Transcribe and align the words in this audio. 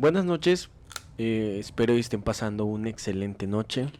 Buenas 0.00 0.24
noches, 0.24 0.70
eh, 1.18 1.58
espero 1.60 1.92
que 1.92 2.00
estén 2.00 2.22
pasando 2.22 2.64
una 2.64 2.88
excelente 2.88 3.46
noche, 3.46 3.92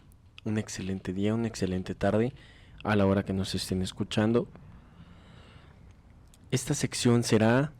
un 0.45 0.57
excelente 0.57 1.13
día, 1.13 1.35
una 1.35 1.47
excelente 1.47 1.95
tarde 1.95 2.33
a 2.85 2.97
la 2.97 3.05
hora 3.05 3.23
que 3.23 3.35
nos 3.35 3.55
estén 3.55 3.83
escuchando. 3.83 4.49
Esta 6.51 6.73
sección 6.73 7.23
será 7.23 7.75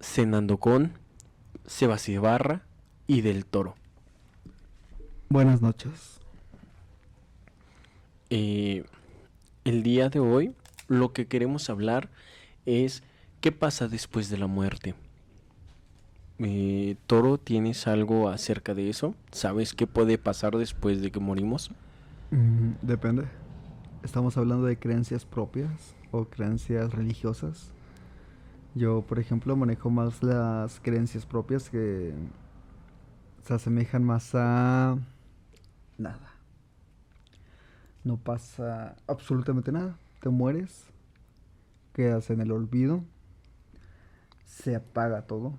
Cenando 0.00 0.56
con 0.56 0.94
Sebastián 1.64 2.22
Barra 2.22 2.66
y 3.06 3.20
Del 3.20 3.46
Toro. 3.46 3.76
Buenas 5.28 5.62
noches. 5.62 6.18
Eh, 8.30 8.82
el 9.62 9.84
día 9.84 10.08
de 10.08 10.18
hoy 10.18 10.56
lo 10.88 11.12
que 11.12 11.28
queremos 11.28 11.70
hablar 11.70 12.10
es 12.66 13.04
qué 13.40 13.52
pasa 13.52 13.86
después 13.86 14.28
de 14.28 14.38
la 14.38 14.48
muerte. 14.48 14.96
Eh, 16.38 16.96
Toro, 17.06 17.38
¿tienes 17.38 17.86
algo 17.86 18.28
acerca 18.28 18.74
de 18.74 18.90
eso? 18.90 19.14
¿Sabes 19.30 19.72
qué 19.72 19.86
puede 19.86 20.18
pasar 20.18 20.56
después 20.56 21.00
de 21.00 21.12
que 21.12 21.20
morimos? 21.20 21.70
Mm, 22.30 22.72
depende. 22.82 23.24
¿Estamos 24.02 24.36
hablando 24.36 24.66
de 24.66 24.76
creencias 24.76 25.24
propias 25.24 25.94
o 26.10 26.24
creencias 26.24 26.92
religiosas? 26.92 27.72
Yo, 28.74 29.02
por 29.02 29.20
ejemplo, 29.20 29.54
manejo 29.54 29.90
más 29.90 30.22
las 30.22 30.80
creencias 30.80 31.24
propias 31.24 31.70
que 31.70 32.12
se 33.44 33.54
asemejan 33.54 34.02
más 34.02 34.34
a 34.34 34.98
nada. 35.96 36.32
No 38.02 38.16
pasa 38.16 38.96
absolutamente 39.06 39.70
nada. 39.70 39.96
Te 40.20 40.28
mueres, 40.28 40.86
quedas 41.92 42.28
en 42.30 42.40
el 42.40 42.50
olvido, 42.50 43.04
se 44.44 44.74
apaga 44.74 45.22
todo 45.22 45.54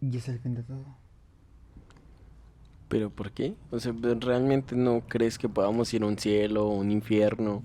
y 0.00 0.16
es 0.16 0.28
el 0.28 0.38
fin 0.38 0.54
de 0.54 0.62
todo. 0.62 0.84
¿Pero 2.88 3.10
por 3.10 3.32
qué? 3.32 3.54
O 3.70 3.78
sea, 3.78 3.92
¿realmente 4.20 4.74
no 4.74 5.02
crees 5.06 5.38
que 5.38 5.48
podamos 5.48 5.92
ir 5.92 6.02
a 6.02 6.06
un 6.06 6.16
cielo 6.18 6.66
o 6.68 6.74
un 6.74 6.90
infierno 6.90 7.62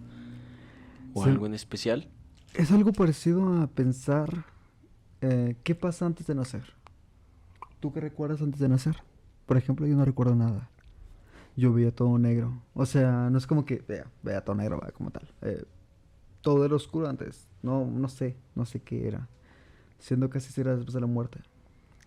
o 1.14 1.23
Sí. 1.23 1.30
algo 1.30 1.45
en 1.45 1.53
especial? 1.53 2.09
Es 2.56 2.72
algo 2.72 2.92
parecido 2.92 3.62
a 3.62 3.67
pensar 3.67 4.45
eh, 5.22 5.56
qué 5.64 5.75
pasa 5.75 6.06
antes 6.06 6.28
de 6.28 6.36
nacer. 6.36 6.73
¿Tú 7.80 7.94
qué 7.94 8.02
recuerdas 8.02 8.42
antes 8.42 8.59
de 8.59 8.68
nacer? 8.68 8.97
Por 9.45 9.56
ejemplo, 9.58 9.88
yo 9.88 9.95
no 9.95 10.03
recuerdo 10.03 10.36
nada. 10.36 10.70
Yo 11.56 11.72
veía 11.72 11.95
todo 11.95 12.18
negro. 12.18 12.62
O 12.73 12.86
sea, 12.86 13.30
no 13.30 13.38
es 13.38 13.47
como 13.47 13.64
que 13.64 13.84
vea, 13.88 14.08
vea 14.23 14.44
todo 14.44 14.56
negro, 14.56 14.80
vea, 14.81 14.92
como 14.92 15.12
tal. 15.12 15.31
Eh, 15.42 15.64
todo 16.42 16.66
era 16.66 16.75
oscuro 16.75 17.08
antes. 17.08 17.47
No, 17.62 17.86
no 17.86 18.09
sé, 18.09 18.36
no 18.56 18.66
sé 18.66 18.81
qué 18.81 19.08
era. 19.08 19.30
Siendo 20.00 20.30
casi 20.30 20.52
si 20.52 20.59
era 20.59 20.75
después 20.75 20.94
de 20.94 21.00
la 21.02 21.08
muerte. 21.08 21.40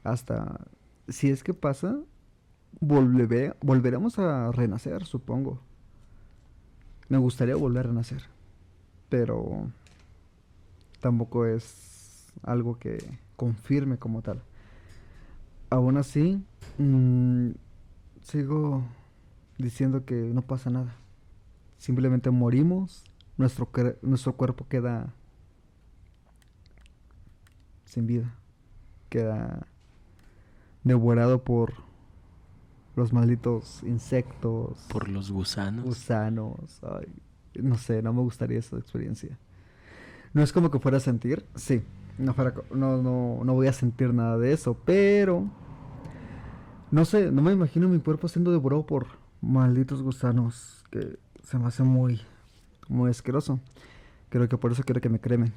Hasta, 0.07 0.61
si 1.09 1.31
es 1.31 1.43
que 1.43 1.53
pasa, 1.53 1.99
volveremos 2.81 4.21
a 4.21 4.53
renacer, 4.53 5.05
supongo. 5.05 5.59
Me 7.09 7.19
gustaría 7.19 7.57
volver 7.57 7.87
a 7.87 7.89
renacer. 7.89 8.23
Pero 9.09 9.69
tampoco 11.01 11.45
es 11.45 12.33
algo 12.45 12.79
que 12.79 12.99
confirme 13.35 13.99
como 13.99 14.23
tal. 14.23 14.43
Aún 15.71 15.97
así, 15.97 16.41
mm, 16.79 17.51
sigo 18.23 18.85
diciendo 19.59 20.05
que 20.05 20.15
no 20.15 20.43
pasa 20.43 20.71
nada. 20.71 20.95
Simplemente 21.79 22.31
morimos, 22.31 23.03
nuestro, 23.37 23.69
nuestro 24.03 24.37
cuerpo 24.37 24.69
queda 24.69 25.13
sin 27.85 28.07
vida, 28.07 28.33
queda 29.11 29.67
devorado 30.87 31.43
por 31.43 31.75
los 32.95 33.13
malditos 33.13 33.83
insectos, 33.83 34.79
Por 34.89 35.09
los 35.09 35.31
gusanos. 35.31 35.85
gusanos. 35.85 36.81
ay, 36.83 37.07
no 37.63 37.77
sé, 37.77 38.03
no 38.03 38.13
me 38.13 38.21
gustaría 38.23 38.59
esa 38.59 38.77
experiencia. 38.79 39.39
No 40.33 40.43
es 40.43 40.53
como 40.53 40.71
que 40.71 40.79
fuera 40.79 40.99
a 40.99 41.01
sentir, 41.01 41.45
sí. 41.55 41.83
No, 42.19 42.33
fuera 42.35 42.55
no, 42.71 43.03
no, 43.03 43.41
no 43.45 43.55
voy 43.55 43.67
a 43.67 43.73
sentir 43.73 44.15
nada 44.15 44.39
de 44.39 44.53
eso, 44.53 44.77
pero... 44.85 45.51
No 46.91 47.05
sé, 47.05 47.33
no 47.33 47.43
me 47.43 47.53
imagino 47.53 47.89
mi 47.89 47.99
cuerpo 47.99 48.29
siendo 48.29 48.53
devorado 48.53 48.87
por 48.87 49.07
malditos 49.43 50.03
gusanos, 50.03 50.85
que 50.91 51.19
se 51.43 51.59
me 51.59 51.67
hace 51.67 51.83
muy, 51.83 52.21
muy 52.89 53.11
asqueroso. 53.11 53.59
Creo 54.29 54.49
que 54.49 54.57
por 54.57 54.71
eso 54.73 54.83
quiero 54.85 55.01
que 55.01 55.09
me 55.09 55.21
cremen. 55.21 55.53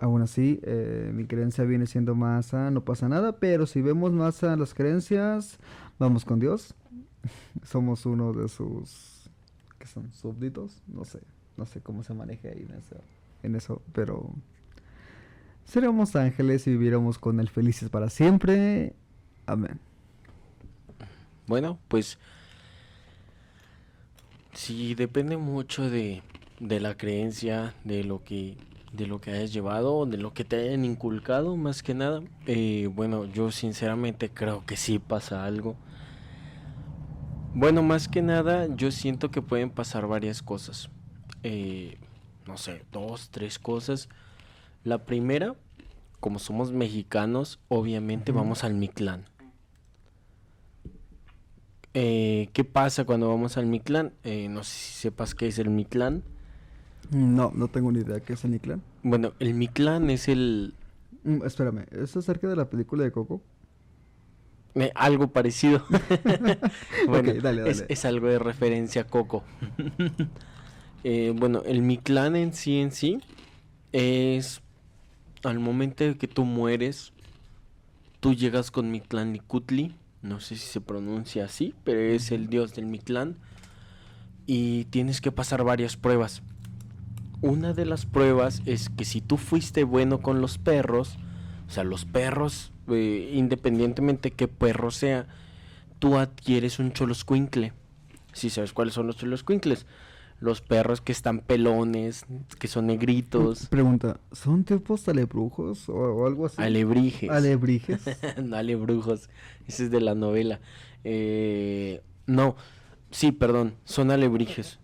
Aún 0.00 0.22
así, 0.22 0.60
eh, 0.62 1.10
mi 1.12 1.26
creencia 1.26 1.64
viene 1.64 1.86
siendo 1.86 2.14
más 2.14 2.54
a 2.54 2.70
no 2.70 2.84
pasa 2.84 3.08
nada, 3.08 3.38
pero 3.38 3.66
si 3.66 3.82
vemos 3.82 4.12
más 4.12 4.42
a 4.42 4.56
las 4.56 4.72
creencias, 4.72 5.58
vamos 5.98 6.24
con 6.24 6.40
Dios. 6.40 6.74
Somos 7.62 8.06
uno 8.06 8.32
de 8.32 8.48
sus 8.48 9.20
que 9.78 9.86
son 9.86 10.12
súbditos, 10.12 10.82
no 10.86 11.04
sé, 11.04 11.20
no 11.56 11.64
sé 11.64 11.80
cómo 11.80 12.02
se 12.04 12.12
maneja 12.12 12.48
ahí 12.48 12.66
en 12.68 12.76
eso, 12.76 12.96
en 13.42 13.56
eso, 13.56 13.82
pero 13.92 14.30
seremos 15.64 16.14
ángeles 16.16 16.66
y 16.66 16.72
viviremos 16.72 17.18
con 17.18 17.40
él 17.40 17.48
felices 17.48 17.88
para 17.88 18.10
siempre. 18.10 18.94
Amén. 19.46 19.80
Bueno, 21.46 21.78
pues 21.88 22.18
sí 24.52 24.94
depende 24.94 25.38
mucho 25.38 25.88
de, 25.88 26.22
de 26.60 26.78
la 26.78 26.96
creencia, 26.96 27.74
de 27.84 28.04
lo 28.04 28.22
que 28.22 28.58
de 28.92 29.06
lo 29.06 29.20
que 29.20 29.30
hayas 29.30 29.52
llevado, 29.52 30.06
de 30.06 30.16
lo 30.16 30.32
que 30.32 30.44
te 30.44 30.56
hayan 30.56 30.84
inculcado, 30.84 31.56
más 31.56 31.82
que 31.82 31.94
nada. 31.94 32.22
Eh, 32.46 32.88
bueno, 32.92 33.24
yo 33.26 33.50
sinceramente 33.50 34.30
creo 34.30 34.64
que 34.66 34.76
sí 34.76 34.98
pasa 34.98 35.44
algo. 35.44 35.76
Bueno, 37.54 37.82
más 37.82 38.08
que 38.08 38.22
nada, 38.22 38.68
yo 38.76 38.90
siento 38.90 39.30
que 39.30 39.42
pueden 39.42 39.70
pasar 39.70 40.06
varias 40.06 40.42
cosas. 40.42 40.88
Eh, 41.42 41.98
no 42.46 42.56
sé, 42.56 42.84
dos, 42.92 43.30
tres 43.30 43.58
cosas. 43.58 44.08
La 44.84 45.04
primera, 45.04 45.54
como 46.20 46.38
somos 46.38 46.72
mexicanos, 46.72 47.58
obviamente 47.68 48.32
vamos 48.32 48.64
al 48.64 48.74
Mictlán. 48.74 49.24
Eh, 51.92 52.50
¿Qué 52.52 52.62
pasa 52.62 53.04
cuando 53.04 53.28
vamos 53.28 53.56
al 53.56 53.66
Mictlán? 53.66 54.12
Eh, 54.22 54.48
no 54.48 54.62
sé 54.62 54.70
si 54.70 54.94
sepas 54.94 55.34
qué 55.34 55.48
es 55.48 55.58
el 55.58 55.70
Mictlán. 55.70 56.22
No, 57.10 57.50
no 57.54 57.68
tengo 57.68 57.90
ni 57.90 58.00
idea 58.00 58.20
qué 58.20 58.34
es 58.34 58.44
el 58.44 58.52
Niclan. 58.52 58.82
Bueno, 59.02 59.32
el 59.38 59.54
Mictlán 59.54 60.10
es 60.10 60.28
el 60.28 60.74
Mm, 61.22 61.44
espérame, 61.44 61.84
¿es 61.90 62.16
acerca 62.16 62.48
de 62.48 62.56
la 62.56 62.70
película 62.70 63.04
de 63.04 63.12
Coco? 63.12 63.42
eh, 64.74 64.92
algo 64.94 65.28
parecido. 65.32 65.84
bueno, 67.06 67.34
dale, 67.42 67.68
Es, 67.68 67.80
dale. 67.80 67.92
es 67.92 68.04
algo 68.04 68.28
de 68.28 68.38
referencia 68.38 69.02
a 69.02 69.06
Coco. 69.06 69.44
Eh, 71.02 71.32
bueno, 71.36 71.62
el 71.64 71.82
Mictlán 71.82 72.36
en 72.36 72.52
sí 72.54 72.78
en 72.78 72.92
sí 72.92 73.18
es 73.92 74.60
al 75.42 75.58
momento 75.58 76.04
de 76.04 76.16
que 76.16 76.28
tú 76.28 76.44
mueres, 76.44 77.12
tú 78.20 78.34
llegas 78.34 78.70
con 78.70 78.90
Mictlán 78.90 79.32
Nicutli, 79.32 79.94
no 80.22 80.40
sé 80.40 80.56
si 80.56 80.66
se 80.66 80.80
pronuncia 80.80 81.46
así, 81.46 81.74
pero 81.84 82.00
es 82.00 82.30
el 82.32 82.48
dios 82.48 82.74
del 82.74 82.86
Mictlán 82.86 83.36
y 84.46 84.84
tienes 84.86 85.20
que 85.20 85.32
pasar 85.32 85.64
varias 85.64 85.96
pruebas. 85.96 86.42
Una 87.42 87.72
de 87.72 87.86
las 87.86 88.06
pruebas 88.06 88.62
es 88.66 88.90
que 88.90 89.04
si 89.04 89.20
tú 89.20 89.36
fuiste 89.36 89.84
bueno 89.84 90.20
con 90.20 90.40
los 90.40 90.58
perros, 90.58 91.16
o 91.66 91.70
sea, 91.70 91.84
los 91.84 92.04
perros, 92.04 92.72
eh, 92.88 93.32
independientemente 93.34 94.30
qué 94.30 94.48
perro 94.48 94.90
sea, 94.90 95.26
tú 95.98 96.18
adquieres 96.18 96.78
un 96.78 96.92
choloscuincle. 96.92 97.72
Si 98.32 98.50
sabes 98.50 98.72
cuáles 98.72 98.94
son 98.94 99.06
los 99.06 99.16
choloscuincles, 99.16 99.86
los 100.40 100.62
perros 100.62 101.00
que 101.00 101.12
están 101.12 101.40
pelones, 101.40 102.24
que 102.58 102.66
son 102.66 102.86
negritos, 102.86 103.68
Pregunta, 103.68 104.18
¿son 104.32 104.64
tipos 104.64 105.06
alebrujos 105.08 105.88
o, 105.88 105.94
o 105.94 106.26
algo 106.26 106.46
así? 106.46 106.60
alebrijes. 106.60 107.30
Alebrijes. 107.30 108.00
no, 108.42 108.56
alebrujos. 108.56 109.28
Ese 109.68 109.84
es 109.84 109.90
de 109.90 110.00
la 110.00 110.14
novela. 110.14 110.60
Eh, 111.04 112.02
no, 112.26 112.56
sí, 113.10 113.32
perdón, 113.32 113.74
son 113.84 114.10
alebrijes. 114.10 114.78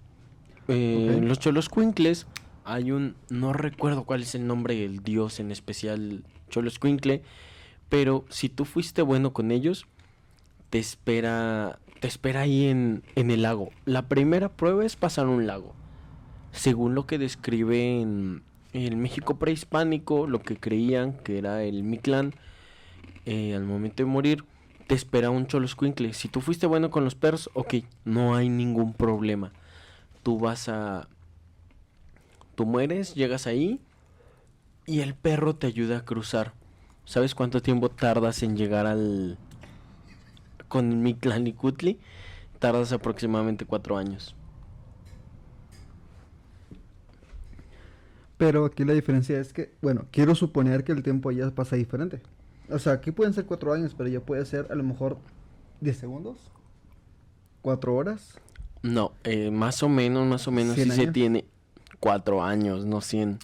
Eh. 0.69 1.21
Los 1.23 1.39
choloscuincles, 1.39 2.27
hay 2.67 2.93
un, 2.93 3.15
no 3.31 3.53
recuerdo 3.53 4.05
cuál 4.05 4.23
es 4.23 4.35
el 4.35 4.47
nombre 4.47 4.75
del 4.75 5.03
dios 5.03 5.41
en 5.41 5.51
especial 5.51 6.25
choloscuincle, 6.51 7.23
pero 7.89 8.25
si 8.29 8.49
tú 8.49 8.65
fuiste 8.65 9.03
bueno 9.03 9.33
con 9.33 9.51
ellos, 9.51 9.87
te 10.71 10.79
espera, 10.79 11.79
te 12.01 12.09
espera 12.09 12.43
ahí 12.43 12.67
en, 12.67 13.03
en 13.15 13.31
el 13.31 13.43
lago. 13.43 13.71
La 13.85 14.09
primera 14.09 14.49
prueba 14.49 14.85
es 14.85 14.97
pasar 14.97 15.27
un 15.29 15.47
lago. 15.47 15.75
Según 16.53 16.95
lo 16.95 17.07
que 17.07 17.19
describe 17.19 18.01
en 18.01 18.43
el 18.73 18.97
México 18.97 19.37
prehispánico, 19.39 20.27
lo 20.27 20.43
que 20.43 20.57
creían 20.57 21.13
que 21.13 21.39
era 21.39 21.63
el 21.63 21.83
Mictlán, 21.83 22.35
eh, 23.25 23.55
al 23.55 23.65
momento 23.65 24.03
de 24.03 24.09
morir, 24.09 24.45
te 24.87 24.95
espera 24.95 25.31
un 25.31 25.47
choloscuincle. 25.47 26.13
Si 26.13 26.29
tú 26.29 26.41
fuiste 26.41 26.67
bueno 26.67 26.91
con 26.91 27.05
los 27.05 27.15
perros, 27.15 27.51
ok, 27.55 27.75
no 28.05 28.35
hay 28.35 28.49
ningún 28.49 28.93
problema. 28.93 29.53
Tú 30.23 30.39
vas 30.39 30.69
a... 30.69 31.09
Tú 32.57 32.67
mueres, 32.67 33.15
llegas 33.15 33.47
ahí 33.47 33.81
y 34.87 35.01
el 35.01 35.15
perro 35.15 35.55
te 35.55 35.69
ayuda 35.69 35.99
a 35.99 36.05
cruzar. 36.05 36.55
¿Sabes 37.05 37.37
cuánto 37.37 37.63
tiempo 37.63 37.89
tardas 37.89 38.43
en 38.43 38.57
llegar 38.57 38.87
al, 38.87 39.39
con 40.69 40.91
el 40.91 40.97
Mictlantecuhtli 40.97 41.99
tardas 42.59 42.93
aproximadamente 42.93 43.65
cuatro 43.65 43.97
años. 43.97 44.35
Pero 48.39 48.67
aquí 48.67 48.85
la 48.85 48.93
diferencia 48.93 49.41
es 49.41 49.53
que, 49.53 49.73
bueno, 49.81 50.07
quiero 50.11 50.35
suponer 50.35 50.85
que 50.85 50.93
el 50.93 51.03
tiempo 51.03 51.31
ya 51.31 51.51
pasa 51.51 51.77
diferente. 51.77 52.21
O 52.69 52.79
sea, 52.79 52.95
aquí 52.95 53.11
pueden 53.11 53.33
ser 53.33 53.47
cuatro 53.47 53.73
años, 53.73 53.95
pero 53.97 54.09
ya 54.11 54.21
puede 54.21 54.45
ser 54.45 54.67
a 54.71 54.75
lo 54.75 54.83
mejor 54.83 55.19
10 55.81 55.97
segundos, 55.97 56.51
cuatro 57.63 57.95
horas. 57.95 58.39
No, 58.83 59.13
eh, 59.25 59.51
más 59.51 59.83
o 59.83 59.89
menos, 59.89 60.27
más 60.27 60.47
o 60.49 60.51
menos 60.51 60.75
sí 60.75 60.83
¿Cien 60.83 60.95
se 60.95 61.07
tiene 61.13 61.47
cuatro 62.01 62.43
años, 62.43 62.85
no 62.85 63.01
cien. 63.01 63.39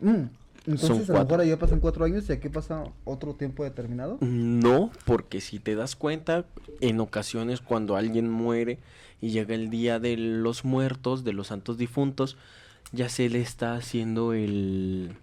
Mm, 0.00 0.24
Entonces, 0.66 0.90
a 0.90 0.94
lo 0.94 1.04
cuatro. 1.06 1.24
mejor 1.24 1.40
allá 1.40 1.58
pasan 1.58 1.80
cuatro 1.80 2.04
años 2.04 2.28
y 2.28 2.32
aquí 2.32 2.48
pasa 2.48 2.84
otro 3.04 3.34
tiempo 3.34 3.64
determinado. 3.64 4.18
No, 4.20 4.90
porque 5.04 5.40
si 5.40 5.58
te 5.58 5.74
das 5.74 5.96
cuenta, 5.96 6.44
en 6.80 7.00
ocasiones 7.00 7.60
cuando 7.60 7.96
alguien 7.96 8.30
muere 8.30 8.78
y 9.20 9.30
llega 9.30 9.54
el 9.54 9.70
día 9.70 9.98
de 9.98 10.16
los 10.16 10.64
muertos, 10.64 11.24
de 11.24 11.32
los 11.32 11.46
santos 11.48 11.78
difuntos, 11.78 12.36
ya 12.92 13.08
se 13.08 13.28
le 13.28 13.40
está 13.40 13.74
haciendo 13.74 14.32
el... 14.32 15.16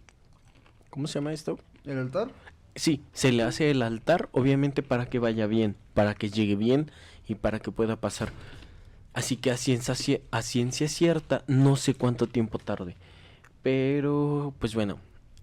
¿Cómo 0.90 1.08
se 1.08 1.16
llama 1.16 1.34
esto? 1.34 1.60
¿El 1.86 1.98
altar? 1.98 2.30
Sí, 2.76 3.02
se 3.14 3.32
le 3.32 3.44
hace 3.44 3.70
el 3.70 3.82
altar, 3.84 4.30
obviamente 4.32 4.82
para 4.82 5.06
que 5.06 5.20
vaya 5.20 5.46
bien, 5.46 5.76
para 5.94 6.16
que 6.16 6.30
llegue 6.30 6.56
bien 6.56 6.90
y 7.28 7.36
para 7.36 7.60
que 7.60 7.72
pueda 7.72 7.98
pasar. 7.98 8.30
Así 9.14 9.38
que 9.38 9.52
a 9.52 9.58
ciencia, 9.58 9.94
cie- 9.94 10.22
a 10.32 10.42
ciencia 10.42 10.88
cierta, 10.88 11.44
no 11.48 11.76
sé 11.76 11.94
cuánto 11.94 12.28
tiempo 12.28 12.58
tarde. 12.60 12.96
Pero, 13.62 14.54
pues 14.60 14.74
bueno, 14.76 14.98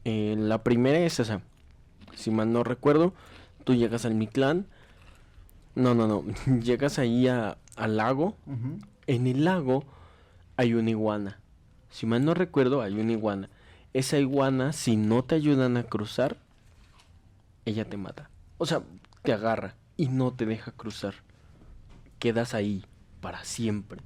eh, 0.05 0.35
la 0.39 0.63
primera 0.63 0.99
es 0.99 1.21
esa. 1.21 1.43
Si 2.15 2.31
mal 2.31 2.53
no 2.53 2.65
recuerdo, 2.65 3.15
tú 3.65 3.75
llegas 3.75 4.05
al 4.05 4.15
Mictlán. 4.15 4.67
No, 5.75 5.95
no, 5.95 6.07
no. 6.09 6.25
llegas 6.61 6.99
ahí 6.99 7.29
a- 7.29 7.57
al 7.77 7.97
lago. 7.97 8.37
En 9.07 9.27
el 9.27 9.45
lago 9.45 9.85
hay 10.57 10.75
una 10.75 10.91
iguana. 10.91 11.39
Si 11.91 12.07
mal 12.07 12.25
no 12.25 12.35
recuerdo, 12.35 12.83
hay 12.83 12.99
una 12.99 13.13
iguana. 13.13 13.51
Esa 13.95 14.19
iguana, 14.19 14.73
si 14.73 14.97
no 14.97 15.25
te 15.25 15.35
ayudan 15.37 15.77
a 15.77 15.85
cruzar, 15.85 16.37
ella 17.65 17.85
te 17.85 17.97
mata. 17.97 18.31
O 18.59 18.67
sea, 18.67 18.83
te 19.23 19.33
agarra 19.33 19.75
y 19.97 20.09
no 20.09 20.33
te 20.33 20.47
deja 20.47 20.73
cruzar. 20.73 21.15
Quedas 22.19 22.55
ahí 22.55 22.85
para 23.21 23.45
siempre. 23.45 24.01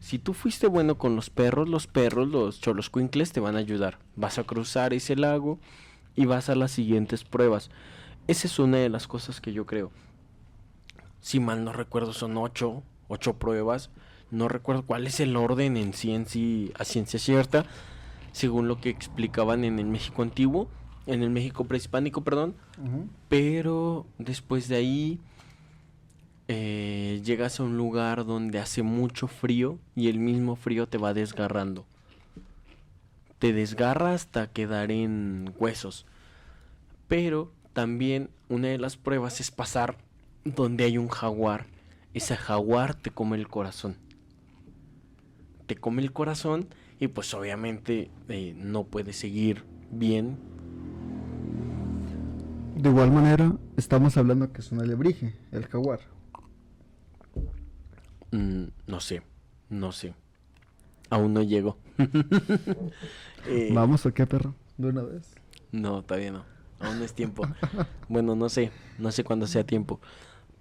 Si 0.00 0.18
tú 0.18 0.32
fuiste 0.32 0.68
bueno 0.68 0.96
con 0.96 1.16
los 1.16 1.28
perros, 1.28 1.68
los 1.68 1.86
perros, 1.86 2.28
los 2.28 2.60
choloscuincles 2.60 3.32
te 3.32 3.40
van 3.40 3.56
a 3.56 3.60
ayudar. 3.60 3.98
Vas 4.16 4.38
a 4.38 4.44
cruzar 4.44 4.94
ese 4.94 5.16
lago 5.16 5.58
y 6.14 6.26
vas 6.26 6.48
a 6.48 6.54
las 6.54 6.70
siguientes 6.70 7.24
pruebas. 7.24 7.70
Esa 8.28 8.46
es 8.46 8.58
una 8.58 8.76
de 8.76 8.88
las 8.88 9.08
cosas 9.08 9.40
que 9.40 9.52
yo 9.52 9.66
creo. 9.66 9.90
Si 11.20 11.40
mal 11.40 11.64
no 11.64 11.72
recuerdo, 11.72 12.12
son 12.12 12.36
ocho, 12.36 12.82
ocho 13.08 13.38
pruebas. 13.38 13.90
No 14.30 14.48
recuerdo 14.48 14.82
cuál 14.84 15.06
es 15.06 15.20
el 15.20 15.36
orden 15.36 15.76
en 15.76 15.94
sí, 15.94 16.72
a 16.78 16.84
ciencia 16.84 17.18
cierta, 17.18 17.64
según 18.32 18.68
lo 18.68 18.80
que 18.80 18.90
explicaban 18.90 19.64
en 19.64 19.78
el 19.78 19.86
México 19.86 20.22
antiguo, 20.22 20.68
en 21.06 21.22
el 21.22 21.30
México 21.30 21.64
prehispánico, 21.64 22.22
perdón. 22.22 22.54
Pero 23.28 24.06
después 24.18 24.68
de 24.68 24.76
ahí 24.76 25.18
eh, 26.48 27.20
llegas 27.24 27.60
a 27.60 27.62
un 27.62 27.76
lugar 27.76 28.24
donde 28.24 28.58
hace 28.58 28.82
mucho 28.82 29.28
frío 29.28 29.78
y 29.94 30.08
el 30.08 30.18
mismo 30.18 30.56
frío 30.56 30.88
te 30.88 30.98
va 30.98 31.14
desgarrando. 31.14 31.84
Te 33.38 33.52
desgarra 33.52 34.14
hasta 34.14 34.50
quedar 34.50 34.90
en 34.90 35.54
huesos. 35.58 36.06
Pero 37.06 37.52
también 37.74 38.30
una 38.48 38.68
de 38.68 38.78
las 38.78 38.96
pruebas 38.96 39.40
es 39.40 39.50
pasar 39.50 39.96
donde 40.44 40.84
hay 40.84 40.98
un 40.98 41.08
jaguar. 41.08 41.66
Ese 42.14 42.36
jaguar 42.36 42.94
te 42.94 43.10
come 43.10 43.36
el 43.36 43.48
corazón. 43.48 43.96
Te 45.66 45.76
come 45.76 46.02
el 46.02 46.12
corazón 46.12 46.68
y 46.98 47.08
pues 47.08 47.32
obviamente 47.34 48.10
eh, 48.28 48.54
no 48.56 48.84
puedes 48.84 49.16
seguir 49.16 49.64
bien 49.90 50.36
De 52.78 52.90
igual 52.90 53.10
manera, 53.10 53.56
estamos 53.76 54.16
hablando 54.16 54.52
que 54.52 54.60
es 54.60 54.70
un 54.72 54.80
alebrije, 54.80 55.34
el 55.50 55.66
jaguar. 55.66 56.00
Mm, 58.30 58.64
no 58.86 59.00
sé, 59.00 59.22
no 59.70 59.92
sé. 59.92 60.14
Aún 61.10 61.32
no 61.34 61.42
llego. 61.42 61.76
Eh, 63.46 63.70
¿Vamos 63.72 64.04
o 64.04 64.12
qué, 64.12 64.26
perro? 64.26 64.54
¿De 64.76 64.88
una 64.88 65.02
vez? 65.02 65.34
No, 65.72 66.02
todavía 66.02 66.32
no. 66.32 66.44
Aún 66.80 66.98
no 66.98 67.04
es 67.04 67.14
tiempo. 67.14 67.46
bueno, 68.08 68.34
no 68.34 68.48
sé. 68.48 68.72
No 68.98 69.10
sé 69.12 69.24
cuándo 69.24 69.46
sea 69.46 69.64
tiempo. 69.64 70.00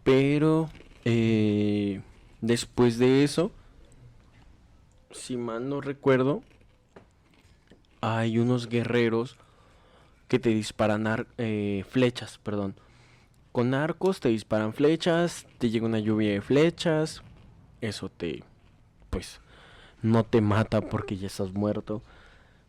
Pero 0.03 0.69
eh, 1.03 2.01
después 2.39 2.97
de 2.99 3.23
eso, 3.23 3.51
si 5.11 5.35
mal 5.37 5.67
no 5.67 5.81
recuerdo, 5.81 6.43
hay 8.01 8.37
unos 8.37 8.67
guerreros 8.69 9.37
que 10.27 10.39
te 10.39 10.49
disparan 10.49 11.07
ar- 11.07 11.27
eh, 11.37 11.83
flechas, 11.89 12.37
perdón. 12.37 12.75
Con 13.51 13.73
arcos 13.73 14.19
te 14.19 14.29
disparan 14.29 14.73
flechas, 14.73 15.45
te 15.57 15.69
llega 15.71 15.87
una 15.87 15.99
lluvia 15.99 16.31
de 16.31 16.41
flechas. 16.41 17.23
Eso 17.81 18.09
te, 18.09 18.43
pues, 19.09 19.39
no 20.01 20.23
te 20.23 20.41
mata 20.41 20.81
porque 20.81 21.17
ya 21.17 21.27
estás 21.27 21.53
muerto, 21.53 22.01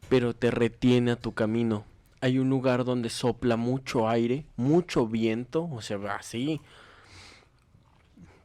pero 0.09 0.35
te 0.35 0.51
retiene 0.51 1.13
a 1.13 1.17
tu 1.17 1.33
camino. 1.33 1.85
Hay 2.21 2.39
un 2.39 2.51
lugar 2.51 2.85
donde 2.85 3.11
sopla 3.11 3.57
mucho 3.57 4.09
aire, 4.09 4.45
mucho 4.57 5.07
viento, 5.07 5.69
o 5.71 5.81
sea, 5.83 5.99
así. 6.17 6.61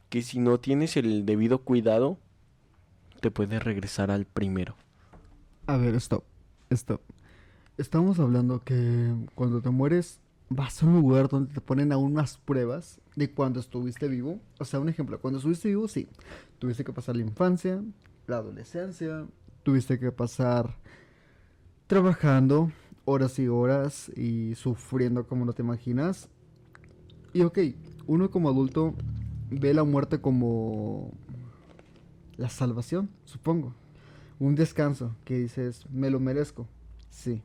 Que 0.08 0.22
si 0.22 0.38
no 0.38 0.58
tienes 0.58 0.96
el 0.96 1.26
debido 1.26 1.58
cuidado, 1.58 2.18
te 3.20 3.30
puedes 3.30 3.62
regresar 3.62 4.10
al 4.10 4.26
primero. 4.26 4.76
A 5.66 5.76
ver, 5.76 5.94
stop, 5.96 6.24
stop. 6.70 7.00
Estamos 7.78 8.20
hablando 8.20 8.62
que 8.62 9.12
cuando 9.34 9.60
te 9.60 9.70
mueres 9.70 10.20
vas 10.48 10.82
a 10.82 10.86
un 10.86 11.00
lugar 11.00 11.28
donde 11.28 11.54
te 11.54 11.60
ponen 11.60 11.92
aún 11.92 12.12
más 12.14 12.38
pruebas 12.38 13.00
de 13.16 13.30
cuando 13.30 13.60
estuviste 13.60 14.08
vivo. 14.08 14.40
O 14.58 14.64
sea, 14.64 14.80
un 14.80 14.88
ejemplo, 14.88 15.20
cuando 15.20 15.38
estuviste 15.38 15.68
vivo, 15.68 15.88
sí. 15.88 16.08
Tuviste 16.58 16.84
que 16.84 16.92
pasar 16.92 17.16
la 17.16 17.22
infancia, 17.22 17.82
la 18.26 18.36
adolescencia, 18.36 19.26
tuviste 19.62 19.98
que 19.98 20.12
pasar 20.12 20.76
trabajando 21.86 22.70
horas 23.04 23.38
y 23.38 23.48
horas 23.48 24.10
y 24.16 24.54
sufriendo 24.54 25.26
como 25.26 25.44
no 25.44 25.52
te 25.52 25.62
imaginas. 25.62 26.28
Y 27.32 27.42
ok, 27.42 27.58
uno 28.06 28.30
como 28.30 28.48
adulto 28.48 28.94
ve 29.50 29.74
la 29.74 29.84
muerte 29.84 30.20
como 30.20 31.12
la 32.36 32.48
salvación, 32.48 33.10
supongo. 33.24 33.74
Un 34.38 34.54
descanso 34.54 35.14
que 35.24 35.38
dices, 35.38 35.86
me 35.90 36.10
lo 36.10 36.20
merezco. 36.20 36.66
Sí. 37.10 37.42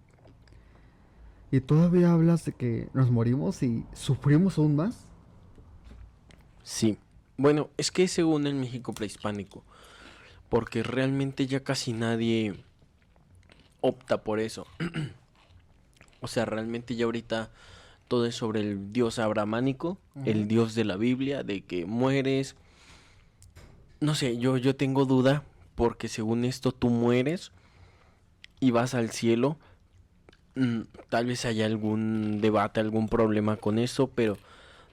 Y 1.51 1.61
todavía 1.61 2.11
hablas 2.11 2.45
de 2.45 2.51
que 2.53 2.89
nos 2.93 3.09
morimos 3.09 3.63
y 3.63 3.85
sufrimos 3.93 4.57
aún 4.57 4.75
más. 4.75 5.05
Sí. 6.63 6.97
Bueno, 7.37 7.69
es 7.77 7.91
que 7.91 8.07
según 8.07 8.45
el 8.45 8.55
México 8.55 8.93
prehispánico, 8.93 9.63
porque 10.49 10.83
realmente 10.83 11.47
ya 11.47 11.61
casi 11.61 11.93
nadie 11.93 12.55
opta 13.81 14.23
por 14.23 14.39
eso. 14.39 14.67
o 16.21 16.27
sea, 16.27 16.45
realmente 16.45 16.95
ya 16.95 17.05
ahorita 17.05 17.49
todo 18.07 18.25
es 18.25 18.35
sobre 18.35 18.61
el 18.61 18.91
dios 18.91 19.19
abramánico, 19.19 19.97
el 20.25 20.47
dios 20.47 20.75
de 20.75 20.83
la 20.83 20.97
Biblia, 20.97 21.43
de 21.43 21.61
que 21.61 21.85
mueres. 21.85 22.55
No 23.99 24.15
sé, 24.15 24.37
yo, 24.37 24.57
yo 24.57 24.75
tengo 24.75 25.05
duda, 25.05 25.43
porque 25.75 26.07
según 26.07 26.43
esto 26.43 26.71
tú 26.71 26.89
mueres 26.89 27.51
y 28.59 28.71
vas 28.71 28.95
al 28.95 29.11
cielo. 29.11 29.57
Mm, 30.59 30.81
tal 31.07 31.25
vez 31.25 31.45
haya 31.45 31.65
algún 31.65 32.41
debate, 32.41 32.81
algún 32.81 33.07
problema 33.07 33.55
con 33.55 33.79
eso, 33.79 34.07
pero 34.07 34.37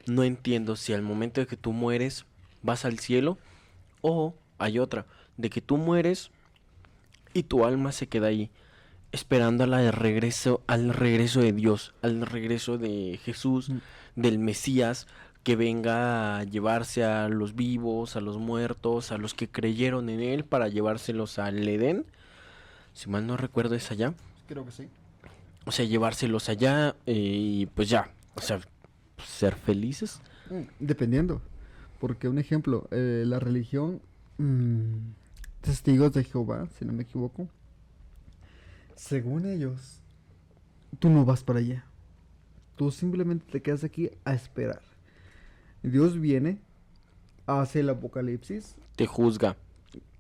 no 0.07 0.23
entiendo 0.23 0.77
si 0.77 0.93
al 0.93 1.03
momento 1.03 1.41
de 1.41 1.49
que 1.49 1.57
tú 1.57 1.73
mueres 1.73 2.25
vas 2.63 2.85
al 2.85 3.01
cielo 3.01 3.37
o 4.01 4.33
hay 4.59 4.79
otra, 4.79 5.07
de 5.37 5.51
que 5.51 5.61
tú 5.61 5.77
mueres 5.77 6.31
y 7.35 7.43
tu 7.43 7.65
alma 7.65 7.91
se 7.91 8.07
queda 8.07 8.29
ahí 8.29 8.49
esperando 9.11 9.65
a 9.65 9.67
la 9.67 9.91
regreso, 9.91 10.63
al 10.69 10.95
regreso 10.95 11.41
de 11.41 11.53
Dios, 11.53 11.95
al 12.01 12.25
regreso 12.25 12.79
de 12.79 13.19
Jesús, 13.25 13.71
Mm. 13.71 13.81
del 14.15 14.39
Mesías, 14.39 15.09
que 15.43 15.57
venga 15.57 16.39
a 16.39 16.45
llevarse 16.45 17.03
a 17.03 17.29
los 17.29 17.57
vivos, 17.57 18.15
a 18.15 18.21
los 18.21 18.39
muertos, 18.39 19.11
a 19.11 19.19
los 19.19 19.35
que 19.35 19.49
creyeron 19.49 20.11
en 20.11 20.21
él 20.21 20.45
para 20.45 20.69
llevárselos 20.69 21.41
al 21.41 21.67
Edén. 21.67 22.07
Si 22.95 23.11
mal 23.11 23.27
no 23.27 23.37
recuerdo 23.37 23.75
es 23.75 23.91
allá. 23.91 24.15
Creo 24.47 24.65
que 24.65 24.71
sí. 24.71 24.89
O 25.67 25.73
sea, 25.73 25.85
llevárselos 25.85 26.49
allá 26.49 26.97
eh, 27.07 27.13
y 27.15 27.67
pues 27.67 27.91
ya, 27.91 28.11
o 28.35 28.41
sea, 28.41 28.61
ser 29.19 29.55
felices. 29.55 30.21
Mm, 30.49 30.63
Dependiendo. 30.79 31.43
Porque 32.01 32.29
un 32.29 32.39
ejemplo, 32.39 32.89
eh, 32.91 33.25
la 33.27 33.39
religión 33.41 34.01
mm, 34.39 35.11
Testigos 35.61 36.13
de 36.13 36.23
Jehová, 36.23 36.69
si 36.79 36.85
no 36.85 36.93
me 36.93 37.03
equivoco. 37.03 37.49
Según 38.95 39.47
ellos, 39.47 40.01
tú 41.01 41.11
no 41.11 41.25
vas 41.25 41.43
para 41.43 41.59
allá. 41.59 41.85
Tú 42.77 42.93
simplemente 42.93 43.45
te 43.51 43.61
quedas 43.61 43.83
aquí 43.83 44.11
a 44.25 44.33
esperar. 44.33 44.83
Dios 45.83 46.21
viene 46.21 46.61
hace 47.47 47.81
el 47.81 47.89
apocalipsis. 47.89 48.77
Te 48.95 49.07
juzga. 49.07 49.57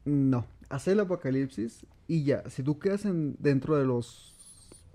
No, 0.04 0.46
hace 0.68 0.92
el 0.92 1.00
apocalipsis 1.00 1.86
y 2.08 2.24
ya, 2.24 2.48
si 2.50 2.62
tú 2.62 2.78
quedas 2.78 3.04
en, 3.04 3.36
dentro 3.38 3.76
de 3.76 3.84
los 3.84 4.35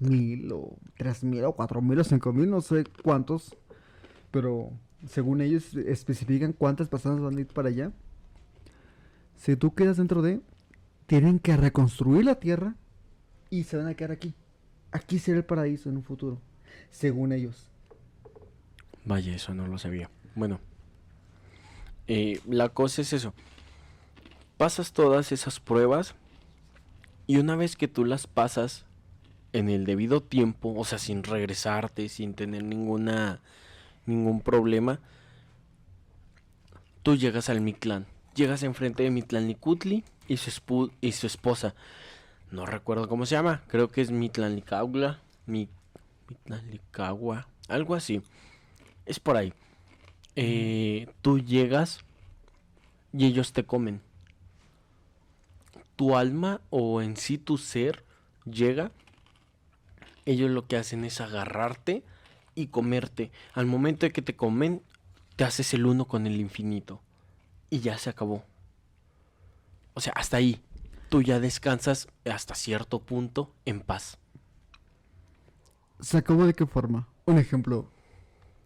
mil 0.02 0.52
o 0.52 0.78
tres 0.98 1.24
mil 1.24 1.44
o 1.46 1.54
cuatro 1.54 1.82
mil 1.82 2.00
o 2.00 2.04
cinco 2.04 2.34
mil, 2.34 2.50
no 2.50 2.62
sé 2.62 2.84
cuántos, 3.04 3.56
pero 4.32 4.72
según 5.08 5.42
ellos 5.42 5.76
especifican 5.76 6.54
cuántas 6.54 6.90
personas 6.90 7.22
van 7.22 7.38
a 7.38 7.42
ir 7.42 7.48
para 7.48 7.70
allá. 7.70 7.92
Si 9.38 9.56
tú 9.56 9.74
quedas 9.74 9.98
dentro 9.98 10.22
de, 10.22 10.42
tienen 11.08 11.40
que 11.40 11.58
reconstruir 11.58 12.26
la 12.26 12.36
tierra 12.36 12.76
y 13.50 13.64
se 13.64 13.78
van 13.78 13.88
a 13.88 13.96
quedar 13.96 14.12
aquí. 14.12 14.34
Aquí 14.92 15.20
será 15.20 15.38
el 15.38 15.46
paraíso 15.46 15.90
en 15.90 15.98
un 15.98 16.04
futuro, 16.04 16.42
según 16.90 17.32
ellos. 17.32 17.70
Vaya, 19.06 19.34
eso 19.34 19.54
no 19.54 19.68
lo 19.68 19.78
sabía. 19.78 20.10
Bueno, 20.36 20.60
eh, 22.08 22.40
la 22.48 22.70
cosa 22.70 23.02
es 23.02 23.14
eso. 23.14 23.34
Pasas 24.58 24.94
todas 24.94 25.32
esas 25.32 25.60
pruebas 25.60 26.14
y 27.26 27.38
una 27.38 27.56
vez 27.56 27.76
que 27.76 27.88
tú 27.88 28.06
las 28.06 28.28
pasas 28.28 28.86
en 29.54 29.70
el 29.70 29.86
debido 29.86 30.22
tiempo, 30.22 30.74
o 30.76 30.86
sea, 30.86 30.98
sin 30.98 31.24
regresarte, 31.24 32.10
sin 32.10 32.34
tener 32.34 32.64
ninguna 32.64 33.42
ningún 34.06 34.42
problema, 34.42 35.00
tú 37.04 37.16
llegas 37.16 37.50
al 37.50 37.62
Mictlán. 37.62 38.06
Llegas 38.36 38.64
enfrente 38.64 39.04
de 39.04 39.12
Mitlanlicutli 39.12 40.04
y 40.28 40.38
su, 40.38 40.92
y 41.02 41.12
su 41.12 41.28
esposa. 41.28 41.76
No 42.50 42.66
recuerdo 42.66 43.08
cómo 43.08 43.26
se 43.26 43.36
llama. 43.36 43.62
Creo 43.68 43.90
que 43.90 44.02
es 44.02 44.12
Mitlanlicagua. 44.12 45.20
Mi 45.46 45.68
Mitlanlicagua. 46.30 47.48
Algo 47.68 47.96
así. 47.96 48.22
Es 49.06 49.20
por 49.20 49.36
ahí. 49.36 49.54
Eh, 50.36 51.10
tú 51.22 51.40
llegas 51.40 52.00
y 53.12 53.26
ellos 53.26 53.52
te 53.52 53.66
comen. 53.66 54.02
Tu 55.98 56.16
alma 56.16 56.62
o 56.70 57.02
en 57.02 57.18
sí 57.18 57.38
tu 57.38 57.58
ser 57.58 58.06
llega. 58.46 58.92
Ellos 60.26 60.50
lo 60.50 60.68
que 60.68 60.78
hacen 60.78 61.04
es 61.06 61.22
agarrarte 61.22 62.04
y 62.56 62.68
comerte. 62.68 63.32
Al 63.54 63.66
momento 63.66 64.06
de 64.06 64.12
que 64.12 64.22
te 64.22 64.36
comen, 64.36 64.82
te 65.36 65.44
haces 65.44 65.74
el 65.74 65.86
uno 65.86 66.06
con 66.06 66.28
el 66.28 66.40
infinito. 66.40 67.02
Y 67.70 67.80
ya 67.80 67.98
se 67.98 68.10
acabó. 68.10 68.44
O 69.94 70.02
sea, 70.02 70.14
hasta 70.14 70.38
ahí. 70.38 70.62
Tú 71.10 71.22
ya 71.22 71.40
descansas 71.40 72.08
hasta 72.26 72.56
cierto 72.56 73.00
punto 73.00 73.54
en 73.66 73.82
paz. 73.82 74.18
¿Se 76.00 76.18
acabó 76.18 76.46
de 76.46 76.54
qué 76.54 76.66
forma? 76.66 77.08
Un 77.26 77.38
ejemplo. 77.38 77.90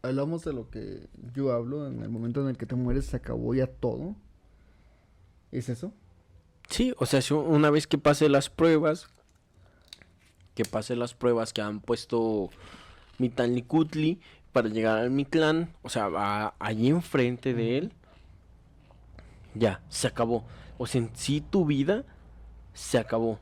Hablamos 0.04 0.46
de 0.46 0.54
lo 0.54 0.70
que 0.70 1.08
yo 1.34 1.52
hablo 1.52 1.88
en 1.88 2.04
el 2.04 2.10
momento 2.10 2.42
en 2.42 2.50
el 2.50 2.58
que 2.58 2.66
te 2.66 2.76
mueres, 2.76 3.08
se 3.08 3.18
acabó 3.18 3.54
ya 3.56 3.68
todo. 3.68 4.16
¿Es 5.52 5.70
eso? 5.70 5.94
Sí, 6.70 6.94
o 6.98 7.06
sea, 7.06 7.22
una 7.36 7.70
vez 7.70 7.88
que 7.88 7.98
pase 7.98 8.30
las 8.30 8.50
pruebas, 8.50 9.08
que 10.56 10.66
pase 10.66 10.96
las 10.96 11.14
pruebas 11.14 11.54
que 11.54 11.62
han 11.62 11.80
puesto 11.80 12.50
Mitanlicutli 13.20 14.20
para 14.52 14.70
llegar 14.70 14.98
al 14.98 15.12
Mictlán, 15.12 15.74
o 15.84 15.90
sea, 15.90 16.08
va 16.08 16.56
allí 16.60 16.88
enfrente 16.88 17.54
de 17.54 17.78
él, 17.78 17.94
ya, 19.54 19.82
se 19.90 20.08
acabó. 20.08 20.46
O 20.78 20.88
sea, 20.88 21.02
en 21.02 21.10
sí 21.14 21.42
tu 21.42 21.66
vida 21.66 22.06
se 22.74 22.98
acabó. 22.98 23.40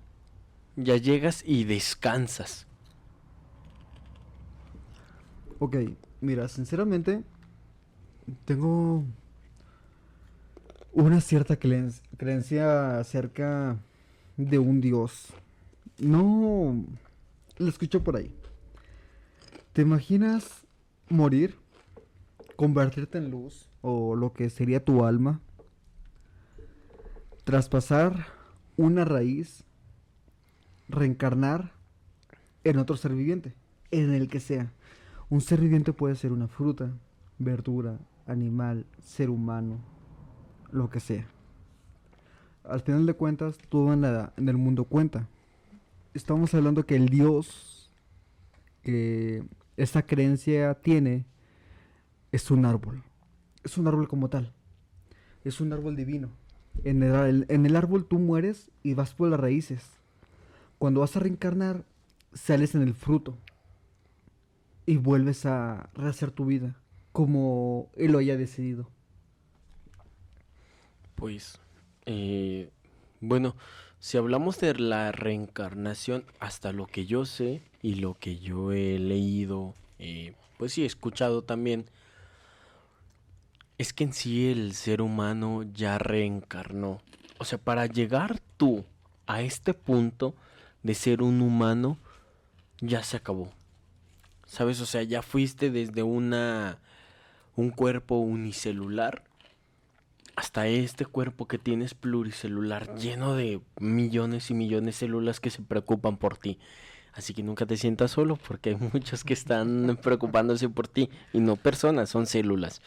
Ya 0.76 0.98
llegas 0.98 1.44
y 1.46 1.66
descansas. 1.66 2.68
Ok, 5.60 5.78
mira, 6.22 6.48
sinceramente, 6.48 7.24
tengo 8.46 9.04
una 10.94 11.22
cierta 11.22 11.58
creencia 11.58 13.00
acerca 13.00 13.78
de 14.38 14.60
un 14.60 14.82
dios. 14.82 15.34
No 16.00 16.84
lo 17.58 17.68
escucho 17.68 18.04
por 18.04 18.16
ahí. 18.16 18.36
¿Te 19.74 19.82
imaginas 19.82 20.66
morir, 21.10 21.56
convertirte 22.56 23.18
en 23.18 23.32
luz 23.32 23.70
o 23.82 24.16
lo 24.16 24.34
que 24.34 24.50
sería 24.50 24.84
tu 24.84 25.06
alma, 25.06 25.42
traspasar 27.44 28.28
una 28.78 29.06
raíz, 29.06 29.64
reencarnar 30.88 31.74
en 32.64 32.78
otro 32.78 32.98
ser 32.98 33.14
viviente, 33.14 33.56
en 33.92 34.14
el 34.14 34.28
que 34.28 34.40
sea? 34.40 34.72
Un 35.30 35.42
ser 35.42 35.60
viviente 35.60 35.94
puede 35.94 36.16
ser 36.16 36.32
una 36.32 36.48
fruta, 36.48 36.94
verdura, 37.40 38.00
animal, 38.28 38.86
ser 39.02 39.30
humano, 39.30 39.80
lo 40.72 40.90
que 40.90 41.00
sea. 41.00 41.28
Al 42.64 42.82
final 42.82 43.06
de 43.06 43.14
cuentas, 43.14 43.58
todo 43.70 43.92
en 43.94 44.50
el 44.50 44.58
mundo 44.58 44.86
cuenta. 44.86 45.28
Estamos 46.14 46.54
hablando 46.54 46.86
que 46.86 46.96
el 46.96 47.10
Dios 47.10 47.92
que 48.84 49.44
esta 49.78 50.06
creencia 50.06 50.76
tiene 50.76 51.26
es 52.32 52.52
un 52.52 52.66
árbol. 52.66 53.04
Es 53.64 53.78
un 53.78 53.88
árbol 53.88 54.08
como 54.08 54.30
tal. 54.30 54.54
Es 55.44 55.60
un 55.60 55.74
árbol 55.74 55.96
divino. 55.96 56.30
En 56.84 57.02
el, 57.02 57.46
en 57.50 57.66
el 57.66 57.76
árbol 57.76 58.06
tú 58.06 58.20
mueres 58.20 58.70
y 58.84 58.94
vas 58.94 59.14
por 59.14 59.30
las 59.30 59.40
raíces. 59.40 59.84
Cuando 60.78 61.00
vas 61.00 61.16
a 61.16 61.20
reencarnar, 61.20 61.84
sales 62.34 62.76
en 62.76 62.84
el 62.84 62.94
fruto. 62.94 63.38
Y 64.86 64.98
vuelves 64.98 65.46
a 65.46 65.90
rehacer 65.94 66.32
tu 66.32 66.46
vida 66.46 66.76
como 67.12 67.90
él 67.96 68.12
lo 68.12 68.18
haya 68.18 68.36
decidido. 68.36 68.90
Pues, 71.16 71.60
eh, 72.06 72.70
bueno, 73.22 73.56
si 74.04 74.18
hablamos 74.18 74.60
de 74.60 74.74
la 74.74 75.14
reencarnación, 75.14 76.26
hasta 76.42 76.74
lo 76.74 76.88
que 76.88 77.06
yo 77.06 77.24
sé, 77.24 77.62
y 77.82 77.96
lo 77.96 78.16
que 78.16 78.38
yo 78.38 78.74
he 78.74 79.00
leído, 79.00 79.76
eh, 79.98 80.36
pues 80.58 80.74
sí, 80.74 80.84
he 80.84 80.86
escuchado 80.86 81.42
también, 81.46 81.86
es 83.78 83.94
que 83.94 84.04
en 84.04 84.12
sí 84.12 84.52
el 84.52 84.74
ser 84.74 85.02
humano 85.02 85.64
ya 85.74 86.00
reencarnó. 86.00 87.02
O 87.38 87.46
sea, 87.46 87.58
para 87.58 87.86
llegar 87.86 88.42
tú 88.58 88.84
a 89.26 89.42
este 89.42 89.74
punto 89.74 90.36
de 90.84 90.96
ser 90.96 91.22
un 91.22 91.40
humano, 91.42 91.98
ya 92.82 93.04
se 93.04 93.16
acabó. 93.16 93.54
¿Sabes? 94.46 94.82
O 94.82 94.86
sea, 94.86 95.04
ya 95.04 95.22
fuiste 95.22 95.72
desde 95.72 96.04
una 96.04 96.78
un 97.56 97.70
cuerpo 97.70 98.18
unicelular 98.18 99.24
hasta 100.44 100.68
este 100.68 101.06
cuerpo 101.06 101.48
que 101.48 101.58
tienes 101.58 101.94
pluricelular 101.94 102.96
lleno 102.96 103.34
de 103.34 103.62
millones 103.80 104.52
y 104.52 104.54
millones 104.54 104.96
de 104.96 105.00
células 105.00 105.40
que 105.40 105.50
se 105.50 105.62
preocupan 105.62 106.18
por 106.18 106.38
ti. 106.38 106.60
Así 107.14 107.34
que 107.34 107.44
nunca 107.44 107.66
te 107.66 107.78
sientas 107.78 108.12
solo 108.12 108.36
porque 108.36 108.72
hay 108.72 108.76
muchos 108.76 109.24
que 109.24 109.34
están 109.34 109.98
preocupándose 110.04 110.68
por 110.68 110.90
ti 110.90 111.10
y 111.32 111.40
no 111.40 111.56
personas, 111.56 112.10
son 112.10 112.26
células. 112.26 112.82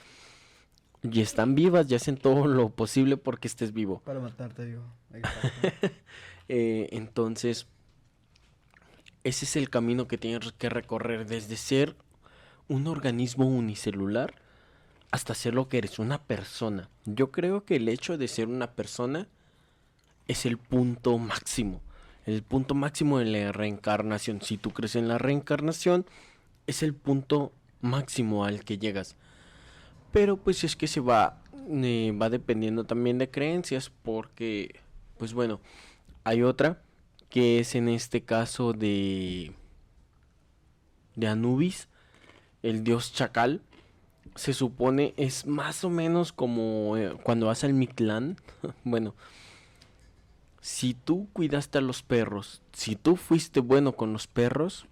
Y 1.02 1.22
están 1.22 1.54
vivas 1.54 1.90
y 1.90 1.94
hacen 1.94 2.18
todo 2.18 2.46
lo 2.46 2.68
posible 2.68 3.16
porque 3.16 3.48
estés 3.48 3.72
vivo. 3.72 4.02
Para 4.04 4.20
matarte, 4.20 4.70
yo. 4.70 4.82
eh, 6.48 6.88
entonces, 6.92 7.68
ese 9.24 9.46
es 9.46 9.56
el 9.56 9.70
camino 9.70 10.06
que 10.06 10.18
tienes 10.18 10.52
que 10.52 10.68
recorrer 10.68 11.26
desde 11.26 11.56
ser 11.56 11.96
un 12.68 12.86
organismo 12.86 13.46
unicelular 13.46 14.45
hasta 15.10 15.34
ser 15.34 15.54
lo 15.54 15.68
que 15.68 15.78
eres, 15.78 15.98
una 15.98 16.22
persona. 16.22 16.88
Yo 17.04 17.30
creo 17.30 17.64
que 17.64 17.76
el 17.76 17.88
hecho 17.88 18.18
de 18.18 18.28
ser 18.28 18.48
una 18.48 18.72
persona 18.72 19.28
es 20.26 20.46
el 20.46 20.58
punto 20.58 21.18
máximo 21.18 21.80
el 22.26 22.42
punto 22.42 22.74
máximo 22.74 23.18
de 23.18 23.24
la 23.24 23.52
reencarnación. 23.52 24.42
Si 24.42 24.58
tú 24.58 24.72
crees 24.72 24.96
en 24.96 25.08
la 25.08 25.16
reencarnación, 25.16 26.06
es 26.66 26.82
el 26.82 26.92
punto 26.92 27.52
máximo 27.80 28.44
al 28.44 28.64
que 28.64 28.78
llegas. 28.78 29.16
Pero 30.12 30.36
pues 30.36 30.64
es 30.64 30.74
que 30.74 30.88
se 30.88 31.00
va, 31.00 31.40
eh, 31.70 32.12
va 32.20 32.28
dependiendo 32.28 32.84
también 32.84 33.18
de 33.18 33.30
creencias, 33.30 33.90
porque, 34.02 34.80
pues 35.18 35.34
bueno, 35.34 35.60
hay 36.24 36.42
otra 36.42 36.82
que 37.30 37.60
es 37.60 37.76
en 37.76 37.88
este 37.88 38.22
caso 38.22 38.72
de, 38.72 39.52
de 41.14 41.28
Anubis, 41.28 41.88
el 42.62 42.82
dios 42.82 43.12
chacal. 43.12 43.62
Se 44.36 44.52
supone 44.52 45.14
es 45.16 45.46
más 45.46 45.82
o 45.84 45.90
menos 45.90 46.32
como 46.32 46.96
eh, 46.96 47.16
cuando 47.22 47.46
vas 47.46 47.64
al 47.64 47.74
Mictlán. 47.74 48.36
bueno, 48.84 49.14
si 50.60 50.94
tú 50.94 51.28
cuidaste 51.32 51.78
a 51.78 51.80
los 51.80 52.02
perros, 52.02 52.60
si 52.72 52.96
tú 52.96 53.16
fuiste 53.16 53.60
bueno 53.60 53.92
con 53.92 54.12
los 54.12 54.26
perros, 54.26 54.86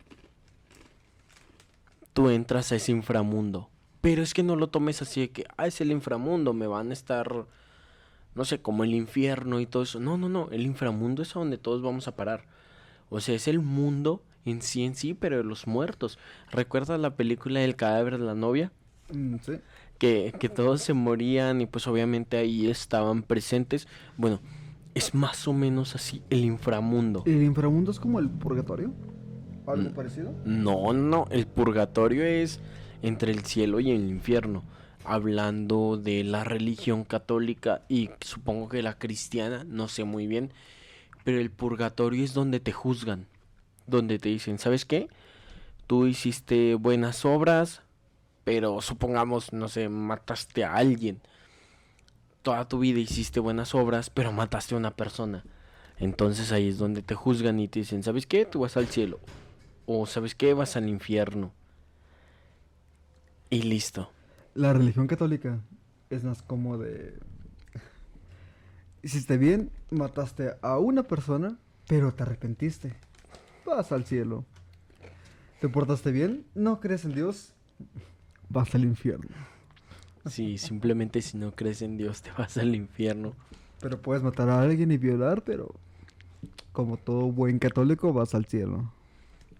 tú 2.13 2.31
entras 2.31 2.73
a 2.73 2.77
ese 2.77 2.93
inframundo. 2.93 3.69
Pero 4.01 4.23
es 4.23 4.35
que 4.35 4.43
no 4.43 4.55
lo 4.55 4.69
tomes 4.69 5.03
así 5.03 5.23
de 5.23 5.31
que, 5.31 5.45
ah, 5.57 5.67
es 5.67 5.81
el 5.81 5.91
inframundo, 5.91 6.53
me 6.53 6.67
van 6.67 6.91
a 6.91 6.93
estar, 6.93 7.47
no 8.35 8.45
sé, 8.45 8.61
como 8.61 8.85
el 8.85 8.95
infierno 8.95 9.61
y 9.61 9.67
todo 9.67 9.83
eso. 9.83 9.99
No, 9.99 10.17
no, 10.17 10.29
no, 10.29 10.49
el 10.53 10.63
inframundo 10.63 11.23
es 11.23 11.35
a 11.35 11.41
donde 11.41 11.59
todos 11.59 11.83
vamos 11.83 12.07
a 12.07 12.15
parar. 12.15 12.45
O 13.11 13.21
sea, 13.21 13.35
es 13.35 13.49
el 13.49 13.61
mundo 13.61 14.23
en 14.45 14.63
sí 14.63 14.85
en 14.85 14.95
sí, 14.95 15.15
pero 15.15 15.39
de 15.39 15.45
los 15.45 15.67
muertos. 15.67 16.19
¿Recuerdas 16.51 17.01
la 17.01 17.17
película 17.17 17.61
del 17.61 17.77
cadáver 17.77 18.19
de 18.19 18.25
la 18.25 18.35
novia? 18.35 18.73
Mm, 19.14 19.37
sí. 19.40 19.52
que, 19.99 20.35
que 20.38 20.49
todos 20.49 20.83
se 20.83 20.92
morían 20.92 21.61
y 21.61 21.66
pues 21.66 21.87
obviamente 21.87 22.37
ahí 22.37 22.68
estaban 22.68 23.23
presentes. 23.23 23.87
Bueno, 24.16 24.40
es 24.94 25.14
más 25.14 25.47
o 25.49 25.52
menos 25.52 25.94
así 25.94 26.23
el 26.30 26.44
inframundo. 26.44 27.23
¿El 27.26 27.42
inframundo 27.42 27.90
es 27.90 28.00
como 28.00 28.18
el 28.18 28.28
purgatorio? 28.30 28.92
¿Algo 29.66 29.90
Mm. 29.90 29.94
parecido? 29.94 30.35
No, 30.44 30.92
no, 30.92 31.26
el 31.30 31.47
purgatorio 31.47 32.25
es 32.25 32.61
entre 33.02 33.33
el 33.33 33.44
cielo 33.44 33.80
y 33.80 33.90
el 33.90 34.09
infierno. 34.09 34.62
Hablando 35.06 35.97
de 35.97 36.25
la 36.25 36.44
religión 36.44 37.04
católica 37.04 37.83
y 37.88 38.11
supongo 38.21 38.68
que 38.71 38.83
la 38.83 38.99
cristiana, 38.99 39.64
no 39.66 39.87
sé 39.88 40.04
muy 40.04 40.26
bien, 40.26 40.50
pero 41.25 41.38
el 41.40 41.50
purgatorio 41.50 42.25
es 42.25 42.35
donde 42.35 42.59
te 42.61 42.73
juzgan, 42.73 43.26
donde 43.87 44.18
te 44.18 44.30
dicen, 44.30 44.59
¿sabes 44.59 44.85
qué? 44.85 45.09
Tú 45.87 46.06
hiciste 46.06 46.75
buenas 46.75 47.25
obras, 47.26 47.83
pero 48.45 48.81
supongamos, 48.83 49.53
no 49.53 49.69
sé, 49.69 49.89
mataste 49.89 50.65
a 50.65 50.75
alguien. 50.75 51.21
Toda 52.43 52.69
tu 52.69 52.79
vida 52.79 53.01
hiciste 53.01 53.41
buenas 53.41 53.75
obras, 53.75 54.11
pero 54.11 54.33
mataste 54.33 54.75
a 54.75 54.79
una 54.79 54.95
persona. 54.95 55.45
Entonces 55.99 56.53
ahí 56.53 56.69
es 56.69 56.79
donde 56.79 57.03
te 57.03 57.15
juzgan 57.15 57.59
y 57.59 57.69
te 57.69 57.81
dicen, 57.81 58.03
¿sabes 58.03 58.27
qué? 58.27 58.45
Tú 58.45 58.61
vas 58.61 58.77
al 58.77 58.87
cielo. 58.87 59.19
O 59.87 60.07
¿sabes 60.07 60.35
qué? 60.35 60.53
Vas 60.53 60.77
al 60.77 60.89
infierno. 60.89 61.53
Y 63.49 63.63
listo. 63.63 64.11
La 64.55 64.73
religión 64.73 65.07
católica 65.07 65.61
es 66.11 66.25
más 66.25 66.43
como 66.43 66.77
de... 66.77 67.19
Hiciste 69.03 69.37
bien, 69.37 69.71
mataste 69.91 70.55
a 70.63 70.79
una 70.79 71.03
persona, 71.03 71.59
pero 71.87 72.13
te 72.15 72.23
arrepentiste. 72.23 72.95
Vas 73.67 73.93
al 73.93 74.05
cielo. 74.05 74.45
¿Te 75.61 75.69
portaste 75.69 76.11
bien? 76.11 76.47
¿No 76.55 76.81
crees 76.81 77.05
en 77.05 77.15
Dios? 77.15 77.55
Vas 78.49 78.75
al 78.75 78.85
infierno. 78.85 79.35
Sí, 80.27 80.59
simplemente 80.59 81.21
si 81.21 81.37
no 81.37 81.53
crees 81.53 81.83
en 81.83 81.97
Dios 81.97 82.23
te 82.23 82.31
vas 82.33 82.57
al 82.57 82.75
infierno. 82.75 83.35
Pero 83.81 84.01
puedes 84.01 84.23
matar 84.23 84.49
a 84.49 84.61
alguien 84.61 84.91
y 84.91 84.97
violar, 84.97 85.43
pero 85.43 85.75
como 86.73 86.97
todo 86.97 87.31
buen 87.31 87.59
católico 87.59 88.13
vas 88.13 88.35
al 88.35 88.47
cielo. 88.47 88.91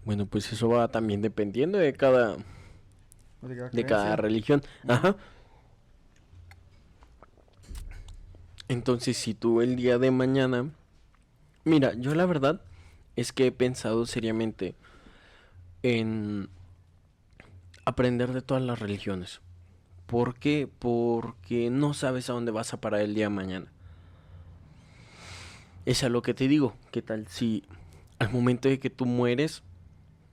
Bueno, 0.05 0.25
pues 0.25 0.51
eso 0.51 0.69
va 0.69 0.87
también 0.87 1.21
dependiendo 1.21 1.77
de 1.77 1.93
cada, 1.93 2.37
de 3.41 3.85
cada 3.85 4.15
religión. 4.15 4.61
Ajá. 4.87 5.15
Entonces, 8.67 9.17
si 9.17 9.33
tú 9.33 9.61
el 9.61 9.75
día 9.75 9.97
de 9.97 10.11
mañana... 10.11 10.69
Mira, 11.63 11.93
yo 11.95 12.13
la 12.13 12.25
verdad 12.25 12.61
es 13.15 13.31
que 13.31 13.47
he 13.47 13.51
pensado 13.51 14.05
seriamente 14.05 14.75
en 15.83 16.49
aprender 17.85 18.33
de 18.33 18.41
todas 18.41 18.63
las 18.63 18.79
religiones. 18.79 19.41
¿Por 20.05 20.35
qué? 20.35 20.69
Porque 20.79 21.69
no 21.69 21.93
sabes 21.93 22.29
a 22.29 22.33
dónde 22.33 22.51
vas 22.51 22.73
a 22.73 22.81
parar 22.81 23.01
el 23.01 23.15
día 23.15 23.25
de 23.25 23.29
mañana. 23.29 23.71
Es 25.85 26.03
a 26.03 26.09
lo 26.09 26.21
que 26.21 26.33
te 26.33 26.47
digo. 26.47 26.75
¿Qué 26.91 27.01
tal 27.01 27.27
si 27.27 27.63
al 28.19 28.31
momento 28.31 28.69
de 28.69 28.79
que 28.79 28.89
tú 28.89 29.05
mueres 29.05 29.63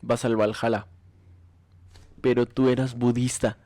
vas 0.00 0.24
al 0.24 0.36
Valhalla? 0.36 0.86
Pero 2.20 2.46
tú 2.46 2.68
eras 2.68 2.94
budista. 2.96 3.58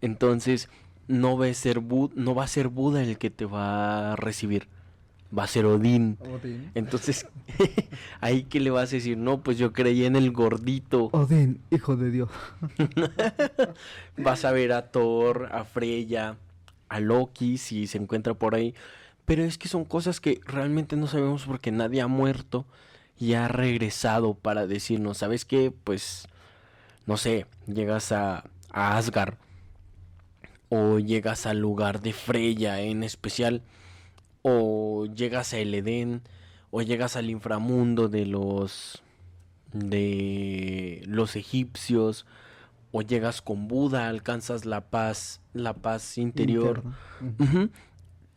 Entonces 0.00 0.68
no 1.08 1.36
va 1.36 1.46
a 1.46 1.54
ser, 1.54 1.82
no 1.82 2.34
va 2.34 2.44
a 2.44 2.48
ser 2.48 2.68
Buda 2.68 3.02
el 3.02 3.18
que 3.18 3.30
te 3.30 3.44
va 3.44 4.12
a 4.12 4.16
recibir. 4.16 4.68
Va 5.36 5.44
a 5.44 5.46
ser 5.46 5.64
Odín. 5.64 6.18
Odín. 6.20 6.72
Entonces, 6.74 7.26
ahí 8.20 8.44
que 8.44 8.58
le 8.58 8.70
vas 8.70 8.90
a 8.92 8.96
decir, 8.96 9.16
no, 9.16 9.42
pues 9.42 9.58
yo 9.58 9.72
creí 9.72 10.04
en 10.04 10.16
el 10.16 10.32
gordito. 10.32 11.04
Odín, 11.12 11.60
hijo 11.70 11.96
de 11.96 12.10
Dios. 12.10 12.30
Vas 14.16 14.44
a 14.44 14.50
ver 14.50 14.72
a 14.72 14.90
Thor, 14.90 15.48
a 15.52 15.64
Freya, 15.64 16.36
a 16.88 17.00
Loki 17.00 17.58
si 17.58 17.86
se 17.86 17.98
encuentra 17.98 18.34
por 18.34 18.56
ahí. 18.56 18.74
Pero 19.24 19.44
es 19.44 19.56
que 19.56 19.68
son 19.68 19.84
cosas 19.84 20.20
que 20.20 20.40
realmente 20.44 20.96
no 20.96 21.06
sabemos 21.06 21.44
porque 21.44 21.70
nadie 21.70 22.00
ha 22.00 22.08
muerto 22.08 22.66
y 23.16 23.34
ha 23.34 23.46
regresado 23.46 24.34
para 24.34 24.66
decirnos, 24.66 25.18
¿sabes 25.18 25.44
qué? 25.44 25.72
Pues, 25.84 26.26
no 27.06 27.16
sé, 27.16 27.46
llegas 27.66 28.10
a, 28.10 28.44
a 28.72 28.96
Asgard 28.96 29.34
o 30.70 30.98
llegas 30.98 31.46
al 31.46 31.60
lugar 31.60 32.00
de 32.00 32.12
Freya 32.12 32.80
en 32.80 33.04
especial 33.04 33.62
o 34.42 35.06
llegas 35.06 35.52
a 35.52 35.58
El 35.58 35.74
Edén 35.74 36.22
o 36.70 36.82
llegas 36.82 37.16
al 37.16 37.30
inframundo 37.30 38.08
de 38.08 38.26
los 38.26 39.02
de 39.72 41.02
los 41.06 41.36
egipcios 41.36 42.26
o 42.92 43.02
llegas 43.02 43.40
con 43.40 43.68
Buda, 43.68 44.08
alcanzas 44.08 44.64
la 44.64 44.80
paz, 44.90 45.40
la 45.52 45.74
paz 45.74 46.18
interior. 46.18 46.82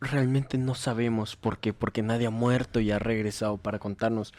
Realmente 0.00 0.58
no 0.58 0.74
sabemos 0.74 1.34
por 1.34 1.58
qué, 1.58 1.72
porque 1.72 2.02
nadie 2.02 2.26
ha 2.26 2.30
muerto 2.30 2.78
y 2.78 2.90
ha 2.90 2.98
regresado 2.98 3.56
para 3.56 3.78
contarnos. 3.78 4.32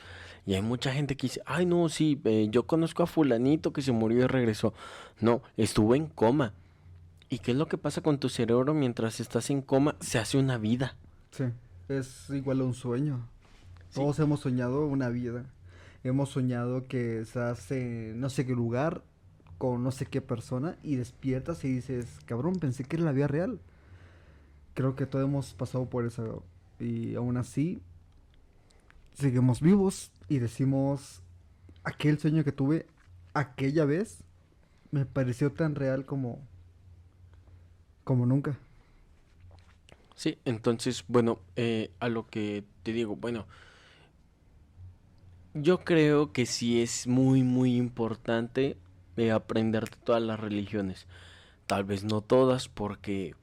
Y 0.45 0.53
hay 0.53 0.61
mucha 0.61 0.93
gente 0.93 1.17
que 1.17 1.27
dice, 1.27 1.41
ay 1.45 1.65
no, 1.65 1.89
sí, 1.89 2.21
eh, 2.23 2.47
yo 2.51 2.67
conozco 2.67 3.03
a 3.03 3.07
fulanito 3.07 3.73
que 3.73 3.81
se 3.81 3.91
murió 3.91 4.23
y 4.23 4.27
regresó. 4.27 4.73
No, 5.19 5.41
estuvo 5.57 5.95
en 5.95 6.05
coma. 6.05 6.53
¿Y 7.29 7.39
qué 7.39 7.51
es 7.51 7.57
lo 7.57 7.67
que 7.67 7.79
pasa 7.79 8.01
con 8.01 8.19
tu 8.19 8.29
cerebro 8.29 8.73
mientras 8.73 9.19
estás 9.19 9.49
en 9.49 9.61
coma? 9.61 9.95
Se 9.99 10.19
hace 10.19 10.37
una 10.37 10.57
vida. 10.57 10.95
Sí, 11.35 11.43
es 11.89 12.29
igual 12.29 12.61
a 12.61 12.63
un 12.63 12.73
sueño. 12.73 13.27
Sí. 13.89 13.95
Todos 13.95 14.19
hemos 14.19 14.39
soñado 14.39 14.85
una 14.85 15.09
vida. 15.09 15.43
Hemos 16.05 16.29
soñado 16.29 16.87
que 16.87 17.19
estás 17.19 17.69
en 17.71 18.21
no 18.21 18.29
sé 18.29 18.45
qué 18.45 18.53
lugar 18.53 19.03
con 19.57 19.83
no 19.83 19.91
sé 19.91 20.05
qué 20.05 20.21
persona 20.21 20.77
y 20.81 20.95
despiertas 20.95 21.65
y 21.65 21.73
dices, 21.73 22.07
cabrón, 22.25 22.55
pensé 22.55 22.85
que 22.85 22.95
era 22.95 23.03
la 23.03 23.11
vida 23.11 23.27
real. 23.27 23.59
Creo 24.75 24.95
que 24.95 25.05
todos 25.05 25.25
hemos 25.25 25.53
pasado 25.53 25.89
por 25.89 26.05
eso 26.05 26.43
y 26.79 27.15
aún 27.15 27.35
así 27.35 27.81
seguimos 29.13 29.59
vivos 29.59 30.13
y 30.29 30.39
decimos, 30.39 31.21
aquel 31.83 32.17
sueño 32.17 32.45
que 32.45 32.53
tuve 32.53 32.85
aquella 33.33 33.83
vez 33.83 34.23
me 34.91 35.05
pareció 35.05 35.51
tan 35.51 35.75
real 35.75 36.05
como 36.05 36.39
como 38.05 38.25
nunca. 38.25 38.57
Sí, 40.15 40.37
entonces, 40.45 41.03
bueno, 41.07 41.39
eh, 41.55 41.91
a 41.99 42.07
lo 42.09 42.27
que 42.27 42.63
te 42.83 42.93
digo, 42.93 43.15
bueno, 43.17 43.47
yo 45.53 45.79
creo 45.79 46.31
que 46.31 46.45
sí 46.45 46.81
es 46.81 47.07
muy, 47.07 47.43
muy 47.43 47.75
importante 47.75 48.77
eh, 49.17 49.31
aprender 49.31 49.89
de 49.89 49.97
todas 50.03 50.21
las 50.21 50.39
religiones. 50.39 51.07
Tal 51.67 51.83
vez 51.83 52.03
no 52.03 52.21
todas, 52.21 52.69
porque, 52.69 53.35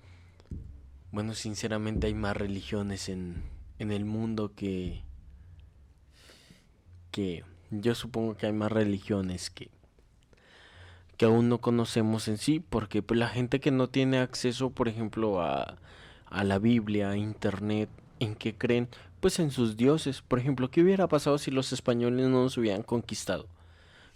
bueno, 1.11 1.35
sinceramente 1.35 2.07
hay 2.07 2.15
más 2.15 2.37
religiones 2.37 3.09
en, 3.09 3.43
en 3.79 3.93
el 3.93 4.05
mundo 4.05 4.53
que, 4.55 5.03
que 7.11 7.45
yo 7.71 7.95
supongo 7.95 8.37
que 8.37 8.47
hay 8.47 8.53
más 8.53 8.73
religiones 8.73 9.51
que, 9.51 9.71
que 11.17 11.25
aún 11.27 11.49
no 11.49 11.61
conocemos 11.61 12.29
en 12.29 12.39
sí, 12.39 12.61
porque 12.61 13.03
pues, 13.03 13.19
la 13.19 13.29
gente 13.29 13.61
que 13.61 13.71
no 13.71 13.89
tiene 13.89 14.19
acceso, 14.19 14.71
por 14.71 14.89
ejemplo, 14.89 15.41
a, 15.43 15.79
a 16.33 16.45
la 16.45 16.59
Biblia, 16.59 17.11
a 17.11 17.17
Internet, 17.17 17.89
¿en 18.21 18.35
qué 18.35 18.55
creen? 18.55 18.89
Pues 19.21 19.39
en 19.39 19.51
sus 19.51 19.77
dioses. 19.77 20.23
Por 20.23 20.39
ejemplo, 20.39 20.71
¿qué 20.71 20.83
hubiera 20.83 21.07
pasado 21.09 21.39
si 21.39 21.51
los 21.51 21.73
españoles 21.73 22.27
no 22.29 22.43
nos 22.43 22.57
hubieran 22.59 22.83
conquistado? 22.83 23.47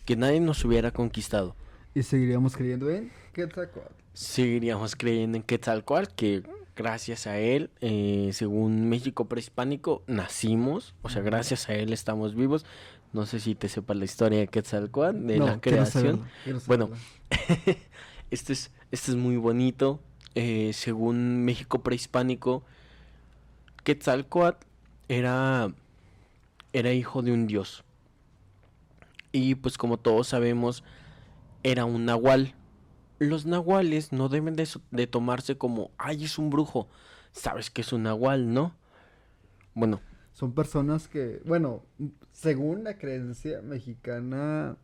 Que 0.04 0.16
nadie 0.16 0.40
nos 0.40 0.64
hubiera 0.64 0.90
conquistado. 0.90 1.54
Y 1.94 2.02
seguiríamos 2.02 2.56
creyendo 2.56 2.90
en 2.90 3.10
Quetzalcóatl. 3.32 3.94
Seguiríamos 4.12 4.96
creyendo 4.96 5.36
en 5.36 5.42
Quetzalcóatl, 5.42 6.14
que 6.14 6.42
gracias 6.74 7.26
a 7.26 7.38
él, 7.38 7.70
eh, 7.80 8.30
según 8.32 8.88
México 8.88 9.26
prehispánico, 9.26 10.02
nacimos. 10.06 10.94
O 11.02 11.08
sea, 11.08 11.22
gracias 11.22 11.68
a 11.68 11.74
él 11.74 11.92
estamos 11.92 12.34
vivos. 12.34 12.66
No 13.12 13.24
sé 13.26 13.40
si 13.40 13.54
te 13.54 13.68
sepas 13.68 13.96
la 13.96 14.04
historia 14.04 14.38
de 14.40 14.48
Quetzalcóatl, 14.48 15.26
de 15.26 15.38
No, 15.38 15.46
la 15.46 15.60
creación. 15.60 16.26
saberlo, 16.44 16.60
Bueno, 16.66 16.90
este 18.30 18.52
es, 18.52 18.70
este 18.90 19.10
es 19.12 19.16
muy 19.16 19.36
bonito. 19.36 20.00
Eh, 20.34 20.72
según 20.72 21.44
México 21.44 21.82
prehispánico, 21.82 22.62
Quetzalcóatl 23.84 24.66
era, 25.08 25.72
era 26.72 26.92
hijo 26.92 27.22
de 27.22 27.32
un 27.32 27.46
dios. 27.46 27.84
Y 29.32 29.54
pues 29.56 29.78
como 29.78 29.98
todos 29.98 30.28
sabemos, 30.28 30.82
era 31.62 31.84
un 31.84 32.04
nahual. 32.04 32.54
Los 33.18 33.46
nahuales 33.46 34.12
no 34.12 34.28
deben 34.28 34.56
de, 34.56 34.68
de 34.90 35.06
tomarse 35.06 35.56
como, 35.56 35.90
ay, 35.98 36.24
es 36.24 36.38
un 36.38 36.50
brujo. 36.50 36.88
Sabes 37.32 37.70
que 37.70 37.82
es 37.82 37.92
un 37.92 38.04
nahual, 38.04 38.52
¿no? 38.52 38.74
Bueno, 39.74 40.00
Son 40.32 40.52
personas 40.52 41.08
que, 41.08 41.42
bueno, 41.44 41.82
según 42.32 42.84
la 42.84 42.98
creencia 42.98 43.62
mexicana, 43.62 44.76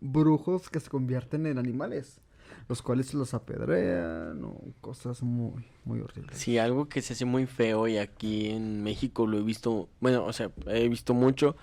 brujos 0.00 0.70
que 0.70 0.80
se 0.80 0.88
convierten 0.88 1.46
en 1.46 1.58
animales, 1.58 2.20
los 2.68 2.82
cuales 2.82 3.14
los 3.14 3.34
apedrean 3.34 4.42
o 4.44 4.58
cosas 4.80 5.22
muy, 5.22 5.64
muy 5.84 6.00
horribles. 6.00 6.38
Sí, 6.38 6.58
algo 6.58 6.88
que 6.88 7.02
se 7.02 7.12
hace 7.12 7.24
muy 7.24 7.46
feo 7.46 7.88
y 7.88 7.98
aquí 7.98 8.50
en 8.50 8.82
México 8.82 9.26
lo 9.26 9.38
he 9.38 9.42
visto, 9.42 9.88
bueno, 10.00 10.24
o 10.24 10.32
sea, 10.32 10.50
he 10.66 10.88
visto 10.88 11.14
mucho, 11.14 11.56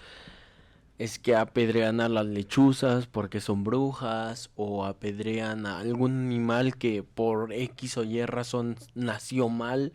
es 0.98 1.18
que 1.18 1.36
apedrean 1.36 2.02
a 2.02 2.10
las 2.10 2.26
lechuzas 2.26 3.08
porque 3.08 3.40
son 3.40 3.64
brujas 3.64 4.52
o 4.56 4.86
apedrean 4.86 5.66
a 5.66 5.80
algún 5.80 6.26
animal 6.26 6.76
que 6.76 7.04
por 7.04 7.54
X 7.54 7.98
o 7.98 8.04
Y 8.04 8.26
razón 8.26 8.76
nació 8.96 9.50
mal, 9.50 9.94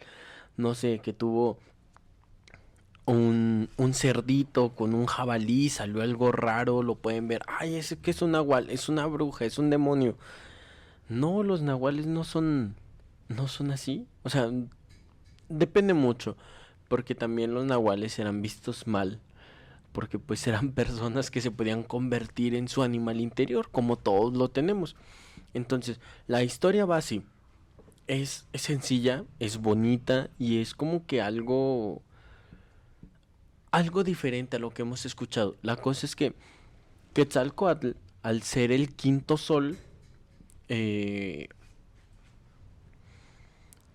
no 0.57 0.74
sé, 0.74 1.00
que 1.00 1.12
tuvo 1.12 1.59
un, 3.07 3.68
un 3.76 3.94
cerdito 3.94 4.70
con 4.70 4.94
un 4.94 5.07
jabalí, 5.07 5.68
salió 5.68 6.02
algo 6.02 6.33
raro, 6.33 6.83
lo 6.83 6.94
pueden 6.94 7.28
ver, 7.28 7.42
ay, 7.46 7.76
ese 7.76 7.96
que 7.98 8.11
es 8.11 8.22
un 8.22 8.33
nahual, 8.33 8.70
es 8.70 8.88
una 8.88 9.07
bruja, 9.07 9.44
es 9.44 9.59
un 9.59 9.70
demonio. 9.70 10.16
No, 11.09 11.43
los 11.43 11.62
nahuales 11.62 12.07
no 12.07 12.25
son, 12.25 12.75
no 13.29 13.49
son 13.49 13.71
así, 13.71 14.07
o 14.23 14.31
sea, 14.31 14.51
depende 15.49 15.95
mucho, 15.95 16.37
porque 16.88 17.14
también 17.14 17.55
los 17.55 17.64
nahuales 17.64 18.19
eran 18.19 18.43
vistos 18.43 18.87
mal 18.87 19.21
porque 19.95 20.19
pues 20.19 20.47
eran 20.47 20.73
personas 20.75 21.31
que 21.31 21.40
se 21.40 21.51
podían 21.51 21.85
convertir 21.85 22.55
en 22.55 22.69
su 22.69 22.83
animal 22.83 23.21
interior, 23.21 23.71
como 23.71 23.97
todos 23.97 24.37
lo 24.37 24.51
tenemos. 24.51 24.97
Entonces, 25.55 26.01
la 26.27 26.43
historia 26.43 26.85
va 26.85 26.99
así. 26.99 27.23
Es, 28.07 28.47
sencilla, 28.53 29.25
es 29.38 29.57
bonita 29.57 30.29
y 30.38 30.61
es 30.61 30.75
como 30.75 31.07
que 31.07 31.23
algo 31.23 32.03
algo 33.71 34.05
diferente 34.05 34.57
a 34.57 34.61
lo 34.61 34.71
que 34.71 34.83
hemos 34.83 35.07
escuchado. 35.07 35.57
La 35.62 35.77
cosa 35.77 36.07
es 36.07 36.14
que 36.14 36.35
Quetzalcoatl, 37.14 37.93
al 38.23 38.43
ser 38.43 38.73
el 38.73 38.95
quinto 38.95 39.37
sol, 39.37 39.79
eh, 40.68 41.48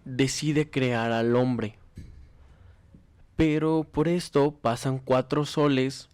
decide 0.06 0.70
crear 0.70 1.12
al 1.12 1.36
hombre 1.36 1.80
pero 3.40 3.88
por 3.90 4.10
esto 4.10 4.52
pasan 4.52 5.00
cuatro 5.00 5.46
soles, 5.46 6.10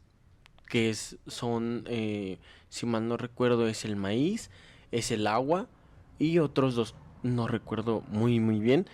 que 0.69 0.93
son, 0.93 1.83
eh, 1.87 2.37
si 2.69 2.85
mal 2.85 3.07
no 3.07 3.17
recuerdo, 3.17 3.67
es 3.67 3.83
el 3.83 3.95
maíz, 3.95 4.51
es 4.91 5.09
el 5.09 5.25
agua 5.25 5.67
y 6.19 6.37
otros 6.37 6.75
dos, 6.75 6.93
no 7.23 7.47
recuerdo 7.47 8.03
muy 8.09 8.39
muy 8.39 8.59
bien. 8.59 8.85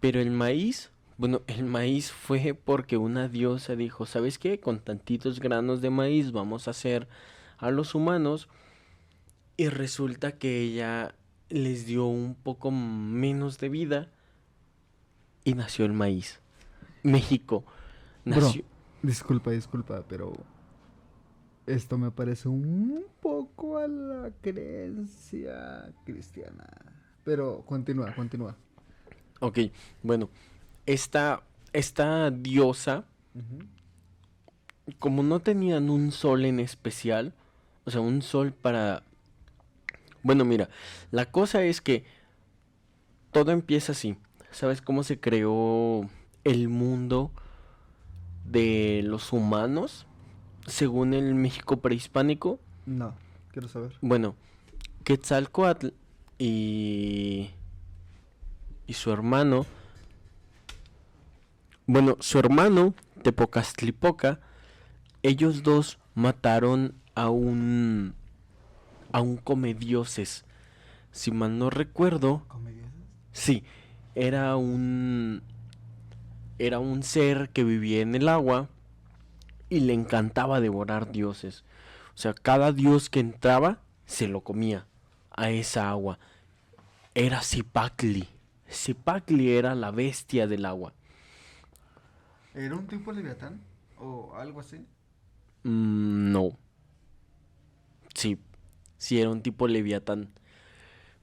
Pero 0.00 0.22
el 0.22 0.30
maíz, 0.30 0.90
bueno, 1.18 1.42
el 1.48 1.64
maíz 1.64 2.12
fue 2.12 2.54
porque 2.54 2.96
una 2.96 3.28
diosa 3.28 3.76
dijo, 3.76 4.06
¿sabes 4.06 4.38
qué? 4.38 4.58
Con 4.58 4.78
tantitos 4.78 5.38
granos 5.38 5.82
de 5.82 5.90
maíz 5.90 6.32
vamos 6.32 6.68
a 6.68 6.70
hacer 6.70 7.06
a 7.58 7.70
los 7.70 7.94
humanos. 7.94 8.48
Y 9.56 9.68
resulta 9.68 10.32
que 10.32 10.60
ella 10.60 11.14
les 11.48 11.86
dio 11.86 12.06
un 12.06 12.34
poco 12.34 12.70
menos 12.70 13.58
de 13.58 13.68
vida 13.68 14.10
y 15.44 15.54
nació 15.54 15.84
el 15.84 15.92
maíz. 15.92 16.40
México 17.02 17.64
nació. 18.24 18.64
disculpa, 19.02 19.52
disculpa, 19.52 20.04
pero 20.08 20.32
esto 21.66 21.98
me 21.98 22.10
parece 22.10 22.48
un 22.48 23.04
poco 23.20 23.78
a 23.78 23.88
la 23.88 24.30
creencia 24.40 25.92
cristiana. 26.04 26.66
Pero 27.24 27.64
continúa, 27.66 28.14
continúa. 28.14 28.56
Ok, 29.40 29.58
bueno, 30.02 30.30
esta, 30.86 31.42
esta 31.72 32.30
diosa, 32.30 33.04
como 34.98 35.22
no 35.22 35.40
tenían 35.40 35.90
un 35.90 36.12
sol 36.12 36.44
en 36.44 36.60
especial, 36.60 37.34
o 37.84 37.90
sea, 37.90 38.00
un 38.00 38.22
sol 38.22 38.52
para... 38.52 39.02
Bueno, 40.26 40.44
mira, 40.44 40.68
la 41.12 41.30
cosa 41.30 41.62
es 41.62 41.80
que 41.80 42.04
todo 43.30 43.52
empieza 43.52 43.92
así. 43.92 44.16
¿Sabes 44.50 44.82
cómo 44.82 45.04
se 45.04 45.20
creó 45.20 46.10
el 46.42 46.68
mundo 46.68 47.30
de 48.44 49.02
los 49.04 49.32
humanos 49.32 50.04
según 50.66 51.14
el 51.14 51.36
México 51.36 51.76
prehispánico? 51.76 52.58
No, 52.86 53.14
quiero 53.52 53.68
saber. 53.68 53.92
Bueno, 54.00 54.34
Quetzalcoatl 55.04 55.90
y 56.38 57.50
y 58.88 58.94
su 58.94 59.12
hermano 59.12 59.64
bueno, 61.86 62.16
su 62.18 62.40
hermano 62.40 62.94
Tepocastlipoca 63.22 64.40
ellos 65.22 65.62
dos 65.62 66.00
mataron 66.16 66.96
a 67.14 67.30
un 67.30 68.16
a 69.12 69.20
un 69.20 69.36
comedioses. 69.36 70.44
Si 71.12 71.30
mal 71.30 71.58
no 71.58 71.70
recuerdo, 71.70 72.44
¿Comedioses? 72.48 72.92
Sí, 73.32 73.64
era 74.14 74.56
un 74.56 75.42
era 76.58 76.78
un 76.78 77.02
ser 77.02 77.50
que 77.50 77.64
vivía 77.64 78.00
en 78.00 78.14
el 78.14 78.28
agua 78.28 78.68
y 79.68 79.80
le 79.80 79.92
encantaba 79.92 80.60
devorar 80.60 81.12
dioses. 81.12 81.64
O 82.14 82.18
sea, 82.18 82.32
cada 82.32 82.72
dios 82.72 83.10
que 83.10 83.20
entraba 83.20 83.80
se 84.06 84.26
lo 84.28 84.40
comía 84.40 84.86
a 85.30 85.50
esa 85.50 85.90
agua. 85.90 86.18
Era 87.14 87.42
Zipacli. 87.42 88.28
Zipacli 88.70 89.52
era 89.52 89.74
la 89.74 89.90
bestia 89.90 90.46
del 90.46 90.64
agua. 90.64 90.94
¿Era 92.54 92.74
un 92.74 92.86
tipo 92.86 93.12
leviatán? 93.12 93.60
¿O 93.98 94.34
algo 94.34 94.60
así? 94.60 94.76
Mm, 95.64 96.32
no. 96.32 96.58
Sí, 98.14 98.38
sí 98.98 99.20
era 99.20 99.30
un 99.30 99.42
tipo 99.42 99.68
leviatán. 99.68 100.30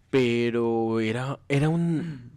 Pero 0.09 0.99
era, 0.99 1.39
era 1.47 1.69
un 1.69 2.33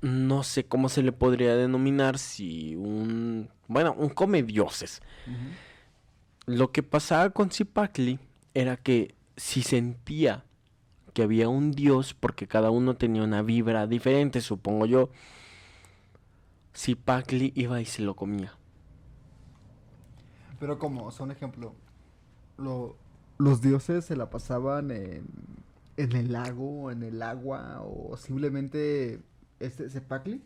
no 0.00 0.42
sé 0.42 0.66
cómo 0.66 0.88
se 0.88 1.02
le 1.02 1.12
podría 1.12 1.56
denominar 1.56 2.18
si 2.18 2.76
un, 2.76 3.50
bueno, 3.68 3.94
un 3.96 4.08
come 4.08 4.42
dioses. 4.42 5.02
Lo 6.46 6.70
que 6.70 6.82
pasaba 6.82 7.30
con 7.30 7.50
Zipacli 7.50 8.18
era 8.54 8.76
que 8.76 9.14
si 9.36 9.62
sentía 9.62 10.44
que 11.12 11.22
había 11.22 11.48
un 11.48 11.72
dios, 11.72 12.14
porque 12.14 12.46
cada 12.46 12.70
uno 12.70 12.94
tenía 12.94 13.22
una 13.22 13.42
vibra 13.42 13.86
diferente, 13.86 14.40
supongo 14.40 14.86
yo, 14.86 15.10
Zipacli 16.76 17.52
iba 17.56 17.80
y 17.80 17.86
se 17.86 18.02
lo 18.02 18.14
comía. 18.14 18.52
Pero 20.60 20.78
como, 20.78 21.10
son 21.10 21.30
ejemplo, 21.30 21.74
los 23.38 23.60
dioses 23.60 24.04
se 24.04 24.16
la 24.16 24.30
pasaban 24.30 24.90
en, 24.90 25.24
en 25.96 26.12
el 26.12 26.32
lago, 26.32 26.90
en 26.90 27.02
el 27.02 27.22
agua, 27.22 27.82
o 27.82 28.16
simplemente 28.16 29.20
este, 29.60 29.88
¿Sepacli? 29.90 30.42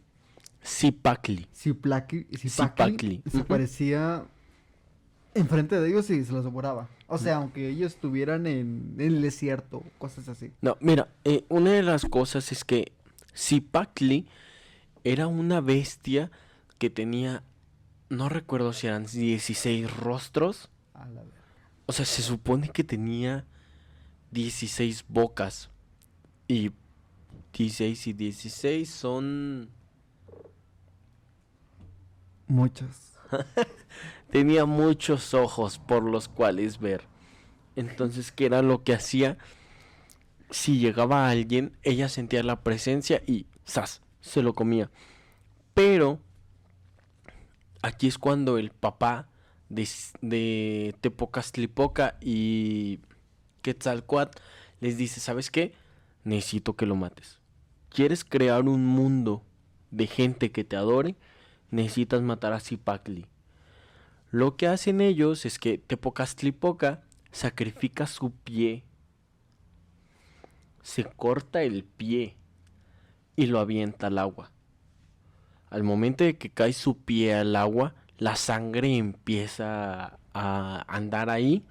Zipacli. 0.62 1.48
Zipacli. 1.54 3.22
Se 3.30 3.44
parecía 3.44 4.26
enfrente 5.34 5.80
de 5.80 5.88
ellos 5.88 6.10
y 6.10 6.24
se 6.24 6.32
los 6.32 6.44
devoraba. 6.44 6.88
O 7.06 7.18
sea, 7.18 7.36
aunque 7.36 7.68
ellos 7.68 7.94
estuvieran 7.94 8.46
en, 8.46 8.94
el 8.98 9.20
desierto, 9.20 9.82
cosas 9.98 10.28
así. 10.28 10.52
No, 10.60 10.76
mira, 10.80 11.08
eh, 11.24 11.44
una 11.48 11.72
de 11.72 11.82
las 11.82 12.04
cosas 12.04 12.52
es 12.52 12.64
que 12.64 12.92
Zipacli 13.36 14.28
era 15.02 15.26
una 15.26 15.60
bestia 15.60 16.30
que 16.78 16.90
tenía, 16.90 17.42
no 18.10 18.28
recuerdo 18.28 18.72
si 18.72 18.86
eran 18.86 19.06
16 19.06 19.96
rostros. 19.96 20.70
O 21.90 21.92
sea, 21.92 22.06
se 22.06 22.22
supone 22.22 22.68
que 22.68 22.84
tenía 22.84 23.44
16 24.30 25.06
bocas. 25.08 25.70
Y 26.46 26.70
16 27.52 28.06
y 28.06 28.12
16 28.12 28.88
son... 28.88 29.70
Muchos. 32.46 33.18
Tenía 34.30 34.66
muchos 34.66 35.34
ojos 35.34 35.80
por 35.80 36.04
los 36.04 36.28
cuales 36.28 36.78
ver. 36.78 37.02
Entonces, 37.74 38.30
¿qué 38.30 38.46
era 38.46 38.62
lo 38.62 38.84
que 38.84 38.94
hacía? 38.94 39.36
Si 40.48 40.78
llegaba 40.78 41.28
alguien, 41.28 41.76
ella 41.82 42.08
sentía 42.08 42.44
la 42.44 42.62
presencia 42.62 43.20
y 43.26 43.48
¡zas! 43.66 44.00
se 44.20 44.42
lo 44.42 44.54
comía. 44.54 44.92
Pero 45.74 46.20
aquí 47.82 48.06
es 48.06 48.16
cuando 48.16 48.58
el 48.58 48.70
papá 48.70 49.29
de, 49.70 49.88
de 50.20 50.94
Tepocastlipoca 51.00 52.18
y 52.20 53.00
Quetzalcoatl 53.62 54.38
les 54.80 54.98
dice, 54.98 55.20
¿sabes 55.20 55.50
qué? 55.50 55.72
Necesito 56.24 56.76
que 56.76 56.84
lo 56.84 56.96
mates 56.96 57.40
quieres 57.90 58.24
crear 58.24 58.66
un 58.68 58.86
mundo 58.86 59.42
de 59.90 60.06
gente 60.06 60.50
que 60.52 60.64
te 60.64 60.76
adore, 60.76 61.16
necesitas 61.70 62.22
matar 62.22 62.52
a 62.52 62.60
Zipacli. 62.60 63.26
Lo 64.30 64.56
que 64.56 64.68
hacen 64.68 65.00
ellos 65.00 65.44
es 65.44 65.58
que 65.58 65.76
Tepocastlipoca 65.76 67.02
sacrifica 67.32 68.06
su 68.06 68.30
pie, 68.30 68.84
se 70.82 71.04
corta 71.04 71.62
el 71.62 71.84
pie 71.84 72.36
y 73.36 73.46
lo 73.46 73.58
avienta 73.58 74.06
al 74.06 74.18
agua. 74.18 74.52
Al 75.68 75.82
momento 75.82 76.24
de 76.24 76.36
que 76.36 76.50
cae 76.50 76.72
su 76.72 76.96
pie 76.96 77.34
al 77.34 77.54
agua, 77.54 77.94
la 78.20 78.36
sangre 78.36 78.96
empieza 78.96 80.20
a 80.34 80.84
andar 80.88 81.30
ahí. 81.30 81.64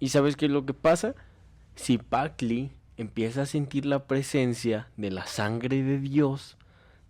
¿Y 0.00 0.08
sabes 0.10 0.36
qué 0.36 0.46
es 0.46 0.52
lo 0.52 0.66
que 0.66 0.74
pasa? 0.74 1.14
Zipacli 1.78 2.72
empieza 2.96 3.42
a 3.42 3.46
sentir 3.46 3.86
la 3.86 4.06
presencia 4.06 4.90
de 4.96 5.10
la 5.10 5.26
sangre 5.26 5.82
de 5.82 6.00
Dios, 6.00 6.56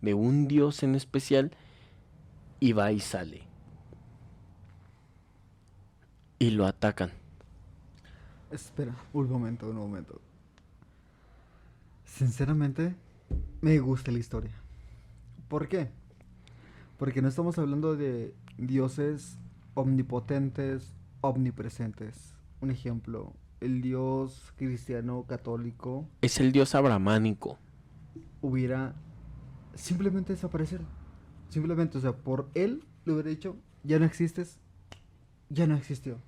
de 0.03 0.15
un 0.15 0.49
Dios 0.49 0.83
en 0.83 0.97
especial, 0.97 1.53
y 2.61 2.73
va 2.73 2.93
y 2.93 3.01
sale. 3.01 3.47
y 6.39 6.51
lo 6.51 6.67
atacan. 6.67 7.11
Espera, 8.51 8.95
un 9.13 9.29
momento, 9.29 9.69
un 9.69 9.77
momento. 9.77 10.21
Sinceramente, 12.05 12.95
me 13.61 13.79
gusta 13.81 14.13
la 14.13 14.19
historia. 14.19 14.53
¿Por 15.49 15.69
qué? 15.69 15.91
Porque 16.99 17.23
no 17.23 17.29
estamos 17.29 17.59
hablando 17.59 17.97
de 17.97 18.35
dioses 18.59 19.39
omnipotentes, 19.75 20.95
omnipresentes. 21.21 22.35
Un 22.61 22.71
ejemplo, 22.71 23.33
el 23.61 23.83
dios 23.83 24.53
cristiano 24.57 25.25
católico 25.29 26.09
Es 26.23 26.41
el 26.41 26.53
dios 26.53 26.75
abramánico. 26.75 27.59
hubiera 28.41 28.95
simplemente 29.75 30.33
desaparecido. 30.33 30.83
Simplemente, 31.49 31.99
o 31.99 32.01
sea, 32.01 32.13
por 32.13 32.49
él 32.55 32.85
le 33.05 33.13
hubiera 33.13 33.29
dicho, 33.31 33.57
ya 33.85 33.99
no 33.99 34.05
existes, 34.05 34.59
ya 35.49 35.67
no 35.67 35.77
existió. 35.77 36.19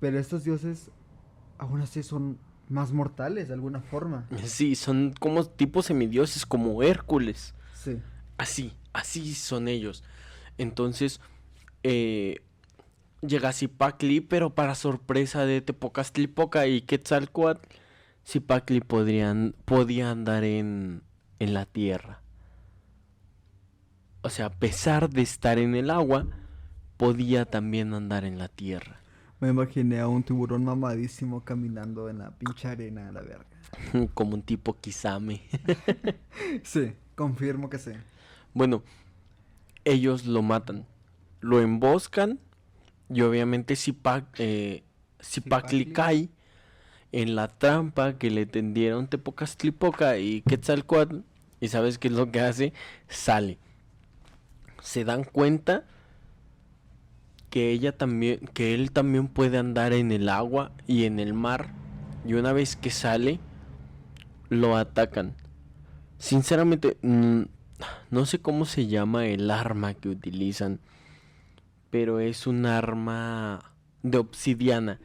Pero 0.00 0.18
estos 0.18 0.44
dioses 0.44 0.90
aún 1.58 1.80
así 1.80 2.02
son 2.02 2.38
más 2.68 2.92
mortales 2.92 3.48
de 3.48 3.54
alguna 3.54 3.80
forma. 3.80 4.26
Sí, 4.44 4.74
son 4.74 5.14
como 5.18 5.44
tipos 5.44 5.86
semidioses, 5.86 6.44
como 6.46 6.82
Hércules. 6.82 7.54
Sí. 7.74 8.00
Así, 8.38 8.72
así 8.92 9.34
son 9.34 9.68
ellos. 9.68 10.02
Entonces, 10.58 11.20
eh, 11.84 12.42
llega 13.20 13.52
Zipacli, 13.52 14.20
pero 14.20 14.54
para 14.54 14.74
sorpresa 14.74 15.46
de 15.46 15.60
Tepocastlipoca 15.60 16.66
y 16.66 16.82
Quetzalcoatl, 16.82 17.68
Zipacli 18.26 18.80
podrían, 18.80 19.54
podía 19.64 20.10
andar 20.10 20.44
en, 20.44 21.02
en 21.38 21.54
la 21.54 21.66
tierra. 21.66 22.20
O 24.22 24.30
sea, 24.30 24.46
a 24.46 24.50
pesar 24.50 25.10
de 25.10 25.22
estar 25.22 25.58
en 25.58 25.74
el 25.74 25.90
agua, 25.90 26.26
podía 26.96 27.44
también 27.44 27.92
andar 27.92 28.24
en 28.24 28.38
la 28.38 28.48
tierra. 28.48 28.98
Me 29.40 29.50
imaginé 29.50 30.00
a 30.00 30.08
un 30.08 30.22
tiburón 30.22 30.64
mamadísimo 30.64 31.44
caminando 31.44 32.08
en 32.08 32.18
la 32.18 32.30
pinche 32.30 32.66
arena 32.68 33.08
a 33.08 33.12
la 33.12 33.20
verga. 33.20 33.44
Como 34.14 34.34
un 34.34 34.42
tipo 34.42 34.80
Kisame. 34.80 35.42
Sí, 36.62 36.94
confirmo 37.14 37.68
que 37.68 37.78
sí. 37.78 37.92
Bueno, 38.54 38.82
ellos 39.84 40.24
lo 40.24 40.42
matan, 40.42 40.86
lo 41.44 41.60
emboscan 41.60 42.40
y 43.10 43.20
obviamente 43.20 43.76
Zipac, 43.76 44.24
eh, 44.38 44.82
Zipacli 45.22 45.92
cae 45.92 46.30
en 47.12 47.36
la 47.36 47.48
trampa 47.48 48.14
que 48.14 48.30
le 48.30 48.46
tendieron 48.46 49.08
Tepocastlipoca 49.08 50.16
y 50.16 50.40
Quetzalcoatl 50.42 51.18
y 51.60 51.68
sabes 51.68 51.98
qué 51.98 52.08
es 52.08 52.14
lo 52.14 52.32
que 52.32 52.40
hace, 52.40 52.72
sale. 53.08 53.58
Se 54.82 55.04
dan 55.04 55.24
cuenta 55.24 55.84
que 57.50 57.70
ella 57.70 57.96
también, 57.96 58.40
que 58.54 58.74
él 58.74 58.90
también 58.90 59.28
puede 59.28 59.58
andar 59.58 59.92
en 59.92 60.12
el 60.12 60.30
agua 60.30 60.72
y 60.86 61.04
en 61.04 61.20
el 61.20 61.34
mar 61.34 61.68
y 62.26 62.34
una 62.34 62.54
vez 62.54 62.74
que 62.74 62.90
sale 62.90 63.38
lo 64.48 64.76
atacan. 64.76 65.34
Sinceramente, 66.18 66.96
no 67.02 68.26
sé 68.26 68.40
cómo 68.40 68.64
se 68.64 68.86
llama 68.86 69.26
el 69.26 69.50
arma 69.50 69.92
que 69.92 70.08
utilizan, 70.08 70.80
pero 71.94 72.18
es 72.18 72.48
un 72.48 72.66
arma 72.66 73.72
de 74.02 74.18
obsidiana. 74.18 74.98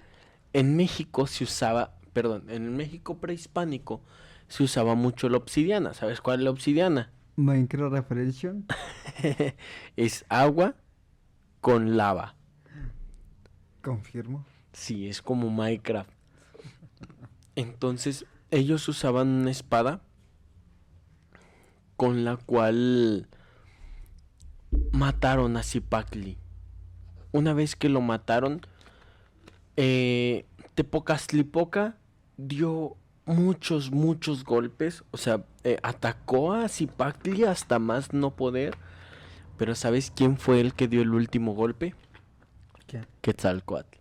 En 0.53 0.75
México 0.75 1.27
se 1.27 1.43
usaba, 1.43 1.99
perdón, 2.13 2.49
en 2.49 2.65
el 2.65 2.71
México 2.71 3.19
prehispánico 3.19 4.01
se 4.47 4.63
usaba 4.63 4.95
mucho 4.95 5.29
la 5.29 5.37
obsidiana. 5.37 5.93
¿Sabes 5.93 6.19
cuál 6.19 6.39
es 6.39 6.45
la 6.45 6.49
obsidiana? 6.49 7.11
Minecraft 7.35 7.93
Reference. 7.93 8.55
es 9.97 10.25
agua 10.29 10.77
con 11.61 11.95
lava. 11.95 12.33
Confirmo. 13.83 14.43
Sí, 14.73 15.07
es 15.07 15.21
como 15.21 15.51
Minecraft. 15.51 16.09
Entonces, 17.55 18.25
ellos 18.49 18.87
usaban 18.87 19.27
una 19.27 19.51
espada 19.51 20.01
con 21.97 22.25
la 22.25 22.37
cual 22.37 23.29
mataron 24.91 25.55
a 25.55 25.61
Zipacli. 25.61 26.39
Una 27.31 27.53
vez 27.53 27.75
que 27.75 27.89
lo 27.89 28.01
mataron, 28.01 28.61
eh, 29.77 30.45
dio 32.37 32.95
muchos, 33.25 33.91
muchos 33.91 34.43
golpes. 34.43 35.03
O 35.11 35.17
sea, 35.17 35.45
eh, 35.63 35.77
atacó 35.83 36.53
a 36.53 36.67
Zipacli 36.69 37.43
hasta 37.43 37.79
más 37.79 38.13
no 38.13 38.35
poder. 38.35 38.75
Pero 39.57 39.75
¿sabes 39.75 40.11
quién 40.15 40.37
fue 40.37 40.61
el 40.61 40.73
que 40.73 40.87
dio 40.87 41.01
el 41.01 41.13
último 41.13 41.53
golpe? 41.53 41.93
¿Qué? 42.87 43.05
Quetzalcoatl. 43.21 43.97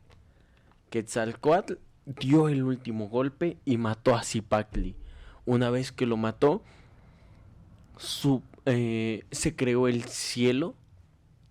Quetzalcoatl 0.90 1.74
dio 2.06 2.48
el 2.48 2.62
último 2.62 3.08
golpe 3.08 3.58
y 3.64 3.76
mató 3.76 4.14
a 4.14 4.22
Zipacli. 4.22 4.96
Una 5.44 5.68
vez 5.70 5.92
que 5.92 6.06
lo 6.06 6.16
mató, 6.16 6.62
su- 7.96 8.42
eh, 8.66 9.24
se 9.30 9.56
creó 9.56 9.88
el 9.88 10.04
cielo, 10.04 10.74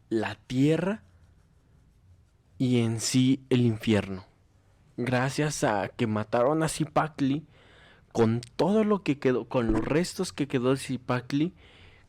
la 0.10 0.36
tierra 0.36 1.04
y 2.58 2.80
en 2.80 3.00
sí 3.00 3.42
el 3.50 3.62
infierno. 3.62 4.26
Gracias 4.98 5.64
a 5.64 5.90
que 5.90 6.08
mataron 6.08 6.64
a 6.64 6.70
Zipacli, 6.70 7.46
con 8.12 8.42
todo 8.56 8.84
lo 8.84 9.04
que 9.04 9.20
quedó, 9.20 9.46
con 9.46 9.72
los 9.72 9.86
restos 9.86 10.34
que 10.34 10.48
quedó 10.48 10.72
de 10.72 10.78
Zipacli, 10.78 11.54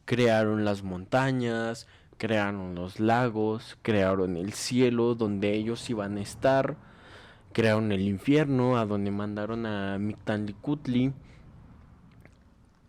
crearon 0.06 0.64
las 0.64 0.82
montañas, 0.82 1.86
crearon 2.16 2.74
los 2.74 2.98
lagos, 2.98 3.76
crearon 3.82 4.36
el 4.36 4.54
cielo 4.54 5.14
donde 5.14 5.52
ellos 5.54 5.88
iban 5.90 6.16
a 6.16 6.22
estar, 6.22 6.76
crearon 7.52 7.92
el 7.92 8.02
infierno 8.02 8.78
a 8.78 8.86
donde 8.86 9.10
mandaron 9.10 9.66
a 9.66 9.98
Mictlantecuhtli. 9.98 11.12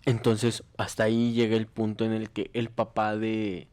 Entonces, 0.06 0.63
hasta 0.78 1.04
ahí 1.04 1.34
llega 1.34 1.58
el 1.58 1.67
punto 1.67 2.06
en 2.06 2.13
el 2.13 2.30
que 2.30 2.50
el 2.54 2.69
papá 2.69 3.17
de 3.17 3.67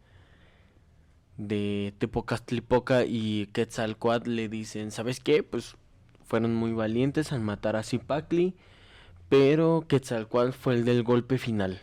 de 1.36 1.94
Tepocastlipoca 1.98 3.04
y 3.04 3.46
Quetzalcoatl 3.52 4.30
le 4.30 4.48
dicen, 4.48 4.90
¿sabes 4.90 5.20
qué? 5.20 5.42
Pues 5.42 5.76
fueron 6.24 6.54
muy 6.54 6.72
valientes 6.72 7.32
al 7.32 7.40
matar 7.40 7.76
a 7.76 7.82
Zipacli, 7.82 8.54
pero 9.28 9.84
Quetzalcoatl 9.88 10.52
fue 10.52 10.74
el 10.74 10.84
del 10.84 11.02
golpe 11.02 11.38
final. 11.38 11.82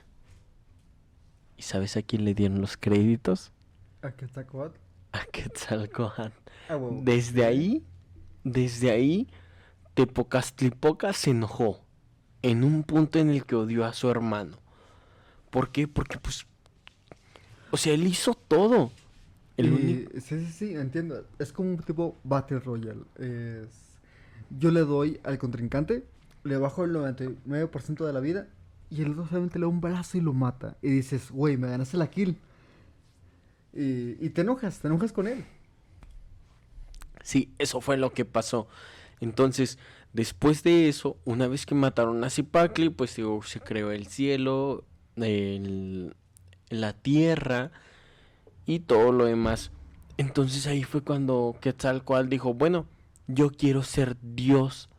¿Y 1.57 1.61
sabes 1.63 1.97
a 1.97 2.01
quién 2.01 2.25
le 2.25 2.33
dieron 2.33 2.61
los 2.61 2.77
créditos? 2.77 3.51
¿A 4.01 4.11
Quetzalcóatl? 4.11 4.77
A 5.11 5.25
Quetzalcoatl. 5.25 6.33
Ah. 6.69 6.79
Desde 7.01 7.45
ahí, 7.45 7.85
desde 8.43 8.91
ahí, 8.91 9.27
Tepocastlipoca 9.93 11.13
se 11.13 11.31
enojó 11.31 11.83
en 12.41 12.63
un 12.63 12.83
punto 12.83 13.19
en 13.19 13.29
el 13.29 13.45
que 13.45 13.55
odió 13.55 13.85
a 13.85 13.93
su 13.93 14.09
hermano. 14.09 14.57
¿Por 15.49 15.71
qué? 15.71 15.87
Porque 15.87 16.17
pues, 16.17 16.47
o 17.71 17.77
sea, 17.77 17.93
él 17.93 18.07
hizo 18.07 18.33
todo. 18.33 18.91
El 19.57 19.67
Y- 19.67 19.69
único... 19.69 20.11
Sí, 20.19 20.39
sí, 20.45 20.51
sí, 20.51 20.73
entiendo. 20.75 21.25
Es 21.39 21.51
como 21.53 21.69
un 21.71 21.77
tipo 21.77 22.17
Battle 22.23 22.59
Royale. 22.59 23.01
Es... 23.17 23.67
Yo 24.49 24.71
le 24.71 24.81
doy 24.81 25.19
al 25.23 25.37
contrincante, 25.37 26.05
le 26.43 26.57
bajo 26.57 26.83
el 26.83 26.91
99% 26.93 28.05
de 28.05 28.13
la 28.13 28.19
vida 28.19 28.47
y 28.89 29.01
el 29.01 29.11
otro 29.11 29.27
solamente 29.27 29.57
le 29.59 29.63
da 29.63 29.69
un 29.69 29.81
brazo 29.81 30.17
y 30.17 30.21
lo 30.21 30.33
mata. 30.33 30.77
Y 30.81 30.89
dices, 30.89 31.31
güey, 31.31 31.57
me 31.57 31.67
ganaste 31.67 31.97
la 31.97 32.09
kill. 32.09 32.37
Y, 33.73 34.23
y 34.23 34.29
te 34.29 34.41
enojas, 34.41 34.79
te 34.79 34.87
enojas 34.87 35.11
con 35.11 35.27
él. 35.27 35.43
Sí, 37.23 37.53
eso 37.57 37.81
fue 37.81 37.97
lo 37.97 38.11
que 38.13 38.25
pasó. 38.25 38.67
Entonces, 39.21 39.79
después 40.11 40.63
de 40.63 40.89
eso, 40.89 41.17
una 41.25 41.47
vez 41.47 41.65
que 41.65 41.73
mataron 41.75 42.23
a 42.23 42.29
Zipacli, 42.29 42.89
pues 42.89 43.15
digo, 43.15 43.41
se 43.43 43.59
creó 43.61 43.91
el 43.91 44.07
cielo, 44.07 44.85
el- 45.15 46.15
la 46.69 46.93
tierra 46.93 47.71
y 48.65 48.79
todo 48.79 49.11
lo 49.11 49.25
demás. 49.25 49.71
Entonces 50.17 50.67
ahí 50.67 50.83
fue 50.83 51.01
cuando 51.01 51.55
Quetzalcoatl 51.59 52.29
dijo, 52.29 52.53
bueno, 52.53 52.85
yo 53.27 53.49
quiero 53.49 53.83
ser 53.83 54.17
Dios. 54.21 54.89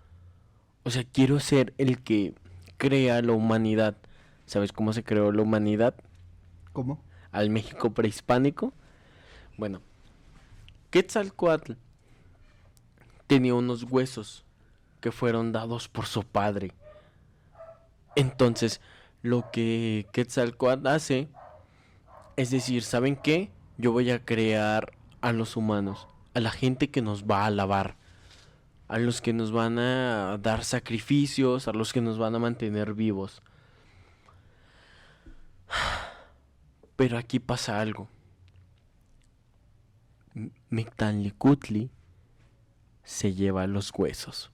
O 0.82 0.90
sea, 0.90 1.04
quiero 1.04 1.40
ser 1.40 1.72
el 1.78 2.02
que 2.02 2.34
crea 2.76 3.22
la 3.22 3.32
humanidad. 3.32 3.96
¿Sabes 4.46 4.72
cómo 4.72 4.92
se 4.92 5.04
creó 5.04 5.32
la 5.32 5.42
humanidad? 5.42 5.94
¿Cómo? 6.72 7.00
al 7.34 7.50
México 7.50 7.92
prehispánico. 7.92 8.72
Bueno, 9.58 9.82
Quetzalcoatl 10.90 11.72
tenía 13.26 13.54
unos 13.54 13.82
huesos 13.82 14.44
que 15.00 15.10
fueron 15.10 15.52
dados 15.52 15.88
por 15.88 16.06
su 16.06 16.22
padre. 16.22 16.72
Entonces, 18.14 18.80
lo 19.22 19.50
que 19.50 20.06
Quetzalcoatl 20.12 20.86
hace 20.86 21.28
es 22.36 22.50
decir, 22.50 22.82
¿saben 22.82 23.16
qué? 23.16 23.50
Yo 23.76 23.92
voy 23.92 24.10
a 24.10 24.24
crear 24.24 24.92
a 25.20 25.32
los 25.32 25.56
humanos, 25.56 26.06
a 26.34 26.40
la 26.40 26.50
gente 26.50 26.90
que 26.90 27.02
nos 27.02 27.24
va 27.24 27.42
a 27.42 27.46
alabar, 27.46 27.96
a 28.88 28.98
los 28.98 29.20
que 29.20 29.32
nos 29.32 29.50
van 29.52 29.78
a 29.78 30.38
dar 30.38 30.64
sacrificios, 30.64 31.66
a 31.68 31.72
los 31.72 31.92
que 31.92 32.00
nos 32.00 32.18
van 32.18 32.34
a 32.34 32.38
mantener 32.38 32.94
vivos. 32.94 33.42
Pero 36.96 37.18
aquí 37.18 37.40
pasa 37.40 37.80
algo. 37.80 38.08
M- 40.34 40.50
Mictlantecuhtli 40.70 41.90
se 43.02 43.34
lleva 43.34 43.66
los 43.66 43.92
huesos. 43.96 44.50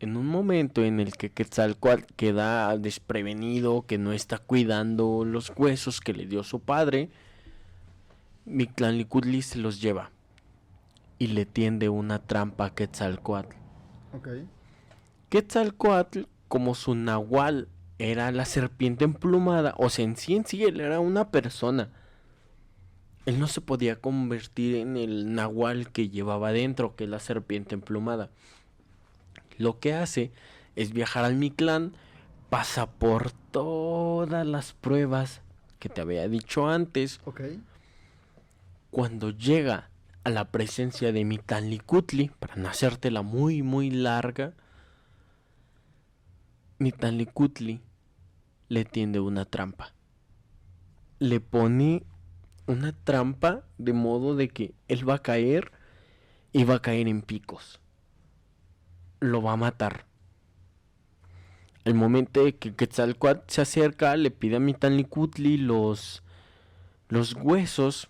En 0.00 0.16
un 0.16 0.26
momento 0.26 0.84
en 0.84 1.00
el 1.00 1.12
que 1.12 1.30
Quetzalcoatl 1.30 2.04
queda 2.14 2.76
desprevenido, 2.78 3.84
que 3.86 3.98
no 3.98 4.12
está 4.12 4.38
cuidando 4.38 5.24
los 5.24 5.52
huesos 5.56 6.00
que 6.00 6.12
le 6.12 6.26
dio 6.26 6.44
su 6.44 6.60
padre, 6.60 7.10
Mictlantecuhtli 8.44 9.42
se 9.42 9.58
los 9.58 9.80
lleva 9.80 10.10
y 11.18 11.28
le 11.28 11.46
tiende 11.46 11.88
una 11.88 12.20
trampa 12.20 12.66
a 12.66 12.74
Quetzalcoatl. 12.74 13.56
Quetzalcoatl, 15.28 16.22
como 16.46 16.76
su 16.76 16.94
nahual 16.94 17.68
era 17.98 18.30
la 18.30 18.44
serpiente 18.44 19.04
emplumada, 19.04 19.74
o 19.76 19.90
sea, 19.90 20.04
en 20.04 20.16
sí 20.16 20.36
en 20.36 20.46
sí 20.46 20.62
él 20.62 20.80
era 20.80 21.00
una 21.00 21.30
persona. 21.30 21.90
Él 23.26 23.40
no 23.40 23.48
se 23.48 23.60
podía 23.60 24.00
convertir 24.00 24.76
en 24.76 24.96
el 24.96 25.34
nahual 25.34 25.90
que 25.90 26.08
llevaba 26.08 26.52
dentro, 26.52 26.94
que 26.94 27.04
es 27.04 27.10
la 27.10 27.18
serpiente 27.18 27.74
emplumada. 27.74 28.30
Lo 29.58 29.78
que 29.78 29.92
hace 29.92 30.32
es 30.76 30.92
viajar 30.92 31.24
al 31.24 31.34
Mictlán, 31.34 31.92
pasa 32.48 32.90
por 32.90 33.32
todas 33.32 34.46
las 34.46 34.72
pruebas 34.72 35.42
que 35.78 35.88
te 35.88 36.00
había 36.00 36.28
dicho 36.28 36.68
antes. 36.68 37.20
Ok. 37.24 37.42
Cuando 38.90 39.30
llega 39.30 39.90
a 40.24 40.30
la 40.30 40.50
presencia 40.50 41.12
de 41.12 41.24
Mitanlicutli, 41.24 42.30
para 42.38 42.56
no 42.56 42.68
hacértela 42.68 43.22
muy, 43.22 43.62
muy 43.62 43.90
larga, 43.90 44.54
Mitanlicutli 46.78 47.80
le 48.68 48.84
tiende 48.84 49.20
una 49.20 49.44
trampa. 49.44 49.92
Le 51.18 51.40
pone 51.40 52.04
una 52.66 52.92
trampa 52.92 53.64
de 53.78 53.92
modo 53.92 54.36
de 54.36 54.48
que 54.48 54.74
él 54.86 55.08
va 55.08 55.14
a 55.14 55.22
caer 55.22 55.72
y 56.52 56.64
va 56.64 56.76
a 56.76 56.82
caer 56.82 57.08
en 57.08 57.22
picos. 57.22 57.80
Lo 59.20 59.42
va 59.42 59.52
a 59.52 59.56
matar. 59.56 60.06
El 61.84 61.94
momento 61.94 62.44
que 62.58 62.74
Quetzalcoatl 62.74 63.44
se 63.48 63.62
acerca, 63.62 64.16
le 64.16 64.30
pide 64.30 64.56
a 64.56 64.60
Mitanlicutli 64.60 65.56
los, 65.56 66.22
los 67.08 67.34
huesos. 67.34 68.08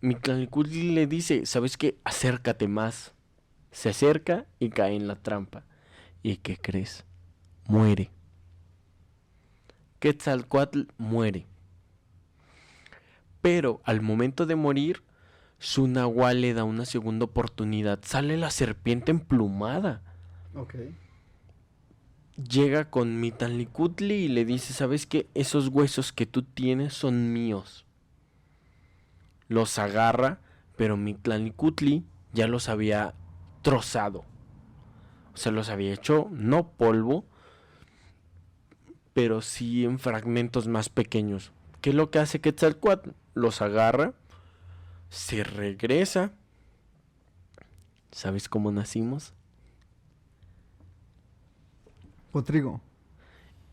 Mitanlicutli 0.00 0.92
le 0.92 1.06
dice, 1.06 1.46
¿sabes 1.46 1.76
qué? 1.76 1.98
Acércate 2.04 2.68
más. 2.68 3.12
Se 3.72 3.88
acerca 3.88 4.46
y 4.60 4.70
cae 4.70 4.94
en 4.94 5.08
la 5.08 5.16
trampa. 5.16 5.64
¿Y 6.22 6.36
qué 6.36 6.56
crees? 6.56 7.04
Muere. 7.66 8.10
Quetzalcoatl 9.98 10.82
muere. 10.96 11.46
Pero 13.40 13.80
al 13.84 14.00
momento 14.00 14.46
de 14.46 14.54
morir, 14.54 15.02
su 15.64 15.88
nahual 15.88 16.42
le 16.42 16.52
da 16.52 16.62
una 16.62 16.84
segunda 16.84 17.24
oportunidad. 17.24 18.00
Sale 18.02 18.36
la 18.36 18.50
serpiente 18.50 19.10
emplumada. 19.10 20.02
Ok. 20.54 20.74
Llega 22.36 22.90
con 22.90 23.18
Mitanlicutli 23.18 24.14
y 24.14 24.28
le 24.28 24.44
dice, 24.44 24.74
¿sabes 24.74 25.06
qué? 25.06 25.26
Esos 25.32 25.68
huesos 25.68 26.12
que 26.12 26.26
tú 26.26 26.42
tienes 26.42 26.92
son 26.92 27.32
míos. 27.32 27.86
Los 29.48 29.78
agarra, 29.78 30.40
pero 30.76 30.98
Mitanlicutli 30.98 32.04
ya 32.34 32.46
los 32.46 32.68
había 32.68 33.14
trozado. 33.62 34.26
O 35.32 35.36
sea, 35.38 35.50
los 35.50 35.70
había 35.70 35.94
hecho, 35.94 36.28
no 36.30 36.68
polvo, 36.72 37.24
pero 39.14 39.40
sí 39.40 39.86
en 39.86 39.98
fragmentos 39.98 40.68
más 40.68 40.90
pequeños. 40.90 41.52
¿Qué 41.80 41.90
es 41.90 41.96
lo 41.96 42.10
que 42.10 42.18
hace 42.18 42.42
Quetzalcoatl? 42.42 43.10
Los 43.32 43.62
agarra, 43.62 44.12
se 45.14 45.44
regresa. 45.44 46.32
¿Sabes 48.10 48.48
cómo 48.48 48.72
nacimos? 48.72 49.32
Potrigo. 52.32 52.80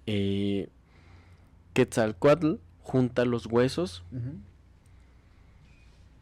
Eh, 0.06 0.70
Quetzalcoatl 1.74 2.56
junta 2.84 3.26
los 3.26 3.48
huesos 3.48 4.04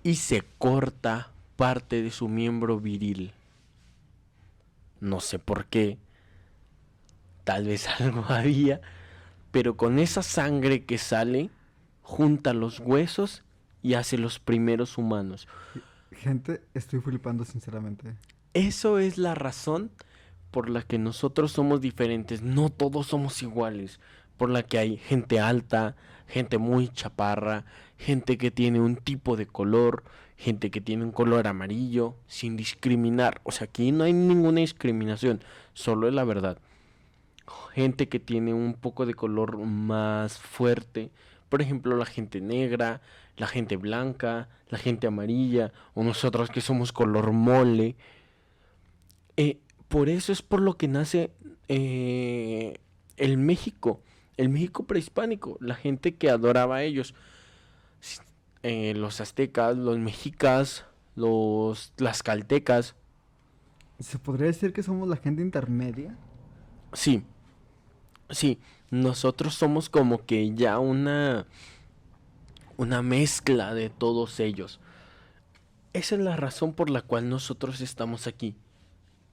y 0.03 0.15
se 0.15 0.43
corta 0.57 1.31
parte 1.57 2.01
de 2.01 2.11
su 2.11 2.29
miembro 2.29 2.79
viril. 2.79 3.33
No 5.01 5.19
sé 5.19 5.37
por 5.37 5.65
qué. 5.65 5.97
Tal 7.43 7.65
vez 7.65 7.87
algo 7.99 8.23
había. 8.29 8.79
Pero 9.51 9.75
con 9.75 9.99
esa 9.99 10.23
sangre 10.23 10.85
que 10.85 10.97
sale, 10.97 11.49
junta 12.03 12.53
los 12.53 12.79
huesos 12.79 13.43
y 13.81 13.93
hace 13.93 14.17
los 14.17 14.39
primeros 14.39 14.97
humanos. 14.97 15.47
Gente, 16.11 16.61
estoy 16.73 16.99
flipando 16.99 17.45
sinceramente. 17.45 18.15
Eso 18.53 18.99
es 18.99 19.17
la 19.17 19.35
razón 19.35 19.91
por 20.51 20.69
la 20.69 20.81
que 20.81 20.97
nosotros 20.97 21.51
somos 21.51 21.81
diferentes. 21.81 22.41
No 22.41 22.69
todos 22.69 23.07
somos 23.07 23.41
iguales. 23.41 23.99
Por 24.37 24.49
la 24.49 24.63
que 24.63 24.77
hay 24.77 24.97
gente 24.97 25.39
alta, 25.39 25.95
gente 26.27 26.57
muy 26.57 26.87
chaparra, 26.89 27.65
gente 27.97 28.37
que 28.37 28.51
tiene 28.51 28.79
un 28.79 28.95
tipo 28.95 29.35
de 29.35 29.45
color, 29.45 30.03
gente 30.37 30.71
que 30.71 30.79
tiene 30.79 31.03
un 31.03 31.11
color 31.11 31.47
amarillo, 31.47 32.15
sin 32.27 32.55
discriminar. 32.55 33.41
O 33.43 33.51
sea, 33.51 33.65
aquí 33.65 33.91
no 33.91 34.05
hay 34.05 34.13
ninguna 34.13 34.61
discriminación, 34.61 35.41
solo 35.73 36.07
es 36.07 36.13
la 36.13 36.23
verdad. 36.23 36.57
Gente 37.73 38.07
que 38.07 38.19
tiene 38.19 38.53
un 38.53 38.75
poco 38.75 39.05
de 39.05 39.13
color 39.13 39.57
más 39.57 40.39
fuerte. 40.39 41.11
Por 41.49 41.61
ejemplo, 41.61 41.97
la 41.97 42.05
gente 42.05 42.39
negra, 42.41 43.01
la 43.39 43.47
gente 43.47 43.77
blanca, 43.77 44.49
la 44.67 44.77
gente 44.77 45.07
amarilla, 45.07 45.71
o 45.95 46.03
nosotros 46.03 46.49
que 46.49 46.61
somos 46.61 46.91
color 46.91 47.31
mole. 47.31 47.95
Eh, 49.37 49.59
por 49.87 50.09
eso 50.09 50.31
es 50.31 50.41
por 50.41 50.61
lo 50.61 50.77
que 50.77 50.89
nace 50.89 51.31
eh, 51.69 52.79
el 53.15 53.37
México, 53.37 54.03
el 54.35 54.49
México 54.49 54.83
prehispánico, 54.85 55.57
la 55.61 55.75
gente 55.75 56.15
que 56.15 56.29
adoraba 56.29 56.77
a 56.77 56.83
ellos. 56.83 57.15
Eh, 58.61 58.93
los 58.93 59.21
aztecas, 59.21 59.77
los 59.77 59.97
mexicas, 59.99 60.85
los 61.15 61.93
tlaxcaltecas. 61.95 62.95
¿Se 63.99 64.19
podría 64.19 64.47
decir 64.47 64.73
que 64.73 64.83
somos 64.83 65.07
la 65.07 65.15
gente 65.15 65.41
intermedia? 65.41 66.17
Sí, 66.91 67.23
sí, 68.29 68.59
nosotros 68.91 69.53
somos 69.53 69.89
como 69.89 70.25
que 70.25 70.53
ya 70.55 70.77
una, 70.79 71.47
una 72.79 73.01
mezcla 73.01 73.73
de 73.73 73.89
todos 73.89 74.39
ellos. 74.39 74.79
Esa 75.91 76.15
es 76.15 76.21
la 76.21 76.37
razón 76.37 76.71
por 76.71 76.89
la 76.89 77.01
cual 77.01 77.27
nosotros 77.27 77.81
estamos 77.81 78.25
aquí 78.25 78.55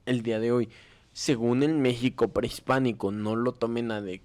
el 0.05 0.21
día 0.21 0.41
de 0.41 0.51
hoy. 0.51 0.67
Según 1.13 1.63
el 1.63 1.73
México 1.73 2.27
prehispánico, 2.27 3.09
no 3.13 3.37
lo 3.37 3.53
tomen 3.53 3.91
a 3.91 4.01
de 4.01 4.21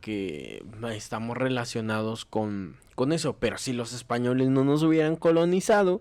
que 0.00 0.64
estamos 0.92 1.36
relacionados 1.36 2.24
con, 2.24 2.74
con 2.96 3.12
eso, 3.12 3.36
pero 3.38 3.56
si 3.56 3.72
los 3.72 3.92
españoles 3.92 4.48
no 4.48 4.64
nos 4.64 4.82
hubieran 4.82 5.14
colonizado, 5.14 6.00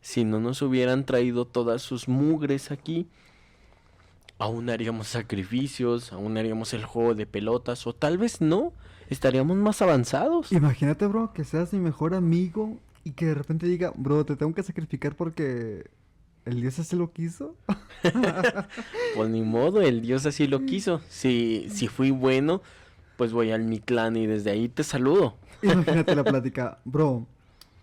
si 0.00 0.24
no 0.24 0.40
nos 0.40 0.62
hubieran 0.62 1.06
traído 1.06 1.44
todas 1.44 1.80
sus 1.80 2.08
mugres 2.08 2.72
aquí, 2.72 3.06
aún 4.38 4.68
haríamos 4.68 5.06
sacrificios, 5.06 6.12
aún 6.12 6.38
haríamos 6.38 6.74
el 6.74 6.84
juego 6.84 7.14
de 7.14 7.26
pelotas, 7.26 7.86
o 7.86 7.94
tal 7.94 8.18
vez 8.18 8.40
no, 8.40 8.72
estaríamos 9.10 9.56
más 9.56 9.80
avanzados. 9.82 10.52
Imagínate, 10.52 11.06
bro, 11.06 11.32
que 11.32 11.44
seas 11.44 11.72
mi 11.72 11.78
mejor 11.80 12.14
amigo 12.14 12.78
y 13.04 13.12
que 13.12 13.26
de 13.26 13.34
repente 13.34 13.66
diga, 13.66 13.92
bro, 13.96 14.24
te 14.24 14.36
tengo 14.36 14.54
que 14.54 14.62
sacrificar 14.62 15.14
porque 15.16 15.90
el 16.44 16.60
dios 16.60 16.78
así 16.78 16.96
lo 16.96 17.12
quiso. 17.12 17.54
Pues 19.16 19.30
ni 19.30 19.42
modo, 19.42 19.80
el 19.80 20.00
dios 20.02 20.26
así 20.26 20.46
lo 20.46 20.64
quiso. 20.66 21.00
Si, 21.08 21.66
si 21.70 21.88
fui 21.88 22.10
bueno, 22.10 22.60
pues 23.16 23.32
voy 23.32 23.50
al 23.52 23.64
Mictlán 23.64 24.16
y 24.16 24.26
desde 24.26 24.50
ahí 24.50 24.68
te 24.68 24.82
saludo. 24.84 25.36
Imagínate 25.62 26.14
la 26.14 26.24
plática, 26.24 26.78
bro. 26.84 27.26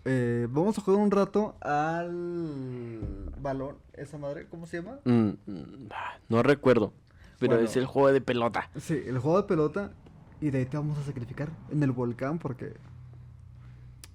eh, 0.04 0.46
vamos 0.50 0.78
a 0.78 0.82
jugar 0.82 1.00
un 1.00 1.10
rato 1.10 1.56
al 1.60 3.30
balón, 3.40 3.76
esa 3.94 4.18
madre, 4.18 4.46
¿cómo 4.48 4.66
se 4.66 4.78
llama? 4.82 4.98
Mm, 5.04 5.30
mm, 5.46 5.88
ah, 5.90 6.18
no 6.28 6.42
recuerdo, 6.42 6.92
pero 7.38 7.54
Bueno. 7.54 7.68
es 7.68 7.76
el 7.76 7.86
juego 7.86 8.12
de 8.12 8.20
pelota. 8.20 8.70
Sí, 8.78 9.00
el 9.06 9.18
juego 9.18 9.38
de 9.42 9.48
pelota 9.48 9.90
y 10.42 10.50
de 10.50 10.58
ahí 10.58 10.66
te 10.66 10.76
vamos 10.76 10.98
a 10.98 11.04
sacrificar 11.04 11.50
en 11.70 11.84
el 11.84 11.92
volcán 11.92 12.40
porque... 12.40 12.74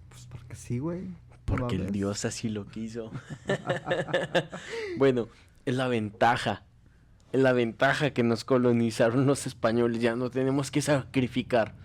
Pues 0.09 0.27
porque 0.29 0.55
sí, 0.55 0.77
güey. 0.77 1.07
Porque 1.45 1.75
el 1.75 1.93
dios 1.93 2.25
así 2.25 2.49
lo 2.49 2.67
quiso. 2.67 3.11
bueno, 4.97 5.29
es 5.65 5.75
la 5.75 5.87
ventaja. 5.87 6.63
Es 7.31 7.39
la 7.39 7.53
ventaja 7.53 8.11
que 8.11 8.23
nos 8.23 8.43
colonizaron 8.43 9.25
los 9.25 9.47
españoles. 9.47 10.01
Ya 10.01 10.17
no 10.17 10.29
tenemos 10.29 10.69
que 10.69 10.81
sacrificar. 10.81 11.75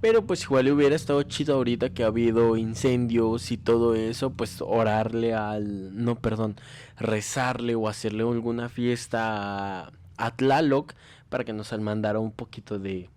Pero 0.00 0.26
pues 0.26 0.44
igual 0.44 0.72
hubiera 0.72 0.96
estado 0.96 1.22
chido 1.24 1.56
ahorita 1.56 1.90
que 1.90 2.02
ha 2.02 2.06
habido 2.06 2.56
incendios 2.56 3.50
y 3.50 3.58
todo 3.58 3.94
eso. 3.94 4.30
Pues 4.30 4.62
orarle 4.62 5.34
al... 5.34 6.02
No, 6.02 6.14
perdón. 6.14 6.56
Rezarle 6.98 7.74
o 7.74 7.90
hacerle 7.90 8.22
alguna 8.22 8.70
fiesta 8.70 9.82
a, 9.82 9.92
a 10.16 10.30
Tlaloc 10.34 10.94
para 11.28 11.44
que 11.44 11.52
nos 11.52 11.78
mandara 11.78 12.20
un 12.20 12.32
poquito 12.32 12.78
de, 12.78 13.10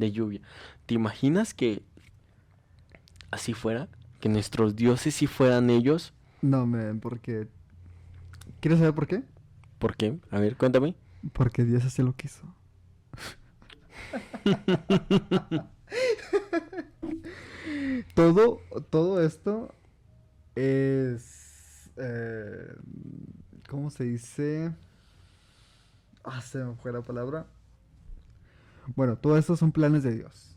de 0.00 0.12
lluvia. 0.12 0.40
¿Te 0.86 0.94
imaginas 0.94 1.54
que 1.54 1.82
así 3.30 3.54
fuera? 3.54 3.88
Que 4.20 4.28
nuestros 4.28 4.76
dioses 4.76 5.14
si 5.14 5.26
fueran 5.26 5.70
ellos. 5.70 6.12
No, 6.42 6.66
men, 6.66 7.00
porque... 7.00 7.48
¿Quieres 8.60 8.78
saber 8.78 8.94
por 8.94 9.06
qué? 9.06 9.22
¿Por 9.78 9.96
qué? 9.96 10.18
A 10.30 10.38
ver, 10.40 10.56
cuéntame. 10.56 10.94
Porque 11.32 11.64
Dios 11.64 11.84
así 11.84 12.02
lo 12.02 12.14
quiso. 12.14 12.42
todo, 18.14 18.60
todo 18.90 19.22
esto 19.24 19.74
es... 20.54 21.90
eh, 21.96 22.74
¿Cómo 23.68 23.90
se 23.90 24.04
dice? 24.04 24.72
Ah, 26.24 26.40
se 26.42 26.58
me 26.58 26.74
fue 26.74 26.92
la 26.92 27.02
palabra. 27.02 27.46
Bueno, 28.96 29.16
todo 29.16 29.36
esto 29.38 29.56
son 29.56 29.72
planes 29.72 30.02
de 30.02 30.14
Dios. 30.14 30.56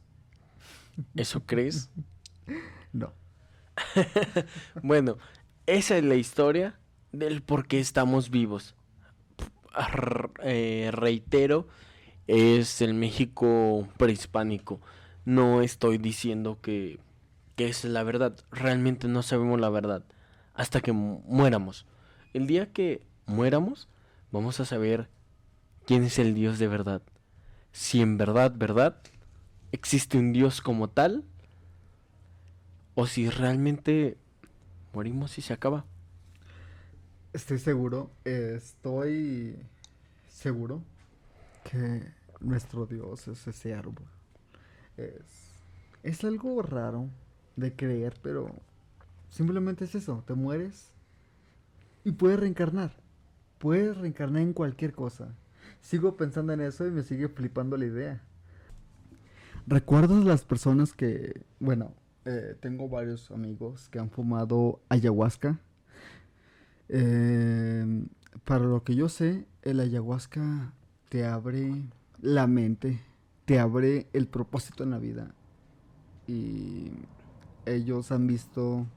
¿Eso 1.15 1.43
crees? 1.45 1.89
No. 2.93 3.11
Bueno, 4.83 5.17
esa 5.65 5.97
es 5.97 6.03
la 6.03 6.13
historia 6.15 6.79
del 7.11 7.41
por 7.41 7.65
qué 7.67 7.79
estamos 7.79 8.29
vivos. 8.29 8.75
Eh, 10.43 10.89
reitero, 10.91 11.67
es 12.27 12.81
el 12.81 12.93
México 12.93 13.87
prehispánico. 13.97 14.79
No 15.25 15.61
estoy 15.61 15.97
diciendo 15.97 16.59
que, 16.61 16.99
que 17.55 17.67
es 17.67 17.83
la 17.85 18.03
verdad. 18.03 18.35
Realmente 18.51 19.07
no 19.07 19.23
sabemos 19.23 19.59
la 19.59 19.69
verdad 19.69 20.03
hasta 20.53 20.81
que 20.81 20.91
mu- 20.91 21.21
muéramos. 21.25 21.85
El 22.33 22.45
día 22.45 22.71
que 22.71 23.07
muéramos, 23.25 23.87
vamos 24.31 24.59
a 24.59 24.65
saber 24.65 25.09
quién 25.87 26.03
es 26.03 26.19
el 26.19 26.35
Dios 26.35 26.59
de 26.59 26.67
verdad. 26.67 27.01
Si 27.73 28.01
en 28.01 28.17
verdad, 28.17 28.53
verdad, 28.55 29.01
existe 29.71 30.19
un 30.19 30.31
Dios 30.31 30.61
como 30.61 30.89
tal, 30.89 31.25
o 32.93 33.07
si 33.07 33.29
realmente 33.29 34.15
morimos 34.93 35.37
y 35.39 35.41
se 35.41 35.53
acaba. 35.53 35.83
Estoy 37.33 37.57
seguro, 37.57 38.11
estoy 38.23 39.57
seguro 40.29 40.83
que 41.63 42.11
nuestro 42.39 42.85
Dios 42.85 43.27
es 43.27 43.47
ese 43.47 43.73
árbol. 43.73 44.05
Es, 44.95 45.23
es 46.03 46.23
algo 46.23 46.61
raro 46.61 47.09
de 47.55 47.75
creer, 47.75 48.13
pero 48.21 48.53
simplemente 49.29 49.85
es 49.85 49.95
eso, 49.95 50.23
te 50.27 50.35
mueres 50.35 50.91
y 52.03 52.11
puedes 52.11 52.39
reencarnar. 52.39 52.91
Puedes 53.57 53.97
reencarnar 53.97 54.43
en 54.43 54.53
cualquier 54.53 54.93
cosa. 54.93 55.33
Sigo 55.83 56.15
pensando 56.15 56.53
en 56.53 56.61
eso 56.61 56.87
y 56.87 56.91
me 56.91 57.03
sigue 57.03 57.27
flipando 57.27 57.75
la 57.75 57.85
idea. 57.85 58.21
¿Recuerdas 59.67 60.23
las 60.23 60.45
personas 60.45 60.93
que, 60.93 61.43
bueno, 61.59 61.93
eh, 62.23 62.55
tengo 62.61 62.87
varios 62.87 63.29
amigos 63.31 63.89
que 63.89 63.99
han 63.99 64.09
fumado 64.09 64.79
ayahuasca? 64.87 65.59
Eh, 66.87 68.05
para 68.45 68.63
lo 68.63 68.81
que 68.85 68.95
yo 68.95 69.09
sé, 69.09 69.45
el 69.61 69.81
ayahuasca 69.81 70.73
te 71.09 71.25
abre 71.25 71.83
la 72.21 72.47
mente, 72.47 73.01
te 73.43 73.59
abre 73.59 74.07
el 74.13 74.27
propósito 74.27 74.83
en 74.83 74.91
la 74.91 74.99
vida. 74.99 75.35
Y 76.27 76.91
ellos 77.65 78.13
han 78.13 78.25
visto, 78.25 78.87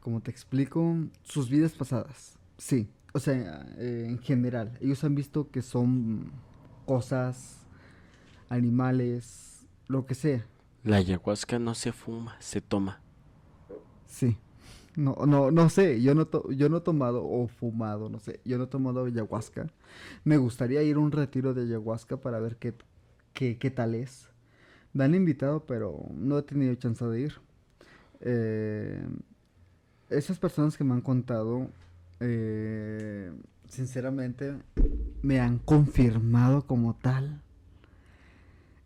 como 0.00 0.20
te 0.20 0.32
explico, 0.32 0.96
sus 1.22 1.48
vidas 1.48 1.72
pasadas. 1.74 2.36
Sí, 2.58 2.88
o 3.14 3.20
sea, 3.20 3.66
eh, 3.78 4.06
en 4.10 4.18
general, 4.20 4.78
ellos 4.82 5.04
han 5.04 5.16
visto 5.16 5.50
que 5.50 5.62
son 5.62 6.32
cosas, 6.86 7.58
animales, 8.50 9.66
lo 9.88 10.06
que 10.06 10.14
sea. 10.16 10.46
La 10.84 10.98
ayahuasca 10.98 11.58
no 11.58 11.74
se 11.74 11.90
fuma, 11.92 12.36
se 12.40 12.60
toma. 12.60 13.02
Sí. 14.06 14.36
No, 14.96 15.16
no, 15.26 15.50
no 15.52 15.70
sé, 15.70 16.02
yo 16.02 16.14
no, 16.14 16.26
to- 16.26 16.50
yo 16.52 16.68
no 16.70 16.78
he 16.78 16.80
tomado 16.82 17.24
o 17.24 17.48
fumado, 17.48 18.08
no 18.10 18.18
sé, 18.20 18.40
yo 18.44 18.58
no 18.58 18.64
he 18.64 18.68
tomado 18.68 19.04
ayahuasca. 19.06 19.68
Me 20.24 20.38
gustaría 20.38 20.82
ir 20.84 20.96
a 20.96 21.00
un 21.00 21.12
retiro 21.12 21.54
de 21.54 21.62
ayahuasca 21.64 22.18
para 22.18 22.40
ver 22.40 22.56
qué, 22.58 22.74
qué, 23.34 23.58
qué 23.58 23.70
tal 23.70 23.94
es. 23.96 24.30
Me 24.94 25.04
han 25.04 25.14
invitado, 25.14 25.66
pero 25.66 26.06
no 26.14 26.38
he 26.38 26.42
tenido 26.44 26.74
chance 26.76 27.04
de 27.06 27.20
ir. 27.22 27.34
Eh, 28.20 29.06
esas 30.10 30.38
personas 30.38 30.76
que 30.76 30.84
me 30.84 30.94
han 30.94 31.00
contado, 31.00 31.68
eh, 32.24 33.30
sinceramente, 33.68 34.56
me 35.22 35.40
han 35.40 35.58
confirmado 35.58 36.66
como 36.66 36.94
tal 36.96 37.42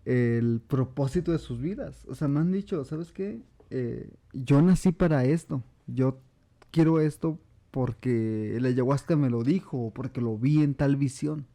el 0.04 0.60
propósito 0.66 1.32
de 1.32 1.38
sus 1.38 1.60
vidas. 1.60 2.04
O 2.08 2.14
sea, 2.14 2.28
me 2.28 2.40
han 2.40 2.50
dicho, 2.50 2.84
¿sabes 2.84 3.12
qué? 3.12 3.42
Eh, 3.70 4.10
yo 4.32 4.62
nací 4.62 4.92
para 4.92 5.24
esto. 5.24 5.62
Yo 5.86 6.18
quiero 6.70 7.00
esto 7.00 7.38
porque 7.70 8.56
el 8.56 8.64
ayahuasca 8.64 9.16
me 9.16 9.30
lo 9.30 9.44
dijo, 9.44 9.78
o 9.78 9.90
porque 9.90 10.20
lo 10.20 10.38
vi 10.38 10.62
en 10.62 10.74
tal 10.74 10.96
visión. 10.96 11.46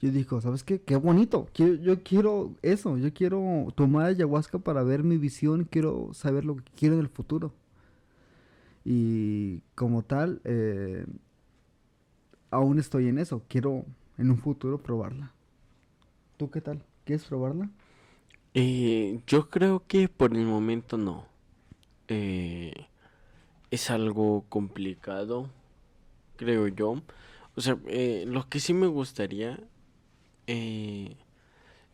Yo 0.00 0.10
digo, 0.10 0.40
¿sabes 0.40 0.64
qué? 0.64 0.80
Qué 0.80 0.96
bonito. 0.96 1.48
Quiero, 1.52 1.74
yo 1.74 2.02
quiero 2.02 2.54
eso. 2.62 2.96
Yo 2.98 3.12
quiero 3.12 3.66
tomar 3.74 4.06
ayahuasca 4.06 4.58
para 4.58 4.82
ver 4.82 5.02
mi 5.02 5.18
visión. 5.18 5.64
Quiero 5.64 6.10
saber 6.14 6.44
lo 6.44 6.56
que 6.56 6.64
quiero 6.76 6.94
en 6.94 7.00
el 7.00 7.08
futuro. 7.08 7.52
Y 8.84 9.60
como 9.74 10.02
tal, 10.02 10.40
eh, 10.44 11.04
aún 12.50 12.78
estoy 12.78 13.08
en 13.08 13.18
eso. 13.18 13.42
Quiero 13.48 13.84
en 14.16 14.30
un 14.30 14.38
futuro 14.38 14.78
probarla. 14.78 15.32
¿Tú 16.36 16.50
qué 16.50 16.60
tal? 16.60 16.82
¿Quieres 17.04 17.24
probarla? 17.24 17.70
Eh, 18.54 19.20
yo 19.26 19.50
creo 19.50 19.84
que 19.86 20.08
por 20.08 20.34
el 20.36 20.44
momento 20.44 20.96
no. 20.96 21.26
Eh, 22.08 22.86
es 23.70 23.90
algo 23.90 24.44
complicado, 24.48 25.50
creo 26.36 26.68
yo. 26.68 27.02
O 27.56 27.60
sea, 27.60 27.78
eh, 27.86 28.24
lo 28.26 28.48
que 28.48 28.60
sí 28.60 28.72
me 28.72 28.86
gustaría 28.86 29.60
eh, 30.46 31.16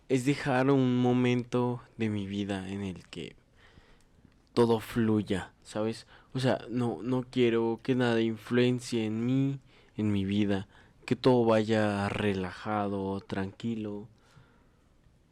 es 0.08 0.24
dejar 0.24 0.70
un 0.70 0.98
momento 0.98 1.82
de 1.96 2.10
mi 2.10 2.26
vida 2.26 2.68
en 2.68 2.82
el 2.82 3.06
que 3.08 3.34
todo 4.52 4.78
fluya, 4.80 5.52
¿sabes? 5.62 6.06
O 6.32 6.38
sea, 6.38 6.60
no, 6.70 7.00
no 7.02 7.24
quiero 7.24 7.80
que 7.82 7.94
nada 7.94 8.20
influencie 8.20 9.04
en 9.06 9.26
mí, 9.26 9.58
en 9.96 10.12
mi 10.12 10.24
vida, 10.24 10.66
que 11.04 11.16
todo 11.16 11.44
vaya 11.44 12.08
relajado, 12.08 13.20
tranquilo, 13.20 14.08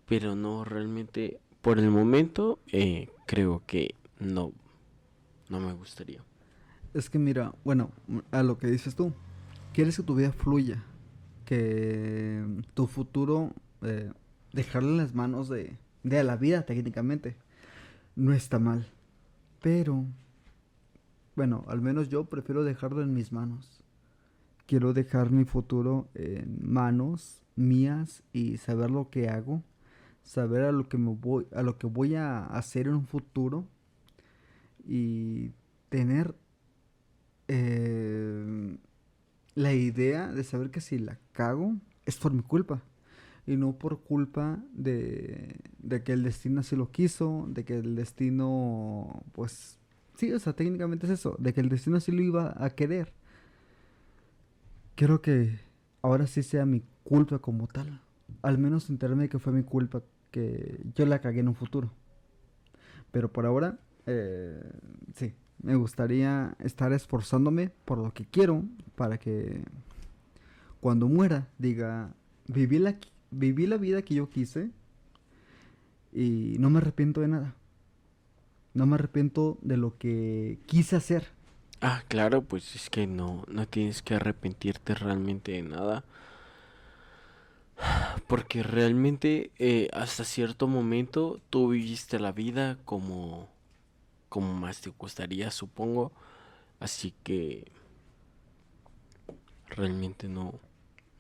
pero 0.07 0.37
no, 0.37 0.65
realmente, 0.65 1.41
por 1.61 1.79
el 1.79 1.91
momento, 1.91 2.59
eh, 2.73 3.09
creo 3.27 3.63
que 3.67 3.95
no, 4.19 4.53
no 5.49 5.61
me 5.61 5.73
gustaría. 5.73 6.23
Es 6.95 7.09
que 7.09 7.19
mira, 7.19 7.55
bueno, 7.65 7.91
a 8.31 8.43
lo 8.43 8.59
que 8.59 8.67
dices 8.67 8.95
tú, 8.95 9.13
quieres 9.73 9.97
que 9.97 10.03
tu 10.03 10.15
vida 10.15 10.33
fluya, 10.33 10.85
que 11.47 12.45
tu 12.75 12.87
futuro 12.87 13.53
eh, 13.83 14.13
en 14.53 14.97
las 14.97 15.15
manos 15.15 15.49
de, 15.49 15.77
de 16.03 16.25
la 16.25 16.37
vida 16.37 16.63
técnicamente, 16.67 17.37
no 18.17 18.33
está 18.33 18.59
mal. 18.59 18.87
Pero, 19.61 20.05
bueno, 21.37 21.65
al 21.69 21.81
menos 21.81 22.09
yo 22.09 22.25
prefiero 22.25 22.65
dejarlo 22.65 23.03
en 23.03 23.15
mis 23.15 23.33
manos. 23.33 23.82
Quiero 24.73 24.95
dejar 24.95 25.31
mi 25.31 25.45
futuro 25.45 26.09
en 26.15 26.61
manos 26.63 27.43
mías 27.57 28.23
y 28.33 28.57
saber 28.57 28.91
lo 28.91 29.11
que 29.11 29.29
hago, 29.29 29.63
saber 30.23 30.63
a 30.63 30.73
lo 30.73 30.89
que 30.89 30.97
me 30.97 31.11
voy, 31.11 31.47
a 31.55 31.63
lo 31.63 31.77
que 31.77 31.87
voy 31.87 32.15
a 32.15 32.47
hacer 32.47 32.87
en 32.87 32.95
un 32.95 33.07
futuro 33.07 33.67
y 34.83 35.51
tener 35.91 36.35
eh, 37.49 38.79
la 39.55 39.75
idea 39.75 40.33
de 40.33 40.43
saber 40.43 40.71
que 40.71 40.81
si 40.81 40.99
la 40.99 41.19
cago 41.33 41.77
es 42.07 42.17
por 42.17 42.33
mi 42.33 42.41
culpa 42.41 42.83
y 43.47 43.59
no 43.59 43.77
por 43.77 44.01
culpa 44.01 44.59
de, 44.73 45.55
de 45.81 46.03
que 46.03 46.15
el 46.15 46.23
destino 46.23 46.61
así 46.61 46.77
lo 46.77 46.91
quiso, 46.91 47.45
de 47.51 47.67
que 47.67 47.77
el 47.77 47.95
destino, 47.95 49.23
pues, 49.33 49.79
sí, 50.17 50.33
o 50.33 50.39
sea, 50.39 50.55
técnicamente 50.55 51.05
es 51.05 51.13
eso, 51.13 51.37
de 51.39 51.53
que 51.53 51.61
el 51.61 51.69
destino 51.69 51.99
así 51.99 52.11
lo 52.11 52.23
iba 52.23 52.55
a 52.57 52.71
querer. 52.71 53.13
Quiero 55.03 55.21
que 55.21 55.59
ahora 56.01 56.29
sí 56.29 56.45
sea 56.45 56.65
mi 56.65 56.85
culpa 57.03 57.41
como 57.41 57.67
tal, 57.67 58.01
al 58.41 58.57
menos 58.57 58.89
enterarme 58.89 59.25
de 59.25 59.29
que 59.31 59.41
fue 59.41 59.53
mi 59.53 59.65
culpa, 59.65 60.01
que 60.31 60.81
yo 60.95 61.05
la 61.07 61.21
cagué 61.21 61.41
en 61.41 61.49
un 61.49 61.57
futuro. 61.57 61.91
Pero 63.11 63.33
por 63.33 63.45
ahora, 63.45 63.81
eh, 64.07 64.63
sí, 65.17 65.35
me 65.61 65.75
gustaría 65.75 66.55
estar 66.61 66.93
esforzándome 66.93 67.73
por 67.85 67.99
lo 67.99 68.15
que 68.15 68.27
quiero 68.27 68.63
para 68.95 69.19
que 69.19 69.65
cuando 70.81 71.09
muera 71.09 71.49
diga, 71.59 72.15
viví 72.47 72.79
la, 72.79 72.97
viví 73.33 73.67
la 73.67 73.79
vida 73.79 74.03
que 74.03 74.15
yo 74.15 74.31
quise 74.31 74.71
y 76.13 76.55
no 76.61 76.71
me 76.71 76.79
arrepiento 76.79 77.23
de 77.23 77.27
nada. 77.27 77.57
No 78.73 78.87
me 78.87 78.95
arrepiento 78.95 79.59
de 79.63 79.79
lo 79.79 79.99
que 79.99 80.61
quise 80.67 80.95
hacer. 80.95 81.27
Ah, 81.85 82.05
claro, 82.07 82.43
pues 82.43 82.77
es 82.77 82.89
que 82.91 83.09
no, 83.09 83.45
no 83.49 83.67
tienes 83.67 84.03
que 84.03 84.15
arrepentirte 84.15 84.95
realmente 84.95 85.53
de 85.53 85.63
nada. 85.63 86.05
Porque 88.29 88.63
realmente 88.63 89.51
eh, 89.59 89.89
hasta 89.93 90.25
cierto 90.25 90.69
momento 90.69 91.41
tú 91.51 91.71
viviste 91.71 92.21
la 92.21 92.31
vida 92.31 92.79
como, 92.85 93.49
como 94.29 94.55
más 94.55 94.81
te 94.81 94.91
gustaría, 94.91 95.51
supongo. 95.51 96.13
Así 96.79 97.15
que 97.25 97.73
realmente 99.69 100.29
no, 100.29 100.55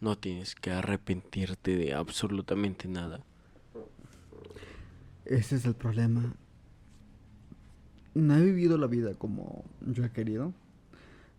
no 0.00 0.16
tienes 0.16 0.54
que 0.54 0.70
arrepentirte 0.70 1.76
de 1.76 1.94
absolutamente 1.94 2.86
nada. 2.86 3.20
Ese 5.24 5.56
es 5.56 5.64
el 5.64 5.74
problema. 5.74 6.36
No 8.14 8.36
he 8.36 8.42
vivido 8.42 8.78
la 8.78 8.86
vida 8.86 9.14
como 9.14 9.64
yo 9.86 10.04
he 10.04 10.10
querido. 10.10 10.52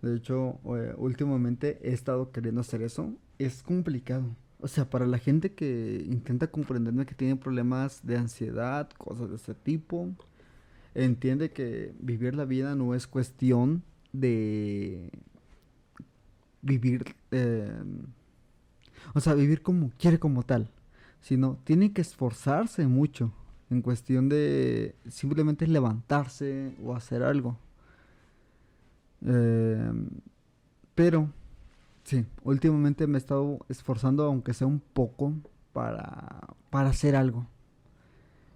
De 0.01 0.15
hecho, 0.17 0.59
eh, 0.75 0.93
últimamente 0.97 1.79
he 1.83 1.93
estado 1.93 2.31
queriendo 2.31 2.61
hacer 2.61 2.81
eso. 2.81 3.13
Es 3.39 3.63
complicado. 3.63 4.35
O 4.59 4.67
sea, 4.67 4.89
para 4.89 5.05
la 5.05 5.17
gente 5.17 5.53
que 5.53 6.03
intenta 6.09 6.47
comprenderme 6.47 7.05
que 7.05 7.15
tiene 7.15 7.35
problemas 7.35 8.05
de 8.05 8.17
ansiedad, 8.17 8.89
cosas 8.97 9.29
de 9.29 9.35
ese 9.35 9.53
tipo, 9.53 10.09
entiende 10.95 11.51
que 11.51 11.93
vivir 11.99 12.35
la 12.35 12.45
vida 12.45 12.75
no 12.75 12.95
es 12.95 13.07
cuestión 13.07 13.83
de 14.13 15.11
vivir, 16.61 17.15
eh, 17.31 17.83
o 19.13 19.19
sea, 19.19 19.33
vivir 19.33 19.61
como 19.61 19.91
quiere 19.97 20.19
como 20.19 20.43
tal, 20.43 20.69
sino 21.21 21.59
tiene 21.63 21.93
que 21.93 22.01
esforzarse 22.01 22.87
mucho 22.87 23.33
en 23.73 23.81
cuestión 23.81 24.29
de 24.29 24.95
simplemente 25.09 25.67
levantarse 25.67 26.75
o 26.83 26.95
hacer 26.95 27.23
algo. 27.23 27.57
Eh, 29.25 29.91
pero, 30.95 31.29
sí, 32.03 32.25
últimamente 32.43 33.07
me 33.07 33.17
he 33.17 33.19
estado 33.19 33.59
esforzando, 33.67 34.23
aunque 34.23 34.53
sea 34.53 34.67
un 34.67 34.79
poco, 34.79 35.33
para, 35.73 36.39
para 36.69 36.89
hacer 36.89 37.15
algo. 37.15 37.47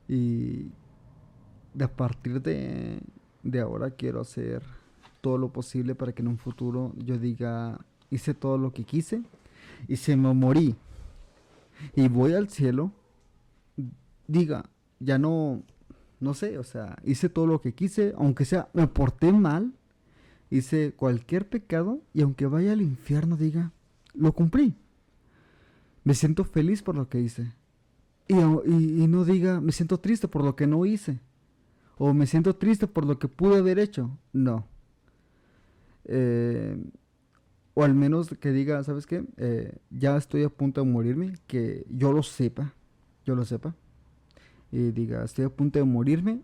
Y 0.08 0.72
a 1.80 1.88
partir 1.88 2.42
de, 2.42 3.00
de 3.44 3.60
ahora 3.60 3.92
quiero 3.92 4.22
hacer 4.22 4.64
todo 5.22 5.38
lo 5.38 5.50
posible 5.52 5.96
para 5.96 6.14
que 6.14 6.22
en 6.22 6.30
un 6.30 6.38
futuro 6.38 6.94
yo 6.98 7.18
diga, 7.18 7.80
hice 8.10 8.34
todo 8.34 8.58
lo 8.58 8.72
que 8.72 8.84
quise 8.84 9.22
y 9.88 9.98
se 9.98 10.16
me 10.16 10.34
morí 10.34 10.76
y 11.96 12.08
voy 12.08 12.34
al 12.34 12.50
cielo, 12.50 12.92
diga, 14.28 14.70
ya 15.00 15.18
no, 15.18 15.64
no 16.20 16.34
sé, 16.34 16.58
o 16.58 16.64
sea, 16.64 16.98
hice 17.04 17.30
todo 17.30 17.48
lo 17.48 17.62
que 17.62 17.74
quise, 17.74 18.14
aunque 18.18 18.46
sea, 18.46 18.70
me 18.74 18.88
porté 18.88 19.32
mal, 19.32 19.74
hice 20.50 20.94
cualquier 20.94 21.48
pecado 21.48 22.02
y 22.14 22.22
aunque 22.22 22.46
vaya 22.46 22.74
al 22.74 22.82
infierno 22.82 23.38
diga, 23.38 23.72
lo 24.14 24.34
cumplí. 24.34 24.76
Me 26.04 26.14
siento 26.14 26.44
feliz 26.44 26.82
por 26.82 26.96
lo 26.96 27.10
que 27.10 27.20
hice. 27.20 27.52
Y, 28.28 28.34
no 28.36 29.26
diga, 29.26 29.62
me 29.62 29.72
siento 29.72 30.00
triste 30.00 30.28
por 30.28 30.44
lo 30.44 30.56
que 30.56 30.68
no 30.68 30.86
hice. 30.86 31.20
O 31.98 32.14
me 32.14 32.28
siento 32.28 32.56
triste 32.56 32.88
por 32.88 33.06
lo 33.06 33.20
que 33.20 33.28
pude 33.28 33.58
haber 33.58 33.80
hecho. 33.80 34.18
No. 34.34 34.68
Eh, 36.06 36.78
o 37.74 37.84
al 37.84 37.94
menos 37.94 38.30
que 38.40 38.52
diga, 38.52 38.84
¿sabes 38.84 39.06
qué? 39.06 39.24
Eh, 39.38 39.78
ya 39.90 40.18
estoy 40.18 40.44
a 40.44 40.50
punto 40.50 40.82
de 40.82 40.90
morirme, 40.90 41.34
que 41.46 41.86
yo 41.90 42.12
lo 42.12 42.24
sepa, 42.24 42.74
yo 43.26 43.36
lo 43.36 43.46
sepa. 43.46 43.76
Y 44.72 44.92
diga, 44.92 45.24
estoy 45.24 45.46
a 45.46 45.50
punto 45.50 45.80
de 45.80 45.86
morirme 45.86 46.42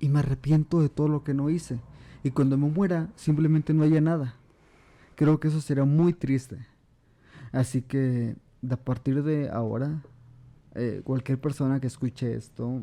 y 0.00 0.08
me 0.08 0.20
arrepiento 0.20 0.80
de 0.80 0.88
todo 0.88 1.08
lo 1.08 1.24
que 1.24 1.34
no 1.34 1.50
hice. 1.50 1.80
Y 2.22 2.30
cuando 2.30 2.56
me 2.56 2.68
muera, 2.68 3.08
simplemente 3.16 3.74
no 3.74 3.82
haya 3.82 4.00
nada. 4.00 4.34
Creo 5.14 5.40
que 5.40 5.48
eso 5.48 5.60
será 5.60 5.84
muy 5.84 6.12
triste. 6.12 6.58
Así 7.52 7.82
que, 7.82 8.36
a 8.68 8.76
partir 8.76 9.22
de 9.22 9.48
ahora, 9.50 10.02
eh, 10.74 11.00
cualquier 11.04 11.40
persona 11.40 11.80
que 11.80 11.86
escuche 11.86 12.34
esto, 12.34 12.82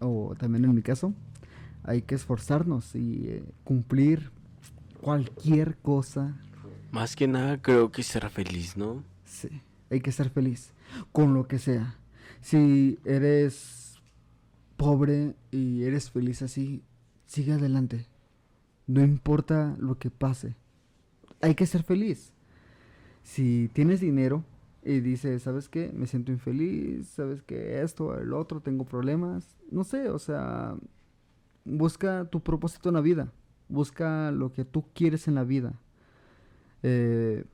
o 0.00 0.34
también 0.38 0.64
en 0.64 0.74
mi 0.74 0.82
caso, 0.82 1.12
hay 1.84 2.02
que 2.02 2.14
esforzarnos 2.14 2.94
y 2.94 3.42
cumplir 3.64 4.30
cualquier 5.00 5.76
cosa. 5.78 6.36
Más 6.90 7.16
que 7.16 7.28
nada 7.28 7.60
creo 7.60 7.90
que 7.90 8.02
ser 8.02 8.28
feliz, 8.30 8.76
¿no? 8.76 9.02
Sí, 9.24 9.48
hay 9.90 10.00
que 10.00 10.12
ser 10.12 10.30
feliz 10.30 10.72
con 11.12 11.34
lo 11.34 11.46
que 11.46 11.58
sea. 11.58 11.96
Si 12.40 12.98
eres 13.04 13.85
pobre 14.76 15.34
y 15.50 15.82
eres 15.84 16.10
feliz 16.10 16.42
así, 16.42 16.82
sigue 17.26 17.52
adelante. 17.52 18.06
No 18.86 19.02
importa 19.02 19.76
lo 19.78 19.98
que 19.98 20.10
pase. 20.10 20.56
Hay 21.40 21.54
que 21.54 21.66
ser 21.66 21.82
feliz. 21.82 22.32
Si 23.22 23.68
tienes 23.72 24.00
dinero 24.00 24.44
y 24.84 25.00
dices, 25.00 25.42
¿sabes 25.42 25.68
qué? 25.68 25.92
Me 25.92 26.06
siento 26.06 26.32
infeliz, 26.32 27.08
¿sabes 27.08 27.42
qué? 27.42 27.82
Esto, 27.82 28.18
el 28.18 28.32
otro, 28.32 28.60
tengo 28.60 28.84
problemas. 28.84 29.56
No 29.70 29.84
sé, 29.84 30.08
o 30.08 30.18
sea, 30.18 30.76
busca 31.64 32.24
tu 32.26 32.40
propósito 32.40 32.88
en 32.90 32.94
la 32.94 33.00
vida 33.00 33.32
busca 33.68 34.30
lo 34.30 34.52
que 34.52 34.64
tú 34.64 34.84
quieres 34.94 35.28
en 35.28 35.34
la 35.34 35.44
vida. 35.44 35.74
Eh, 36.82 37.44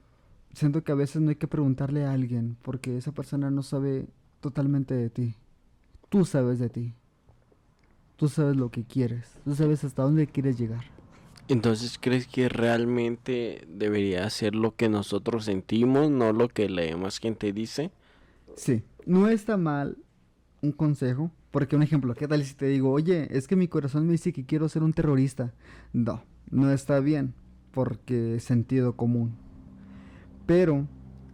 siento 0.53 0.85
que 0.85 0.93
a 0.93 0.97
veces 0.97 1.23
no 1.23 1.31
hay 1.31 1.37
que 1.37 1.49
preguntarle 1.49 2.05
a 2.05 2.13
alguien 2.13 2.57
porque 2.63 2.97
esa 2.97 3.13
persona 3.13 3.51
no 3.51 3.63
sabe 3.63 4.09
totalmente 4.41 4.95
de 4.95 5.11
ti. 5.11 5.35
Tú 6.09 6.25
sabes 6.25 6.59
de 6.59 6.69
ti. 6.69 6.95
Tú 8.23 8.29
sabes 8.29 8.55
lo 8.55 8.71
que 8.71 8.85
quieres. 8.85 9.37
Tú 9.45 9.53
sabes 9.57 9.83
hasta 9.83 10.05
dónde 10.05 10.29
quieres 10.29 10.57
llegar. 10.57 10.85
Entonces, 11.49 11.99
¿crees 12.01 12.29
que 12.29 12.49
realmente 12.49 13.67
debería 13.69 14.31
ser 14.31 14.55
lo 14.55 14.77
que 14.77 14.89
nosotros 14.89 15.47
sentimos, 15.47 16.09
no 16.09 16.33
lo 16.33 16.47
que 16.47 16.69
la 16.69 16.83
demás 16.83 17.19
gente 17.19 17.53
dice? 17.53 17.91
Sí, 18.55 18.85
no 19.07 19.27
está 19.27 19.57
mal 19.57 19.99
un 20.61 20.71
consejo, 20.71 21.33
porque 21.51 21.75
un 21.75 21.83
ejemplo, 21.83 22.15
¿qué 22.15 22.29
tal 22.29 22.45
si 22.45 22.55
te 22.55 22.67
digo, 22.67 22.93
oye, 22.93 23.27
es 23.37 23.49
que 23.49 23.57
mi 23.57 23.67
corazón 23.67 24.07
me 24.07 24.13
dice 24.13 24.33
que 24.33 24.47
quiero 24.47 24.69
ser 24.69 24.85
un 24.85 24.93
terrorista? 24.93 25.53
No, 25.93 26.23
no 26.49 26.71
está 26.71 27.01
bien, 27.01 27.35
porque 27.73 28.37
es 28.37 28.45
sentido 28.45 28.95
común. 28.95 29.33
Pero, 30.47 30.87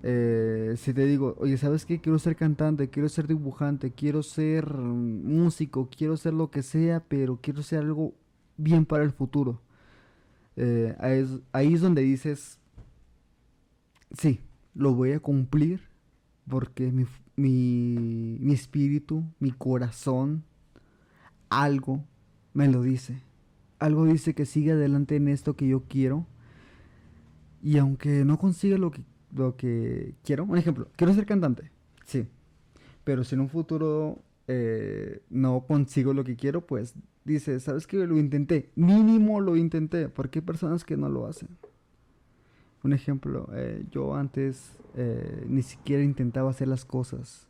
eh, 0.03 0.75
si 0.77 0.95
te 0.95 1.07
digo, 1.07 1.35
oye, 1.39 1.59
¿sabes 1.59 1.85
qué? 1.85 2.01
Quiero 2.01 2.19
ser 2.19 2.37
cantante, 2.37 2.89
quiero 2.89 3.09
ser 3.09 3.27
dibujante, 3.27 3.93
quiero 3.93 4.23
ser 4.23 4.73
músico, 4.73 5.89
quiero 5.95 6.17
ser 6.17 6.35
lo 6.35 6.51
que 6.51 6.63
sea, 6.63 7.01
pero 7.09 7.39
quiero 7.43 7.63
ser 7.63 7.81
algo 7.81 8.15
bien 8.57 8.87
para 8.87 9.05
el 9.05 9.13
futuro. 9.13 9.61
Eh, 10.57 10.95
ahí 11.53 11.75
es 11.75 11.81
donde 11.81 12.03
dices, 12.03 12.59
sí, 14.13 14.41
lo 14.75 14.95
voy 14.95 15.13
a 15.13 15.21
cumplir 15.21 15.81
porque 16.49 16.91
mi, 16.91 17.07
mi, 17.37 18.39
mi 18.41 18.55
espíritu, 18.55 19.25
mi 19.39 19.51
corazón, 19.51 20.45
algo 21.49 22.05
me 22.55 22.69
lo 22.69 22.83
dice. 22.83 23.23
Algo 23.79 24.07
dice 24.07 24.35
que 24.35 24.47
siga 24.47 24.75
adelante 24.75 25.17
en 25.17 25.29
esto 25.29 25.55
que 25.55 25.69
yo 25.69 25.85
quiero. 25.89 26.27
Y 27.63 27.79
aunque 27.79 28.25
no 28.25 28.39
consiga 28.39 28.79
lo 28.79 28.91
que, 28.91 29.03
lo 29.35 29.57
que 29.57 30.15
quiero, 30.25 30.45
un 30.45 30.59
ejemplo, 30.59 30.89
quiero 30.97 31.13
ser 31.15 31.27
cantante, 31.27 31.71
sí. 32.05 32.27
Pero 33.05 33.25
si 33.25 33.35
en 33.35 33.43
un 33.43 33.49
futuro 33.49 34.23
eh, 34.49 35.23
no 35.31 35.65
consigo 35.67 36.13
lo 36.13 36.25
que 36.25 36.37
quiero, 36.37 36.67
pues 36.67 36.95
dice, 37.25 37.61
¿sabes 37.61 37.87
qué? 37.87 38.07
Lo 38.07 38.19
intenté. 38.19 38.71
Mínimo 38.75 39.41
lo 39.41 39.57
intenté, 39.57 40.09
porque 40.09 40.41
hay 40.41 40.45
personas 40.45 40.85
que 40.85 40.97
no 40.97 41.09
lo 41.09 41.27
hacen. 41.27 41.49
Un 42.83 42.93
ejemplo, 42.93 43.49
eh, 43.55 43.85
yo 43.91 44.15
antes 44.15 44.73
eh, 44.95 45.45
ni 45.49 45.63
siquiera 45.63 46.03
intentaba 46.03 46.51
hacer 46.51 46.69
las 46.69 46.85
cosas. 46.85 47.47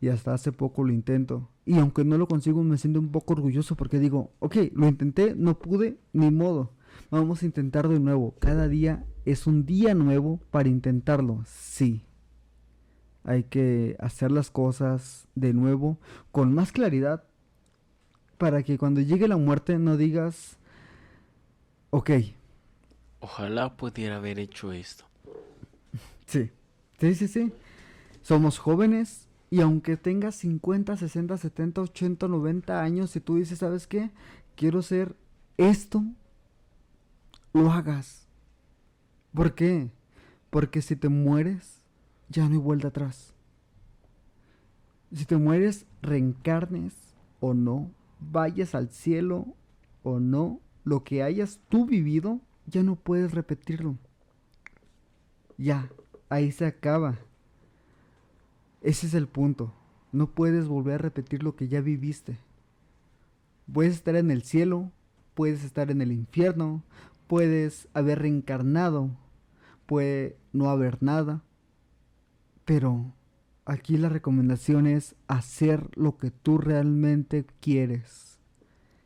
Y 0.00 0.08
hasta 0.08 0.32
hace 0.32 0.52
poco 0.52 0.84
lo 0.84 0.92
intento. 0.92 1.48
Y 1.66 1.78
aunque 1.78 2.04
no 2.04 2.16
lo 2.18 2.28
consigo, 2.28 2.62
me 2.62 2.78
siento 2.78 3.00
un 3.00 3.10
poco 3.10 3.34
orgulloso 3.34 3.74
porque 3.74 3.98
digo, 3.98 4.30
ok, 4.38 4.56
lo 4.72 4.86
intenté, 4.86 5.34
no 5.34 5.58
pude, 5.58 5.98
ni 6.12 6.30
modo. 6.30 6.72
Vamos 7.10 7.42
a 7.42 7.46
intentar 7.46 7.88
de 7.88 8.00
nuevo. 8.00 8.34
Cada 8.38 8.68
día 8.68 9.04
es 9.24 9.46
un 9.46 9.66
día 9.66 9.94
nuevo 9.94 10.40
para 10.50 10.68
intentarlo. 10.68 11.42
Sí. 11.46 12.04
Hay 13.24 13.44
que 13.44 13.96
hacer 13.98 14.30
las 14.30 14.50
cosas 14.50 15.28
de 15.34 15.52
nuevo 15.52 15.98
con 16.32 16.54
más 16.54 16.72
claridad 16.72 17.24
para 18.38 18.62
que 18.62 18.78
cuando 18.78 19.00
llegue 19.00 19.28
la 19.28 19.36
muerte 19.36 19.78
no 19.78 19.96
digas, 19.96 20.58
ok, 21.90 22.10
Ojalá 23.20 23.76
pudiera 23.76 24.16
haber 24.16 24.38
hecho 24.38 24.72
esto. 24.72 25.04
Sí, 26.26 26.50
sí, 27.00 27.14
sí, 27.14 27.28
sí. 27.28 27.52
Somos 28.22 28.58
jóvenes 28.58 29.26
y 29.50 29.60
aunque 29.60 29.96
tengas 29.96 30.36
50, 30.36 30.96
60, 30.96 31.36
70, 31.36 31.80
80, 31.80 32.28
90 32.28 32.82
años, 32.82 33.10
si 33.10 33.20
tú 33.20 33.36
dices, 33.36 33.58
¿sabes 33.58 33.86
qué? 33.86 34.10
Quiero 34.54 34.82
ser 34.82 35.16
esto, 35.56 36.04
lo 37.52 37.70
hagas. 37.70 38.26
¿Por 39.34 39.54
qué? 39.54 39.90
Porque 40.50 40.82
si 40.82 40.96
te 40.96 41.08
mueres, 41.08 41.82
ya 42.28 42.46
no 42.48 42.54
hay 42.54 42.58
vuelta 42.58 42.88
atrás. 42.88 43.34
Si 45.12 45.24
te 45.24 45.36
mueres, 45.36 45.86
reencarnes 46.02 46.94
o 47.40 47.54
no, 47.54 47.90
vayas 48.20 48.74
al 48.74 48.90
cielo 48.90 49.46
o 50.02 50.20
no, 50.20 50.60
lo 50.84 51.04
que 51.04 51.22
hayas 51.22 51.60
tú 51.68 51.86
vivido 51.86 52.40
ya 52.66 52.82
no 52.82 52.96
puedes 52.96 53.32
repetirlo. 53.32 53.96
Ya, 55.56 55.90
ahí 56.28 56.52
se 56.52 56.66
acaba. 56.66 57.18
Ese 58.82 59.06
es 59.06 59.14
el 59.14 59.26
punto. 59.26 59.74
No 60.12 60.30
puedes 60.30 60.68
volver 60.68 60.94
a 60.94 60.98
repetir 60.98 61.42
lo 61.42 61.56
que 61.56 61.68
ya 61.68 61.80
viviste. 61.80 62.38
Puedes 63.72 63.94
estar 63.94 64.16
en 64.16 64.30
el 64.30 64.42
cielo, 64.42 64.90
puedes 65.34 65.64
estar 65.64 65.90
en 65.90 66.00
el 66.00 66.12
infierno, 66.12 66.82
puedes 67.28 67.86
haber 67.94 68.20
reencarnado, 68.20 69.10
puede 69.86 70.36
no 70.52 70.68
haber 70.70 71.02
nada, 71.02 71.44
pero 72.64 73.14
aquí 73.64 73.96
la 73.96 74.08
recomendación 74.08 74.86
es 74.86 75.14
hacer 75.28 75.88
lo 75.94 76.16
que 76.16 76.30
tú 76.30 76.58
realmente 76.58 77.46
quieres, 77.60 78.40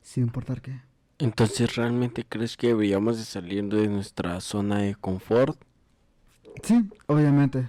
sin 0.01 0.25
importar 0.25 0.63
qué. 0.63 0.81
Entonces, 1.19 1.77
¿realmente 1.77 2.25
crees 2.29 2.57
que 2.57 2.69
deberíamos 2.69 3.19
de 3.19 3.25
salir 3.25 3.65
de 3.65 3.89
nuestra 3.89 4.41
zona 4.41 4.79
de 4.79 4.95
confort? 4.95 5.61
Sí, 6.63 6.89
obviamente. 7.07 7.69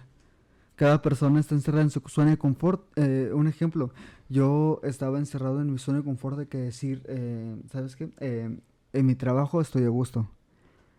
Cada 0.75 1.01
persona 1.01 1.39
está 1.39 1.53
encerrada 1.53 1.83
en 1.83 1.91
su 1.91 2.01
zona 2.07 2.31
de 2.31 2.37
confort. 2.37 2.81
Eh, 2.97 3.31
un 3.33 3.47
ejemplo, 3.47 3.91
yo 4.27 4.79
estaba 4.83 5.19
encerrado 5.19 5.61
en 5.61 5.71
mi 5.71 5.77
zona 5.77 5.99
de 5.99 6.03
confort 6.03 6.37
de 6.37 6.47
que 6.47 6.57
decir, 6.57 7.03
eh, 7.07 7.55
¿sabes 7.71 7.95
qué? 7.95 8.09
Eh, 8.19 8.57
en 8.93 9.05
mi 9.05 9.15
trabajo 9.15 9.61
estoy 9.61 9.83
a 9.83 9.89
gusto. 9.89 10.29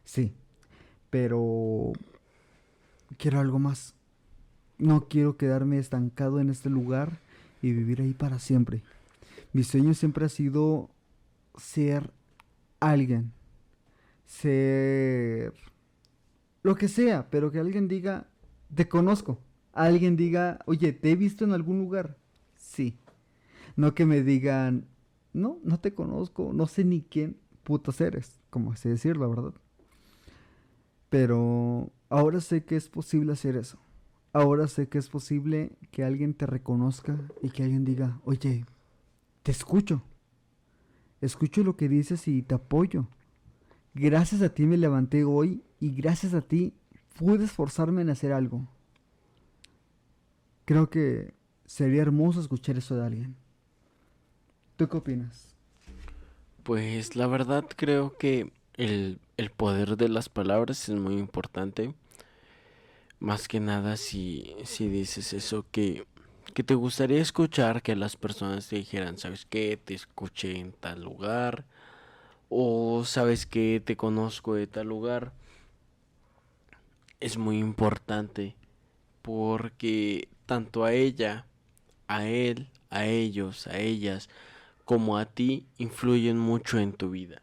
Sí, 0.05 0.33
pero 1.11 1.93
quiero 3.17 3.41
algo 3.41 3.59
más. 3.59 3.95
No 4.79 5.09
quiero 5.09 5.37
quedarme 5.37 5.79
estancado 5.79 6.41
en 6.41 6.51
este 6.51 6.69
lugar 6.69 7.19
y 7.63 7.73
vivir 7.73 8.01
ahí 8.01 8.13
para 8.13 8.39
siempre. 8.39 8.83
Mi 9.53 9.63
sueño 9.63 9.95
siempre 9.95 10.27
ha 10.27 10.29
sido 10.29 10.91
ser 11.57 12.11
alguien. 12.81 13.33
Ser 14.27 15.55
lo 16.63 16.75
que 16.75 16.89
sea, 16.89 17.29
pero 17.31 17.51
que 17.51 17.61
alguien 17.61 17.89
diga, 17.89 18.27
te 18.75 18.89
conozco. 18.89 19.39
Alguien 19.73 20.17
diga, 20.17 20.61
oye, 20.67 20.93
¿te 20.93 21.13
he 21.13 21.17
visto 21.17 21.45
en 21.45 21.53
algún 21.53 21.79
lugar? 21.79 22.17
Sí. 22.57 22.99
No 23.77 23.95
que 23.95 24.07
me 24.07 24.23
digan, 24.23 24.87
no, 25.33 25.59
no 25.65 25.79
te 25.79 25.95
conozco, 25.95 26.53
no 26.53 26.67
sé 26.67 26.85
ni 26.85 27.03
quién 27.03 27.37
putos 27.65 28.01
eres, 28.01 28.41
como 28.51 28.73
así 28.73 28.89
decirlo, 28.89 29.29
¿verdad? 29.29 29.55
Pero 31.15 31.93
ahora 32.09 32.41
sé 32.41 32.65
que 32.65 32.75
es 32.75 32.89
posible 32.89 33.35
hacer 33.35 33.55
eso. 33.55 33.79
Ahora 34.33 34.67
sé 34.67 34.89
que 34.89 34.99
es 34.99 35.09
posible 35.09 35.71
que 35.93 36.03
alguien 36.03 36.35
te 36.35 36.45
reconozca 36.45 37.17
y 37.41 37.51
que 37.51 37.63
alguien 37.63 37.85
diga, 37.85 38.21
oye, 38.25 38.65
te 39.45 39.53
escucho. 39.53 40.03
Escucho 41.21 41.63
lo 41.63 41.77
que 41.77 41.89
dices 41.89 42.27
y 42.27 42.43
te 42.43 42.57
apoyo. 42.57 43.07
Gracias 43.95 44.43
a 44.43 44.53
ti 44.53 44.67
me 44.67 44.77
levanté 44.77 45.23
hoy 45.23 45.63
y 45.79 45.95
gracias 45.95 46.35
a 46.35 46.41
ti 46.41 46.75
pude 47.17 47.45
esforzarme 47.45 48.03
en 48.03 48.11
hacer 48.11 48.33
algo. 48.33 48.67
Creo 50.65 50.91
que 50.91 51.33
sería 51.65 52.03
hermoso 52.03 52.41
escuchar 52.41 52.77
eso 52.77 52.97
de 52.97 53.07
alguien. 53.07 53.37
¿Tú 54.75 54.89
qué 54.89 54.97
opinas? 54.97 55.55
Pues 56.65 57.15
la 57.15 57.29
verdad 57.29 57.67
creo 57.77 58.19
que 58.19 58.53
el, 58.73 59.21
el 59.37 59.51
poder 59.51 59.97
de 59.97 60.09
las 60.09 60.29
palabras 60.29 60.89
es 60.89 60.95
muy 60.95 61.15
importante. 61.15 61.95
Más 63.19 63.49
que 63.49 63.61
nada 63.61 63.97
si, 63.97 64.55
si 64.65 64.89
dices 64.89 65.33
eso 65.33 65.65
que, 65.71 66.07
que 66.53 66.63
te 66.63 66.75
gustaría 66.75 67.21
escuchar, 67.21 67.83
que 67.83 67.97
las 67.97 68.17
personas 68.17 68.69
te 68.69 68.77
dijeran, 68.77 69.19
¿sabes 69.19 69.47
qué? 69.47 69.79
Te 69.83 69.95
escuché 69.95 70.59
en 70.59 70.73
tal 70.73 71.03
lugar. 71.03 71.65
O 72.49 73.05
sabes 73.05 73.47
que 73.47 73.83
te 73.85 73.97
conozco 73.97 74.55
de 74.55 74.67
tal 74.67 74.89
lugar. 74.89 75.33
Es 77.21 77.39
muy 77.39 77.59
importante 77.59 78.55
porque 79.23 80.29
tanto 80.47 80.85
a 80.85 80.93
ella, 80.93 81.47
a 82.07 82.27
él, 82.27 82.69
a 82.91 83.07
ellos, 83.07 83.67
a 83.67 83.79
ellas, 83.79 84.29
como 84.85 85.17
a 85.17 85.25
ti 85.25 85.67
influyen 85.79 86.39
mucho 86.39 86.79
en 86.79 86.93
tu 86.93 87.11
vida. 87.11 87.41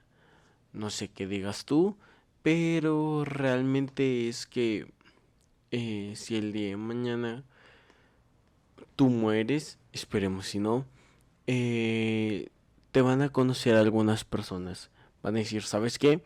No 0.74 0.90
sé 0.90 1.10
qué 1.10 1.28
digas 1.28 1.66
tú, 1.66 1.98
pero 2.42 3.24
realmente 3.26 4.28
es 4.30 4.46
que 4.46 4.88
eh, 5.72 6.14
si 6.16 6.36
el 6.36 6.52
día 6.52 6.70
de 6.70 6.78
mañana 6.78 7.44
tú 8.96 9.10
mueres, 9.10 9.80
esperemos 9.94 10.48
si 10.48 10.60
no, 10.60 10.86
eh, 11.48 12.50
te 12.92 13.02
van 13.02 13.22
a 13.22 13.30
conocer 13.30 13.76
algunas 13.76 14.24
personas. 14.24 14.90
Van 15.24 15.36
a 15.36 15.40
decir, 15.40 15.64
¿sabes 15.64 15.98
qué? 15.98 16.24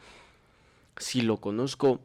Si 0.97 1.21
lo 1.21 1.37
conozco, 1.37 1.99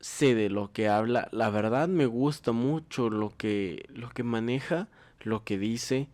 sé 0.00 0.34
de 0.34 0.50
lo 0.50 0.72
que 0.72 0.88
habla. 0.88 1.28
La 1.32 1.50
verdad 1.50 1.88
me 1.88 2.06
gusta 2.06 2.52
mucho 2.52 3.10
lo 3.10 3.30
que, 3.36 3.86
lo 3.92 4.10
que 4.10 4.22
maneja, 4.22 4.88
lo 5.20 5.44
que 5.44 5.58
dice, 5.58 6.08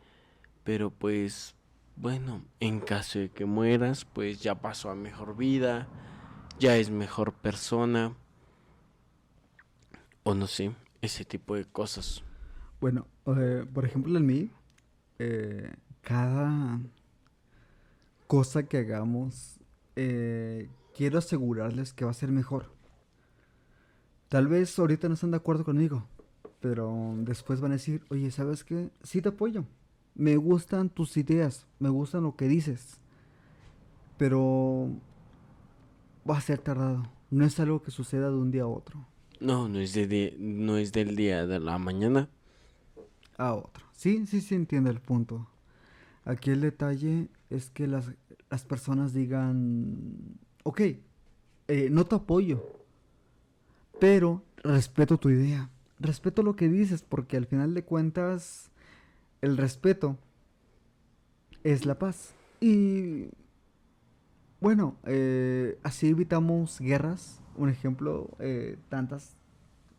pero 0.65 0.91
pues 0.91 1.55
bueno, 1.97 2.43
en 2.61 2.81
caso 2.81 3.19
de 3.19 3.31
que 3.31 3.45
mueras, 3.45 4.05
pues 4.05 4.41
ya 4.41 4.55
pasó 4.55 4.91
a 4.91 4.95
mejor 4.95 5.37
vida, 5.37 5.89
ya 6.59 6.77
es 6.77 6.91
mejor 6.91 7.33
persona, 7.33 8.15
o 10.25 10.35
no 10.35 10.47
sé, 10.47 10.75
ese 11.01 11.25
tipo 11.25 11.55
de 11.55 11.65
cosas. 11.65 12.25
Bueno, 12.81 13.07
por 13.25 13.85
ejemplo, 13.85 14.17
en 14.17 14.27
mí, 14.27 14.51
eh, 15.19 15.73
cada 16.01 16.81
cosa 18.27 18.65
que 18.65 18.79
hagamos, 18.79 19.61
eh, 19.95 20.69
quiero 20.97 21.19
asegurarles 21.19 21.93
que 21.93 22.05
va 22.05 22.11
a 22.11 22.15
ser 22.15 22.31
mejor. 22.31 22.73
Tal 24.29 24.49
vez 24.49 24.79
ahorita 24.79 25.09
no 25.09 25.15
están 25.15 25.31
de 25.31 25.37
acuerdo 25.37 25.65
conmigo, 25.65 26.09
pero 26.61 27.15
después 27.19 27.61
van 27.61 27.73
a 27.73 27.75
decir, 27.75 28.03
oye, 28.09 28.31
¿sabes 28.31 28.65
qué? 28.65 28.91
Sí 29.03 29.21
te 29.21 29.29
apoyo 29.29 29.67
me 30.15 30.37
gustan 30.37 30.91
tus 30.91 31.17
ideas, 31.17 31.67
me 31.79 31.89
gustan 31.89 32.23
lo 32.25 32.37
que 32.37 32.49
dices, 32.49 32.99
pero 34.19 34.91
va 36.29 36.39
a 36.39 36.41
ser 36.41 36.59
tardado. 36.59 37.05
No 37.31 37.45
es 37.45 37.59
algo 37.61 37.83
que 37.83 37.91
suceda 37.91 38.29
de 38.29 38.37
un 38.37 38.51
día 38.51 38.63
a 38.63 38.67
otro. 38.67 39.07
No, 39.41 39.69
no 39.69 39.81
es, 39.81 39.95
de, 39.95 40.37
no 40.39 40.77
es 40.77 40.93
del 40.93 41.17
día 41.17 41.47
de 41.47 41.59
la 41.59 41.79
mañana 41.79 42.29
a 43.39 43.55
otro. 43.55 43.85
Sí, 43.93 44.27
sí, 44.27 44.41
sí 44.41 44.55
entiende 44.55 44.91
el 44.91 45.01
punto. 45.01 45.49
Aquí 46.25 46.51
el 46.51 46.61
detalle 46.61 47.29
es 47.51 47.71
que 47.71 47.87
las, 47.87 48.13
las 48.51 48.65
personas 48.65 49.13
digan, 49.13 50.39
ok, 50.63 50.81
eh, 51.69 51.89
no 51.91 52.05
te 52.05 52.15
apoyo, 52.15 52.63
pero 53.99 54.45
respeto 54.63 55.19
tu 55.19 55.31
idea, 55.31 55.71
respeto 55.99 56.43
lo 56.43 56.55
que 56.55 56.69
dices, 56.69 57.03
porque 57.03 57.37
al 57.37 57.47
final 57.47 57.75
de 57.75 57.85
cuentas 57.85 58.72
el 59.43 59.57
respeto 59.59 60.17
es 61.65 61.85
la 61.85 61.99
paz. 61.99 62.35
Y 62.61 63.29
bueno, 64.61 64.97
eh, 65.05 65.79
así 65.83 66.09
evitamos 66.09 66.81
guerras. 66.81 67.41
Un 67.57 67.69
ejemplo, 67.69 68.31
eh, 68.39 68.79
tantas 68.89 69.37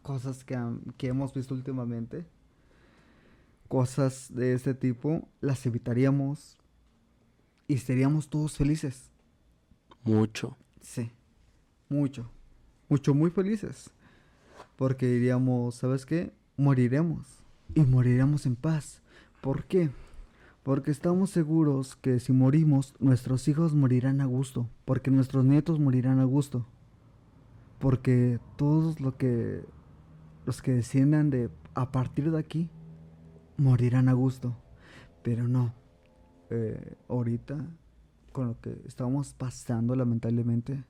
cosas 0.01 0.43
que, 0.43 0.57
que 0.97 1.07
hemos 1.07 1.33
visto 1.33 1.53
últimamente. 1.53 2.25
Cosas 3.67 4.33
de 4.33 4.53
este 4.53 4.73
tipo 4.73 5.27
las 5.41 5.65
evitaríamos 5.65 6.57
y 7.67 7.77
seríamos 7.77 8.29
todos 8.29 8.57
felices. 8.57 9.11
Mucho. 10.03 10.57
Sí, 10.81 11.11
mucho. 11.89 12.29
Mucho, 12.87 13.13
muy 13.13 13.29
felices. 13.29 13.89
Porque 14.75 15.07
diríamos, 15.07 15.75
¿sabes 15.75 16.05
qué? 16.05 16.31
Moriremos. 16.55 17.43
Y 17.73 17.81
moriremos 17.81 18.45
en 18.45 18.55
paz. 18.55 19.02
¿Por 19.43 19.65
qué? 19.65 19.89
Porque 20.63 20.89
estamos 20.89 21.29
seguros 21.29 21.97
que 21.97 22.21
si 22.21 22.31
morimos, 22.31 22.95
nuestros 22.99 23.49
hijos 23.49 23.73
morirán 23.73 24.21
a 24.21 24.25
gusto, 24.25 24.69
porque 24.85 25.11
nuestros 25.11 25.43
nietos 25.43 25.81
morirán 25.81 26.19
a 26.19 26.23
gusto, 26.23 26.65
porque 27.77 28.39
todos 28.55 28.95
que, 29.17 29.65
los 30.45 30.61
que 30.61 30.71
desciendan 30.71 31.29
de 31.29 31.49
a 31.73 31.91
partir 31.91 32.31
de 32.31 32.39
aquí 32.39 32.69
morirán 33.57 34.07
a 34.07 34.13
gusto, 34.13 34.55
pero 35.23 35.45
no. 35.49 35.73
Eh, 36.49 36.95
ahorita, 37.09 37.57
con 38.31 38.47
lo 38.47 38.61
que 38.61 38.81
estamos 38.87 39.33
pasando, 39.33 39.93
lamentablemente, 39.93 40.85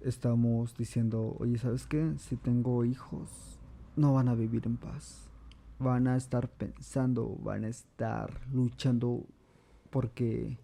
estamos 0.00 0.76
diciendo, 0.76 1.34
oye, 1.40 1.58
¿sabes 1.58 1.88
qué? 1.88 2.14
Si 2.18 2.36
tengo 2.36 2.84
hijos, 2.84 3.58
no 3.96 4.14
van 4.14 4.28
a 4.28 4.36
vivir 4.36 4.64
en 4.64 4.76
paz 4.76 5.25
van 5.78 6.08
a 6.08 6.16
estar 6.16 6.48
pensando, 6.48 7.36
van 7.42 7.64
a 7.64 7.68
estar 7.68 8.30
luchando 8.52 9.26
porque 9.90 10.58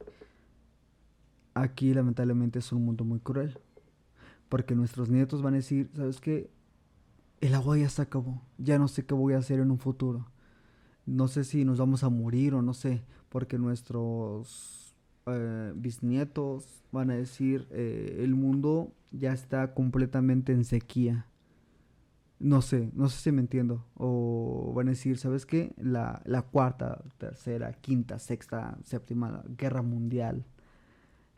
aquí 1.55 1.93
lamentablemente 1.95 2.59
es 2.59 2.73
un 2.73 2.85
mundo 2.85 3.05
muy 3.05 3.21
cruel. 3.21 3.59
Porque 4.49 4.75
nuestros 4.75 5.09
nietos 5.09 5.43
van 5.43 5.55
a 5.55 5.59
decir, 5.59 5.91
¿sabes 5.95 6.21
qué? 6.21 6.51
El 7.41 7.55
agua 7.55 7.79
ya 7.79 7.89
se 7.89 8.03
acabó, 8.03 8.43
ya 8.59 8.79
no 8.79 8.87
sé 8.89 9.05
qué 9.07 9.15
voy 9.15 9.33
a 9.35 9.39
hacer 9.39 9.61
en 9.61 9.71
un 9.71 9.79
futuro. 9.79 10.27
No 11.07 11.27
sé 11.29 11.45
si 11.45 11.65
nos 11.65 11.79
vamos 11.79 12.05
a 12.05 12.11
morir 12.11 12.55
o 12.55 12.63
no 12.63 12.75
sé, 12.75 13.03
porque 13.29 13.59
nuestros 13.59 14.95
eh, 15.27 15.73
bisnietos 15.75 16.85
van 16.93 17.11
a 17.11 17.15
decir, 17.15 17.67
eh, 17.71 18.19
el 18.21 18.35
mundo 18.35 18.93
ya 19.11 19.33
está 19.33 19.75
completamente 19.75 20.53
en 20.53 20.65
sequía 20.65 21.27
no 22.43 22.61
sé, 22.61 22.91
no 22.95 23.09
sé 23.09 23.23
si 23.23 23.33
me 23.33 23.41
entiendo. 23.41 23.87
O 23.95 24.73
van 24.75 24.89
a 24.89 24.91
decir, 24.91 25.17
¿sabes 25.17 25.47
qué? 25.47 25.73
La, 25.77 26.23
cuarta, 26.51 27.03
tercera, 27.19 27.73
quinta, 27.73 28.19
sexta, 28.19 28.77
séptima 28.85 29.45
guerra 29.57 29.83
mundial 29.83 30.45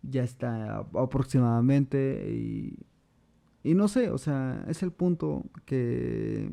ya 0.02 0.22
está 0.22 0.78
aproximadamente 0.78 2.30
y, 2.30 2.78
y 3.62 3.74
no 3.74 3.88
sé, 3.88 4.10
o 4.10 4.18
sea, 4.18 4.64
es 4.68 4.82
el 4.82 4.92
punto 4.92 5.44
que 5.64 6.52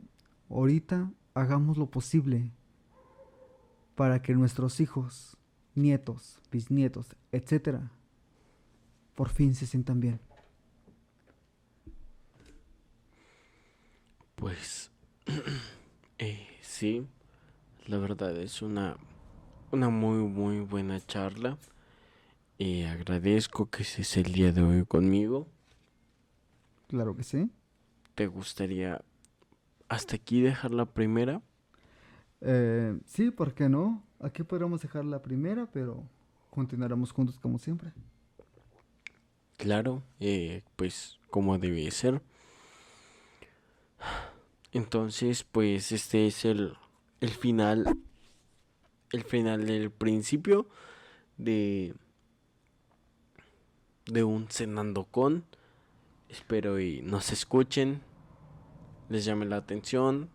ahorita 0.50 1.12
hagamos 1.34 1.78
lo 1.78 1.90
posible 1.90 2.52
para 3.96 4.22
que 4.22 4.34
nuestros 4.34 4.80
hijos, 4.80 5.38
nietos, 5.76 6.42
bisnietos, 6.52 7.16
etcétera, 7.32 7.92
por 9.16 9.30
fin 9.30 9.54
se 9.54 9.66
sientan 9.66 10.00
bien. 10.00 10.20
Pues 14.42 14.90
eh, 16.18 16.48
sí, 16.62 17.06
la 17.86 18.00
verdad 18.00 18.36
es 18.38 18.64
una, 18.64 18.98
una 19.72 19.90
muy 19.90 20.18
muy 20.24 20.62
buena 20.62 21.00
charla. 21.00 21.60
Y 22.58 22.82
agradezco 22.86 23.70
que 23.70 23.84
estés 23.84 24.18
el 24.18 24.34
día 24.34 24.52
de 24.52 24.64
hoy 24.64 24.84
conmigo. 24.86 25.48
Claro 26.88 27.16
que 27.16 27.22
sí. 27.22 27.52
¿Te 28.16 28.26
gustaría 28.26 29.04
hasta 29.88 30.16
aquí 30.16 30.42
dejar 30.42 30.72
la 30.72 30.88
primera? 30.88 31.44
Eh, 32.42 33.00
sí, 33.06 33.30
¿por 33.30 33.54
qué 33.54 33.70
no? 33.70 34.04
Aquí 34.20 34.42
podríamos 34.42 34.82
dejar 34.82 35.06
la 35.06 35.22
primera, 35.22 35.68
pero 35.72 36.04
continuaremos 36.50 37.12
juntos 37.12 37.38
como 37.40 37.60
siempre. 37.60 37.94
Claro, 39.58 40.02
eh, 40.20 40.64
pues 40.78 41.20
como 41.30 41.60
debe 41.60 41.92
ser. 41.92 42.24
Entonces, 44.74 45.44
pues 45.44 45.92
este 45.92 46.28
es 46.28 46.46
el, 46.46 46.74
el 47.20 47.30
final, 47.30 47.98
el 49.12 49.24
final 49.24 49.66
del 49.66 49.92
principio 49.92 50.68
de, 51.38 51.94
de 54.06 54.24
un 54.24 54.48
cenando 54.50 55.06
con. 55.06 55.44
Espero 56.30 56.80
y 56.80 57.02
nos 57.02 57.32
escuchen, 57.34 58.02
les 59.10 59.26
llame 59.26 59.46
la 59.46 59.58
atención. 59.58 60.30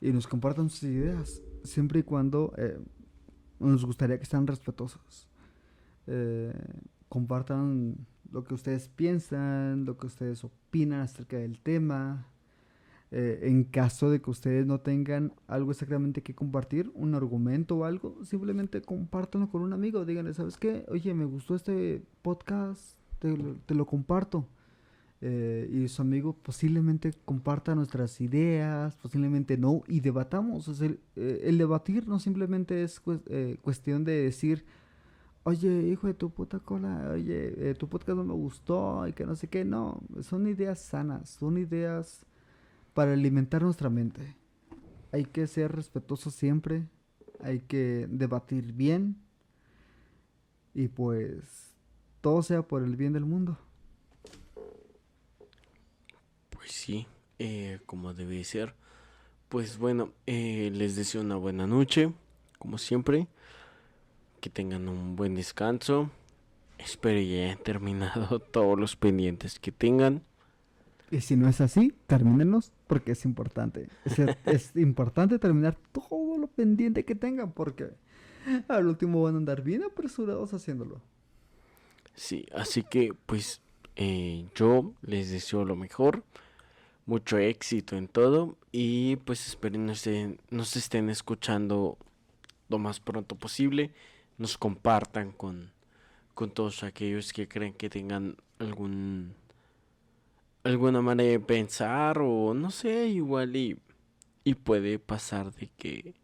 Y 0.00 0.12
nos 0.12 0.26
compartan 0.26 0.70
sus 0.70 0.84
ideas, 0.84 1.42
siempre 1.62 2.00
y 2.00 2.02
cuando 2.02 2.54
eh, 2.56 2.78
nos 3.58 3.84
gustaría 3.84 4.18
que 4.18 4.24
sean 4.24 4.46
respetuosos. 4.46 5.28
Eh, 6.06 6.52
compartan 7.08 8.06
lo 8.30 8.44
que 8.44 8.54
ustedes 8.54 8.88
piensan, 8.88 9.84
lo 9.84 9.96
que 9.96 10.06
ustedes 10.06 10.42
opinan 10.44 11.00
acerca 11.00 11.36
del 11.36 11.60
tema. 11.60 12.26
Eh, 13.16 13.48
en 13.48 13.62
caso 13.62 14.10
de 14.10 14.20
que 14.20 14.28
ustedes 14.28 14.66
no 14.66 14.80
tengan 14.80 15.32
algo 15.46 15.70
exactamente 15.70 16.20
que 16.20 16.34
compartir, 16.34 16.90
un 16.94 17.14
argumento 17.14 17.76
o 17.76 17.84
algo, 17.84 18.24
simplemente 18.24 18.82
compártanlo 18.82 19.48
con 19.48 19.62
un 19.62 19.72
amigo. 19.72 20.04
Díganle, 20.04 20.34
¿sabes 20.34 20.56
qué? 20.58 20.84
Oye, 20.88 21.14
me 21.14 21.24
gustó 21.24 21.54
este 21.54 22.02
podcast, 22.22 22.98
te, 23.20 23.36
lo- 23.74 23.86
comparto. 23.86 24.48
Eh, 25.20 25.70
y 25.72 25.86
su 25.86 26.02
amigo 26.02 26.32
posiblemente 26.32 27.12
comparta 27.24 27.76
nuestras 27.76 28.20
ideas, 28.20 28.96
posiblemente 28.96 29.56
no, 29.56 29.84
y 29.86 30.00
debatamos. 30.00 30.66
O 30.66 30.74
sea, 30.74 30.88
el, 30.88 30.98
eh, 31.14 31.42
el 31.44 31.56
debatir 31.56 32.08
no 32.08 32.18
simplemente 32.18 32.82
es 32.82 33.00
cues- 33.00 33.22
cuestión 33.62 34.02
de 34.02 34.24
decir, 34.24 34.64
oye, 35.44 35.86
hijo 35.86 36.08
de 36.08 36.14
tu 36.14 36.30
puta 36.30 36.58
cola, 36.58 37.10
oye, 37.12 37.74
tu 37.76 37.88
podcast 37.88 38.16
no 38.18 38.24
me 38.24 38.34
gustó 38.34 39.06
y 39.06 39.12
que 39.12 39.24
no 39.24 39.36
sé 39.36 39.46
qué. 39.46 39.64
No, 39.64 40.00
son 40.22 40.48
ideas 40.48 40.80
sanas, 40.80 41.30
son 41.30 41.58
ideas 41.58 42.26
para 42.94 43.12
alimentar 43.12 43.62
nuestra 43.62 43.90
mente. 43.90 44.36
Hay 45.12 45.24
que 45.24 45.46
ser 45.46 45.72
respetuosos 45.72 46.34
siempre, 46.34 46.88
hay 47.40 47.60
que 47.60 48.06
debatir 48.08 48.72
bien 48.72 49.16
y 50.72 50.88
pues 50.88 51.74
todo 52.20 52.42
sea 52.42 52.62
por 52.62 52.82
el 52.82 52.96
bien 52.96 53.12
del 53.12 53.24
mundo. 53.24 53.58
Pues 56.50 56.72
sí, 56.72 57.06
eh, 57.38 57.80
como 57.86 58.14
debe 58.14 58.42
ser. 58.44 58.74
Pues 59.48 59.78
bueno, 59.78 60.12
eh, 60.26 60.70
les 60.72 60.96
deseo 60.96 61.20
una 61.20 61.36
buena 61.36 61.66
noche, 61.66 62.12
como 62.58 62.78
siempre. 62.78 63.28
Que 64.40 64.50
tengan 64.50 64.88
un 64.88 65.16
buen 65.16 65.34
descanso. 65.34 66.10
Espero 66.78 67.20
ya 67.20 67.44
hayan 67.44 67.58
terminado 67.62 68.40
todos 68.40 68.78
los 68.78 68.96
pendientes 68.96 69.58
que 69.58 69.70
tengan. 69.70 70.22
Y 71.14 71.20
si 71.20 71.36
no 71.36 71.48
es 71.48 71.60
así, 71.60 71.94
termínenlos 72.08 72.72
porque 72.88 73.12
es 73.12 73.24
importante. 73.24 73.88
Es, 74.04 74.18
es 74.46 74.76
importante 74.76 75.38
terminar 75.38 75.78
todo 75.92 76.38
lo 76.38 76.48
pendiente 76.48 77.04
que 77.04 77.14
tengan 77.14 77.52
porque 77.52 77.90
al 78.66 78.88
último 78.88 79.22
van 79.22 79.34
a 79.34 79.38
andar 79.38 79.62
bien 79.62 79.84
apresurados 79.84 80.52
haciéndolo. 80.52 81.00
Sí, 82.16 82.46
así 82.52 82.82
que 82.82 83.14
pues 83.26 83.60
eh, 83.94 84.48
yo 84.56 84.92
les 85.02 85.30
deseo 85.30 85.64
lo 85.64 85.76
mejor. 85.76 86.24
Mucho 87.06 87.38
éxito 87.38 87.96
en 87.96 88.08
todo. 88.08 88.56
Y 88.72 89.14
pues 89.16 89.46
esperen 89.46 89.86
nos 89.86 89.98
estén, 89.98 90.40
nos 90.50 90.74
estén 90.74 91.10
escuchando 91.10 91.96
lo 92.68 92.78
más 92.78 92.98
pronto 92.98 93.36
posible. 93.36 93.92
Nos 94.36 94.58
compartan 94.58 95.30
con, 95.30 95.70
con 96.34 96.50
todos 96.50 96.82
aquellos 96.82 97.32
que 97.32 97.46
creen 97.46 97.74
que 97.74 97.88
tengan 97.88 98.36
algún 98.58 99.36
alguna 100.64 101.00
manera 101.02 101.30
de 101.30 101.40
pensar 101.40 102.18
o 102.20 102.54
no 102.54 102.70
sé, 102.70 103.08
igual 103.08 103.54
y, 103.56 103.78
y 104.44 104.54
puede 104.54 104.98
pasar 104.98 105.52
de 105.54 105.68
que 105.76 106.14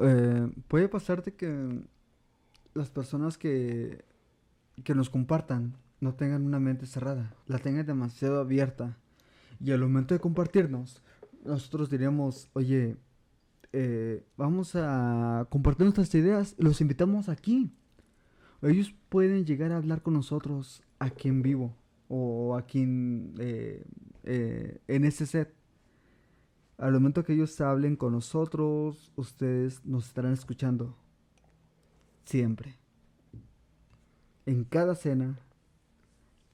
Eh, 0.00 0.48
puede 0.68 0.88
pasarte 0.88 1.34
que 1.34 1.82
las 2.74 2.88
personas 2.88 3.36
que, 3.36 4.04
que 4.84 4.94
nos 4.94 5.10
compartan 5.10 5.74
no 6.00 6.14
tengan 6.14 6.46
una 6.46 6.60
mente 6.60 6.86
cerrada, 6.86 7.34
la 7.46 7.58
tengan 7.58 7.84
demasiado 7.84 8.38
abierta. 8.38 8.96
Y 9.58 9.72
al 9.72 9.80
momento 9.80 10.14
de 10.14 10.20
compartirnos, 10.20 11.02
nosotros 11.44 11.90
diríamos, 11.90 12.48
oye, 12.52 12.96
eh, 13.72 14.24
vamos 14.36 14.76
a 14.76 15.48
compartir 15.50 15.82
nuestras 15.84 16.14
ideas, 16.14 16.54
los 16.58 16.80
invitamos 16.80 17.28
aquí. 17.28 17.72
Ellos 18.62 18.94
pueden 19.08 19.44
llegar 19.44 19.72
a 19.72 19.78
hablar 19.78 20.02
con 20.02 20.14
nosotros 20.14 20.84
aquí 20.98 21.28
en 21.28 21.42
vivo 21.42 21.74
o 22.08 22.56
aquí 22.56 22.82
en, 22.82 23.34
eh, 23.38 23.84
eh, 24.24 24.80
en 24.88 25.04
ese 25.04 25.26
set. 25.26 25.54
Al 26.78 26.92
momento 26.92 27.24
que 27.24 27.32
ellos 27.32 27.60
hablen 27.60 27.96
con 27.96 28.12
nosotros, 28.12 29.12
ustedes 29.16 29.84
nos 29.84 30.06
estarán 30.06 30.32
escuchando. 30.32 30.96
Siempre. 32.24 32.76
En 34.46 34.64
cada 34.64 34.94
cena, 34.94 35.38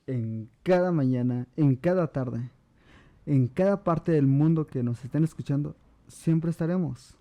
en 0.07 0.49
cada 0.63 0.93
mañana, 0.93 1.47
en 1.57 1.77
cada 1.77 2.09
tarde, 2.09 2.51
en 3.27 3.49
cada 3.49 3.85
parte 3.85 4.13
del 4.13 4.27
mundo 4.27 4.67
que 4.67 4.83
nos 4.83 5.05
estén 5.05 5.25
escuchando, 5.25 5.77
siempre 6.09 6.51
estaremos. 6.51 7.17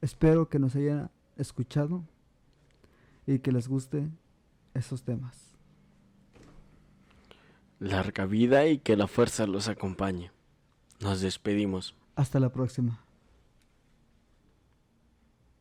Espero 0.00 0.48
que 0.48 0.58
nos 0.58 0.76
hayan 0.76 1.10
escuchado 1.36 2.04
y 3.26 3.38
que 3.38 3.52
les 3.52 3.68
guste 3.68 4.08
esos 4.74 5.02
temas. 5.02 5.53
Larga 7.84 8.26
vida 8.26 8.66
y 8.66 8.78
que 8.78 8.96
la 8.96 9.06
fuerza 9.06 9.46
los 9.46 9.68
acompañe. 9.68 10.30
Nos 11.00 11.20
despedimos. 11.20 11.94
Hasta 12.16 12.40
la 12.40 12.50
próxima. 12.50 13.03